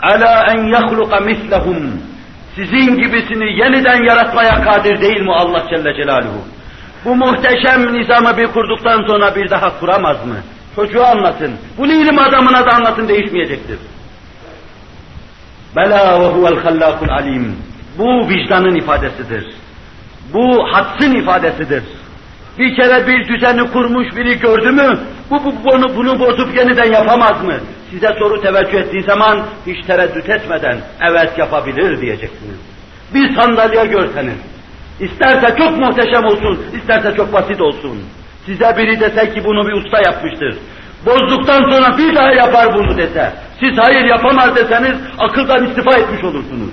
Ala 0.02 0.46
en 0.54 0.64
yahluka 0.64 1.20
mislehum. 1.20 2.02
Sizin 2.56 2.98
gibisini 2.98 3.60
yeniden 3.60 4.04
yaratmaya 4.04 4.62
kadir 4.64 5.02
değil 5.02 5.22
mi 5.22 5.34
Allah 5.34 5.64
Celle 5.70 5.94
Celaluhu? 5.94 6.42
Bu 7.06 7.16
muhteşem 7.16 7.94
nizamı 7.94 8.38
bir 8.38 8.48
kurduktan 8.48 9.08
sonra 9.08 9.36
bir 9.36 9.50
daha 9.50 9.80
kuramaz 9.80 10.26
mı? 10.26 10.36
Çocuğu 10.76 11.06
anlatın. 11.06 11.54
Bunu 11.78 11.94
ilim 11.94 12.20
adamına 12.20 12.66
da 12.66 12.72
anlatın 12.76 13.08
değişmeyecektir. 13.08 13.80
Bela 15.76 16.22
ve 16.22 16.26
huvel 16.26 16.64
hallakul 16.64 17.10
alim. 17.10 17.56
Bu 17.98 18.30
vicdanın 18.30 18.76
ifadesidir. 18.76 19.46
Bu 20.34 20.68
hadsın 20.72 21.16
ifadesidir. 21.16 21.84
Bir 22.60 22.76
kere 22.76 23.08
bir 23.08 23.28
düzeni 23.28 23.72
kurmuş 23.72 24.16
biri 24.16 24.40
gördü 24.40 24.72
mü, 24.72 25.00
bu, 25.30 25.46
bu 25.46 25.54
bunu, 25.66 25.96
bunu 25.96 26.20
bozup 26.20 26.56
yeniden 26.58 26.92
yapamaz 26.92 27.44
mı? 27.44 27.54
Size 27.90 28.08
soru 28.20 28.42
teveccüh 28.42 28.78
ettiği 28.78 29.04
zaman 29.04 29.46
hiç 29.68 29.86
tereddüt 29.86 30.30
etmeden 30.30 30.78
evet 31.02 31.38
yapabilir 31.38 32.02
diyeceksiniz. 32.02 32.60
Bir 33.14 33.36
sandalye 33.36 33.86
görseniz, 33.86 34.36
isterse 35.00 35.56
çok 35.58 35.78
muhteşem 35.78 36.26
olsun, 36.26 36.66
isterse 36.78 37.16
çok 37.18 37.34
basit 37.34 37.62
olsun. 37.62 38.04
Size 38.46 38.78
biri 38.78 39.00
dese 39.00 39.34
ki 39.34 39.44
bunu 39.44 39.68
bir 39.68 39.74
usta 39.74 39.98
yapmıştır. 39.98 40.58
Bozduktan 41.06 41.64
sonra 41.72 41.98
bir 41.98 42.16
daha 42.16 42.32
yapar 42.32 42.74
bunu 42.74 42.98
dese, 42.98 43.34
siz 43.60 43.78
hayır 43.78 44.06
yapamaz 44.06 44.56
deseniz 44.56 44.96
akıldan 45.20 45.66
istifa 45.66 45.98
etmiş 45.98 46.24
olursunuz. 46.24 46.70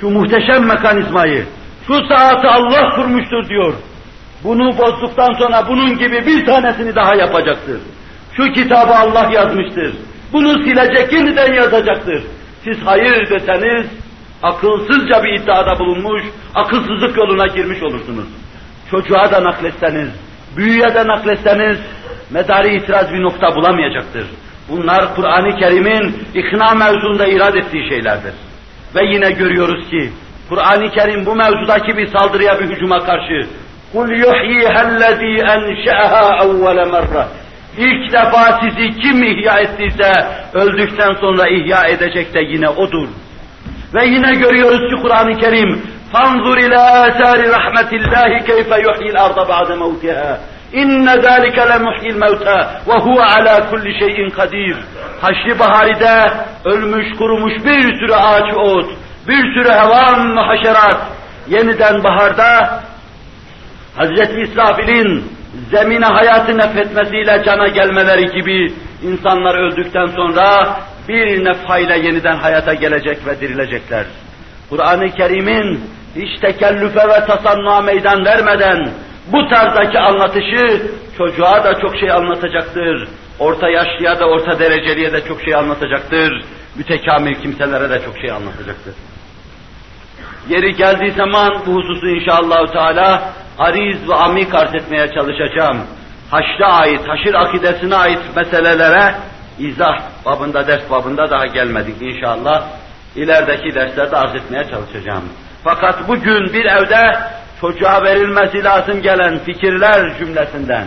Şu 0.00 0.10
muhteşem 0.10 0.66
mekanizmayı, 0.66 1.46
şu 1.86 1.94
saati 1.94 2.48
Allah 2.48 2.90
kurmuştur 2.96 3.48
diyor. 3.48 3.74
Bunu 4.44 4.78
bozduktan 4.78 5.32
sonra 5.38 5.68
bunun 5.68 5.98
gibi 5.98 6.26
bir 6.26 6.46
tanesini 6.46 6.94
daha 6.94 7.14
yapacaktır. 7.14 7.80
Şu 8.37 8.43
kitabı 8.43 8.95
Allah 8.95 9.29
yazmıştır. 9.33 9.93
Bunu 10.33 10.63
silecek, 10.63 11.13
yeniden 11.13 11.53
yazacaktır. 11.53 12.23
Siz 12.63 12.77
hayır 12.85 13.29
deseniz, 13.29 13.85
akılsızca 14.43 15.23
bir 15.23 15.39
iddiada 15.39 15.79
bulunmuş, 15.79 16.23
akılsızlık 16.55 17.17
yoluna 17.17 17.47
girmiş 17.47 17.83
olursunuz. 17.83 18.27
Çocuğa 18.91 19.31
da 19.31 19.43
nakletseniz, 19.43 20.09
büyüye 20.57 20.95
de 20.95 21.07
nakletseniz, 21.07 21.77
medari 22.31 22.75
itiraz 22.75 23.13
bir 23.13 23.21
nokta 23.21 23.55
bulamayacaktır. 23.55 24.25
Bunlar 24.69 25.15
Kur'an-ı 25.15 25.59
Kerim'in 25.59 26.15
ikna 26.35 26.73
mevzunda 26.73 27.27
irad 27.27 27.55
ettiği 27.55 27.89
şeylerdir. 27.89 28.33
Ve 28.95 29.05
yine 29.05 29.31
görüyoruz 29.31 29.89
ki, 29.89 30.09
Kur'an-ı 30.49 30.91
Kerim 30.91 31.25
bu 31.25 31.35
mevzudaki 31.35 31.97
bir 31.97 32.07
saldırıya, 32.07 32.59
bir 32.59 32.69
hücuma 32.69 32.99
karşı 32.99 33.47
قُلْ 33.95 34.09
يُحْيِيهَا 34.25 34.81
الَّذ۪ي 34.89 35.33
اَنْشَأَهَا 35.55 36.23
اَوَّلَ 36.43 36.77
مَرَّةٍ 36.95 37.25
İlk 37.77 38.13
defa 38.13 38.59
sizi 38.61 38.99
kim 38.99 39.23
ihya 39.23 39.59
ettiyse 39.59 40.11
öldükten 40.53 41.13
sonra 41.13 41.47
ihya 41.47 41.87
edecek 41.87 42.33
de 42.33 42.39
yine 42.39 42.69
odur. 42.69 43.07
Ve 43.93 44.05
yine 44.05 44.35
görüyoruz 44.35 44.95
ki 44.95 45.01
Kur'an-ı 45.01 45.39
Kerim 45.39 45.81
فانظر 46.13 46.57
إلى 46.65 46.79
آثار 47.07 47.39
رحمة 47.57 47.91
الله 47.99 48.29
كيف 48.49 48.69
يحيي 48.87 49.09
الأرض 49.15 49.47
بعد 49.47 49.71
موتها 49.71 50.39
إن 50.75 51.09
ذلك 51.09 51.57
لمحيي 51.71 52.09
الموتى 52.09 52.59
وهو 52.87 53.19
على 53.33 53.55
كل 53.71 53.99
şeyin 53.99 54.29
kadir. 54.29 54.77
Haşri 55.21 55.59
Bahari'de 55.59 56.33
ölmüş 56.65 57.17
kurumuş 57.17 57.53
bir 57.53 57.81
sürü 57.99 58.13
ağaç 58.13 58.53
ot, 58.57 58.85
bir 59.27 59.53
sürü 59.53 59.69
hevan 59.69 60.37
haşerat, 60.37 61.01
yeniden 61.47 62.03
baharda 62.03 62.81
Hazreti 63.95 64.41
İsrafil'in 64.41 65.31
zemine 65.70 66.06
hayatı 66.06 66.58
nefretmesiyle 66.58 67.42
cana 67.44 67.68
gelmeleri 67.68 68.26
gibi 68.32 68.72
insanlar 69.02 69.54
öldükten 69.54 70.06
sonra 70.06 70.76
bir 71.08 71.44
nefhayla 71.44 71.94
yeniden 71.94 72.36
hayata 72.36 72.74
gelecek 72.74 73.26
ve 73.26 73.40
dirilecekler. 73.40 74.04
Kur'an-ı 74.70 75.10
Kerim'in 75.10 75.80
hiç 76.16 76.40
tekellüfe 76.40 77.08
ve 77.08 77.26
tasannuğa 77.26 77.80
meydan 77.80 78.24
vermeden 78.24 78.90
bu 79.32 79.48
tarzdaki 79.48 79.98
anlatışı 79.98 80.82
çocuğa 81.18 81.64
da 81.64 81.80
çok 81.80 81.96
şey 81.96 82.10
anlatacaktır. 82.10 83.08
Orta 83.38 83.68
yaşlıya 83.68 84.20
da 84.20 84.26
orta 84.26 84.58
dereceliye 84.58 85.12
de 85.12 85.24
çok 85.28 85.42
şey 85.42 85.54
anlatacaktır. 85.54 86.44
Mütekamil 86.76 87.34
kimselere 87.34 87.90
de 87.90 88.04
çok 88.04 88.18
şey 88.18 88.30
anlatacaktır. 88.30 88.94
Yeri 90.48 90.76
geldiği 90.76 91.12
zaman 91.12 91.62
bu 91.66 91.74
hususu 91.74 92.08
inşallah 92.08 92.72
Teala 92.72 93.32
ariz 93.58 94.08
ve 94.08 94.14
amik 94.14 94.54
arz 94.54 94.74
etmeye 94.74 95.08
çalışacağım. 95.08 95.78
Haşra 96.30 96.66
ait, 96.66 97.08
haşir 97.08 97.34
akidesine 97.34 97.94
ait 97.94 98.36
meselelere 98.36 99.14
izah 99.58 99.98
babında, 100.24 100.66
ders 100.66 100.90
babında 100.90 101.30
daha 101.30 101.46
gelmedik 101.46 102.02
inşallah. 102.02 102.66
İlerideki 103.16 103.74
derslerde 103.74 104.16
arz 104.16 104.34
etmeye 104.34 104.64
çalışacağım. 104.64 105.24
Fakat 105.64 106.08
bugün 106.08 106.52
bir 106.52 106.64
evde 106.64 107.18
çocuğa 107.60 108.02
verilmesi 108.02 108.64
lazım 108.64 109.02
gelen 109.02 109.38
fikirler 109.38 110.18
cümlesinden 110.18 110.86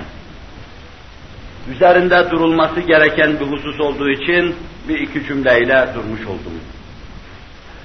üzerinde 1.72 2.32
durulması 2.32 2.80
gereken 2.80 3.40
bir 3.40 3.46
husus 3.46 3.80
olduğu 3.80 4.10
için 4.10 4.56
bir 4.90 5.00
iki 5.00 5.26
cümleyle 5.26 5.88
durmuş 5.96 6.22
oldum. 6.28 6.54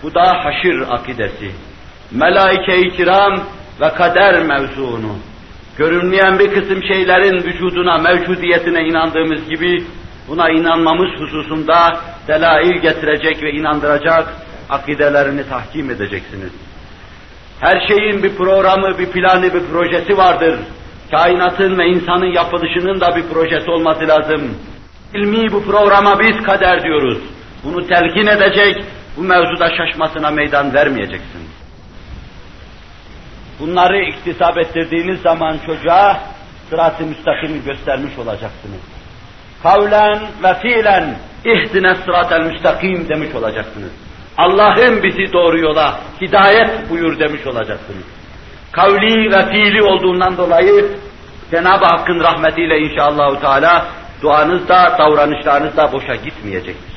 Bu 0.05 0.15
da 0.15 0.45
haşir 0.45 0.95
akidesi. 0.95 1.51
Melaike-i 2.11 2.97
kiram 2.97 3.41
ve 3.81 3.89
kader 3.89 4.43
mevzuunu, 4.43 5.17
görünmeyen 5.79 6.39
bir 6.39 6.55
kısım 6.55 6.83
şeylerin 6.83 7.45
vücuduna, 7.45 7.99
mevcudiyetine 7.99 8.81
inandığımız 8.81 9.49
gibi, 9.49 9.85
buna 10.29 10.51
inanmamız 10.51 11.21
hususunda 11.21 12.01
delail 12.29 12.81
getirecek 12.81 13.43
ve 13.43 13.53
inandıracak 13.53 14.35
akidelerini 14.71 15.49
tahkim 15.49 15.91
edeceksiniz. 15.91 16.53
Her 17.61 17.87
şeyin 17.89 18.23
bir 18.23 18.37
programı, 18.37 18.99
bir 18.99 19.07
planı, 19.07 19.55
bir 19.55 19.67
projesi 19.73 20.17
vardır. 20.17 20.59
Kainatın 21.11 21.79
ve 21.79 21.87
insanın 21.87 22.33
yapılışının 22.33 23.01
da 23.01 23.17
bir 23.17 23.23
projesi 23.23 23.71
olması 23.71 24.09
lazım. 24.09 24.55
İlmi 25.15 25.53
bu 25.53 25.65
programa 25.65 26.21
biz 26.21 26.43
kader 26.43 26.83
diyoruz. 26.83 27.19
Bunu 27.65 27.87
telkin 27.87 28.27
edecek, 28.27 28.85
bu 29.17 29.23
mevzuda 29.23 29.69
şaşmasına 29.77 30.31
meydan 30.31 30.75
vermeyeceksin. 30.75 31.49
Bunları 33.61 34.03
iktisap 34.03 34.59
ettirdiğiniz 34.59 35.21
zaman 35.21 35.59
çocuğa 35.67 36.21
sırat-ı 36.71 37.05
müstakimi 37.05 37.65
göstermiş 37.65 38.19
olacaksınız. 38.19 38.81
Kavlen 39.63 40.21
ve 40.43 40.55
fiilen 40.55 41.17
ihdine 41.45 41.95
sırat-el 41.95 42.47
müstakim 42.47 43.09
demiş 43.09 43.35
olacaksınız. 43.35 43.91
Allah'ın 44.39 45.03
bizi 45.03 45.33
doğru 45.33 45.59
yola 45.59 46.01
hidayet 46.21 46.91
buyur 46.91 47.19
demiş 47.19 47.47
olacaksınız. 47.47 48.05
Kavli 48.73 49.33
ve 49.33 49.51
fiili 49.51 49.83
olduğundan 49.83 50.37
dolayı 50.37 50.89
Cenab-ı 51.51 51.85
Hakk'ın 51.85 52.21
rahmetiyle 52.21 52.79
inşallah 52.79 53.41
Teala 53.41 53.87
duanız 54.23 54.69
da 54.69 54.97
davranışlarınız 54.99 55.77
da 55.77 55.93
boşa 55.93 56.15
gitmeyecektir. 56.15 56.94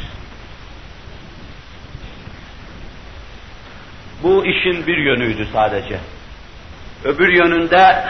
Bu 4.23 4.45
işin 4.45 4.87
bir 4.87 4.97
yönüydü 4.97 5.47
sadece. 5.53 5.99
Öbür 7.03 7.29
yönünde 7.29 8.03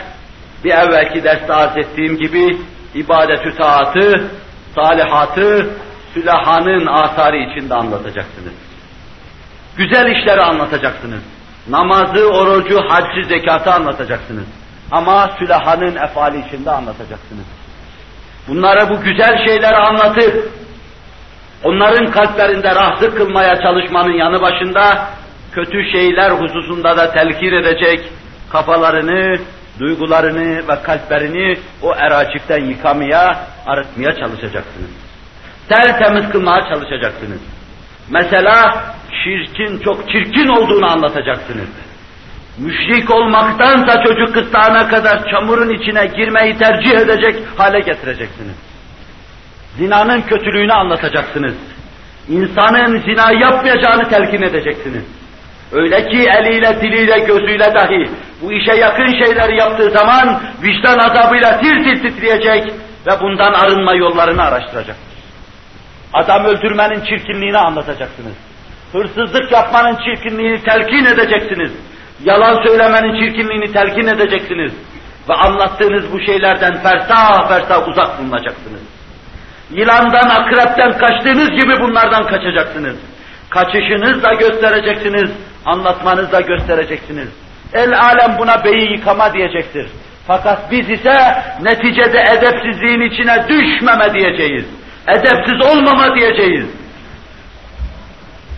bir 0.64 0.72
evvelki 0.72 1.24
derste 1.24 1.54
arz 1.54 1.78
ettiğim 1.78 2.18
gibi 2.18 2.58
ibadetü 2.94 3.56
taatı, 3.58 4.32
salihatı, 4.76 5.70
sülahanın 6.14 6.86
asarı 6.86 7.38
içinde 7.38 7.74
anlatacaksınız. 7.76 8.54
Güzel 9.78 10.12
işleri 10.12 10.42
anlatacaksınız. 10.42 11.22
Namazı, 11.70 12.28
orucu, 12.28 12.80
haccı, 12.90 13.28
zekatı 13.30 13.72
anlatacaksınız. 13.72 14.46
Ama 14.92 15.30
sülahanın 15.40 15.96
efali 15.96 16.48
içinde 16.48 16.72
anlatacaksınız. 16.72 17.46
Bunlara 18.48 18.90
bu 18.90 19.02
güzel 19.02 19.46
şeyleri 19.48 19.76
anlatıp, 19.76 20.52
onların 21.64 22.12
kalplerinde 22.12 22.76
rahatsız 22.76 23.16
kılmaya 23.16 23.62
çalışmanın 23.62 24.14
yanı 24.14 24.42
başında, 24.42 25.10
kötü 25.58 25.92
şeyler 25.92 26.32
hususunda 26.32 26.98
da 26.98 27.12
telkin 27.12 27.54
edecek, 27.54 28.00
kafalarını, 28.50 29.40
duygularını 29.80 30.68
ve 30.68 30.82
kalplerini 30.84 31.58
o 31.82 31.94
eracikten 31.96 32.66
yıkamaya, 32.66 33.40
arıtmaya 33.66 34.16
çalışacaksınız. 34.16 34.90
Tertemiz 35.70 36.30
kılmaya 36.30 36.62
çalışacaksınız. 36.74 37.40
Mesela 38.10 38.84
şirkin 39.24 39.80
çok 39.80 40.10
çirkin 40.10 40.48
olduğunu 40.48 40.92
anlatacaksınız. 40.92 41.68
Müşrik 42.58 43.12
olmaktansa 43.12 44.04
çocuk 44.04 44.34
kıstağına 44.34 44.88
kadar 44.88 45.32
çamurun 45.32 45.70
içine 45.70 46.06
girmeyi 46.06 46.58
tercih 46.58 46.92
edecek 46.92 47.44
hale 47.58 47.80
getireceksiniz. 47.80 48.56
Zinanın 49.78 50.22
kötülüğünü 50.22 50.74
anlatacaksınız. 50.74 51.56
İnsanın 52.30 53.02
zina 53.02 53.32
yapmayacağını 53.32 54.10
telkin 54.10 54.42
edeceksiniz. 54.42 55.04
Öyle 55.72 56.08
ki 56.08 56.30
eliyle, 56.40 56.82
diliyle, 56.82 57.20
gözüyle 57.20 57.74
dahi 57.74 58.10
bu 58.42 58.54
işe 58.54 58.74
yakın 58.74 59.26
şeyleri 59.26 59.58
yaptığı 59.58 59.90
zaman 59.90 60.42
vicdan 60.64 61.00
azabıyla 61.00 61.60
tir 61.60 61.84
tir 61.84 62.02
titreyecek 62.02 62.74
ve 63.08 63.22
bundan 63.22 63.54
arınma 63.54 63.94
yollarını 63.94 64.44
araştıracaktır. 64.44 65.18
Adam 66.14 66.46
öldürmenin 66.46 67.06
çirkinliğini 67.06 67.58
anlatacaksınız. 67.58 68.34
Hırsızlık 68.92 69.52
yapmanın 69.52 69.98
çirkinliğini 70.06 70.64
telkin 70.64 71.06
edeceksiniz. 71.06 71.72
Yalan 72.24 72.68
söylemenin 72.68 73.20
çirkinliğini 73.20 73.74
telkin 73.74 74.08
edeceksiniz. 74.08 74.72
Ve 75.30 75.34
anlattığınız 75.34 76.12
bu 76.12 76.20
şeylerden 76.20 76.78
fersah 76.84 77.48
fersah 77.48 77.88
uzak 77.88 78.20
bulunacaksınız. 78.20 78.82
Yılandan, 79.72 80.30
akrepten 80.30 80.98
kaçtığınız 80.98 81.50
gibi 81.50 81.80
bunlardan 81.80 82.28
kaçacaksınız. 82.28 82.96
Kaçışınızla 83.50 84.34
göstereceksiniz, 84.34 85.32
anlatmanızla 85.66 86.42
göstereceksiniz. 86.42 87.28
El 87.74 88.00
alem 88.00 88.38
buna 88.40 88.64
beyi 88.64 88.92
yıkama 88.92 89.34
diyecektir. 89.34 89.88
Fakat 90.28 90.72
biz 90.72 90.90
ise 90.90 91.44
neticede 91.62 92.20
edepsizliğin 92.20 93.02
içine 93.02 93.48
düşmeme 93.50 94.14
diyeceğiz. 94.14 94.66
Edepsiz 95.08 95.72
olmama 95.72 96.16
diyeceğiz. 96.16 96.66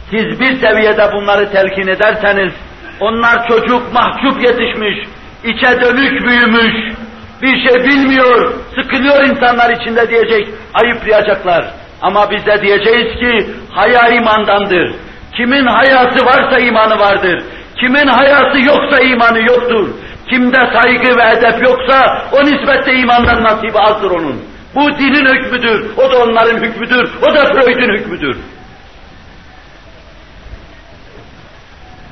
Siz 0.10 0.40
bir 0.40 0.56
seviyede 0.62 1.12
bunları 1.14 1.52
telkin 1.52 1.88
ederseniz, 1.88 2.54
onlar 3.00 3.48
çocuk 3.48 3.94
mahcup 3.94 4.42
yetişmiş, 4.42 4.98
içe 5.44 5.82
dönük 5.82 6.28
büyümüş, 6.28 6.98
bir 7.42 7.68
şey 7.68 7.76
bilmiyor, 7.76 8.54
sıkılıyor 8.76 9.24
insanlar 9.24 9.70
içinde 9.70 10.10
diyecek, 10.10 10.48
ayıplayacaklar. 10.74 11.66
Ama 12.02 12.32
biz 12.32 12.46
de 12.46 12.62
diyeceğiz 12.62 13.20
ki, 13.20 13.50
haya 13.72 14.08
imandandır. 14.10 14.96
Kimin 15.36 15.66
hayası 15.66 16.26
varsa 16.26 16.60
imanı 16.60 17.00
vardır. 17.00 17.44
Kimin 17.80 18.08
hayası 18.08 18.60
yoksa 18.60 19.04
imanı 19.04 19.40
yoktur. 19.40 19.90
Kimde 20.30 20.58
saygı 20.74 21.18
ve 21.18 21.24
edep 21.38 21.64
yoksa 21.64 22.26
o 22.32 22.46
nispette 22.46 22.94
imandan 22.94 23.44
nasibi 23.44 23.80
azdır 23.80 24.12
onun. 24.12 24.42
Bu 24.76 24.98
dinin 24.98 25.36
hükmüdür, 25.36 25.98
o 25.98 26.12
da 26.12 26.24
onların 26.24 26.58
hükmüdür, 26.58 27.12
o 27.22 27.36
da 27.36 27.46
Freud'un 27.46 27.98
hükmüdür. 27.98 28.38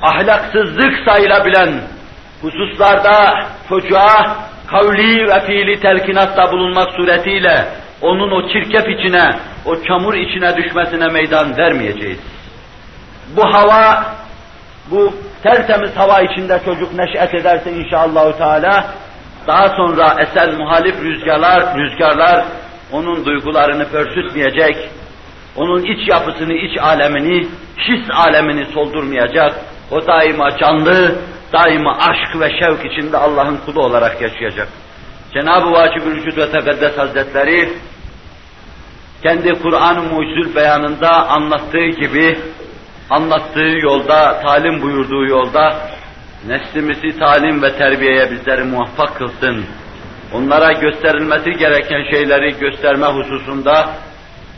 Ahlaksızlık 0.02 0.94
sayılabilen 1.04 1.80
hususlarda 2.42 3.46
çocuğa 3.68 4.36
kavli 4.66 5.28
ve 5.28 5.40
fiili 5.40 5.80
telkinatta 5.80 6.52
bulunmak 6.52 6.92
suretiyle 6.92 7.68
onun 8.02 8.30
o 8.30 8.48
çirkef 8.48 8.88
içine, 8.88 9.38
o 9.64 9.82
çamur 9.82 10.14
içine 10.14 10.56
düşmesine 10.56 11.08
meydan 11.08 11.56
vermeyeceğiz. 11.56 12.18
Bu 13.36 13.54
hava, 13.54 14.04
bu 14.90 15.14
tertemiz 15.42 15.96
hava 15.96 16.20
içinde 16.20 16.60
çocuk 16.64 16.94
neşet 16.94 17.34
ederse 17.34 17.72
inşallah 17.72 18.32
Teala 18.38 18.94
daha 19.46 19.68
sonra 19.68 20.16
esen 20.18 20.54
muhalif 20.54 21.02
rüzgarlar, 21.02 21.78
rüzgarlar 21.78 22.44
onun 22.92 23.24
duygularını 23.24 23.88
pörsütmeyecek, 23.88 24.76
onun 25.56 25.82
iç 25.82 26.08
yapısını, 26.08 26.52
iç 26.52 26.78
alemini, 26.80 27.48
his 27.78 28.10
alemini 28.10 28.66
soldurmayacak, 28.66 29.60
o 29.90 30.06
daima 30.06 30.56
canlı, 30.56 31.18
daima 31.52 31.98
aşk 31.98 32.40
ve 32.40 32.50
şevk 32.58 32.92
içinde 32.92 33.16
Allah'ın 33.16 33.56
kulu 33.66 33.80
olarak 33.80 34.22
yaşayacak. 34.22 34.68
Cenab-ı 35.38 35.72
Vacib-ül 35.72 36.16
Vücud 36.16 36.36
ve 36.36 36.50
Tekaddes 36.50 36.98
Hazretleri 36.98 37.72
kendi 39.22 39.52
Kur'an-ı 39.62 40.02
Mucizül 40.02 40.54
beyanında 40.54 41.28
anlattığı 41.28 41.86
gibi 41.86 42.38
anlattığı 43.10 43.78
yolda, 43.82 44.40
talim 44.40 44.82
buyurduğu 44.82 45.26
yolda 45.26 45.90
neslimizi 46.46 47.18
talim 47.18 47.62
ve 47.62 47.76
terbiyeye 47.76 48.30
bizleri 48.30 48.64
muvaffak 48.64 49.16
kılsın. 49.16 49.64
Onlara 50.32 50.72
gösterilmesi 50.72 51.50
gereken 51.50 52.10
şeyleri 52.10 52.58
gösterme 52.58 53.06
hususunda 53.06 53.90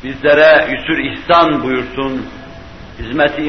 bizlere 0.05 0.67
yüsür 0.71 0.99
ihsan 1.05 1.63
buyursun. 1.63 2.27
Hizmeti 2.99 3.43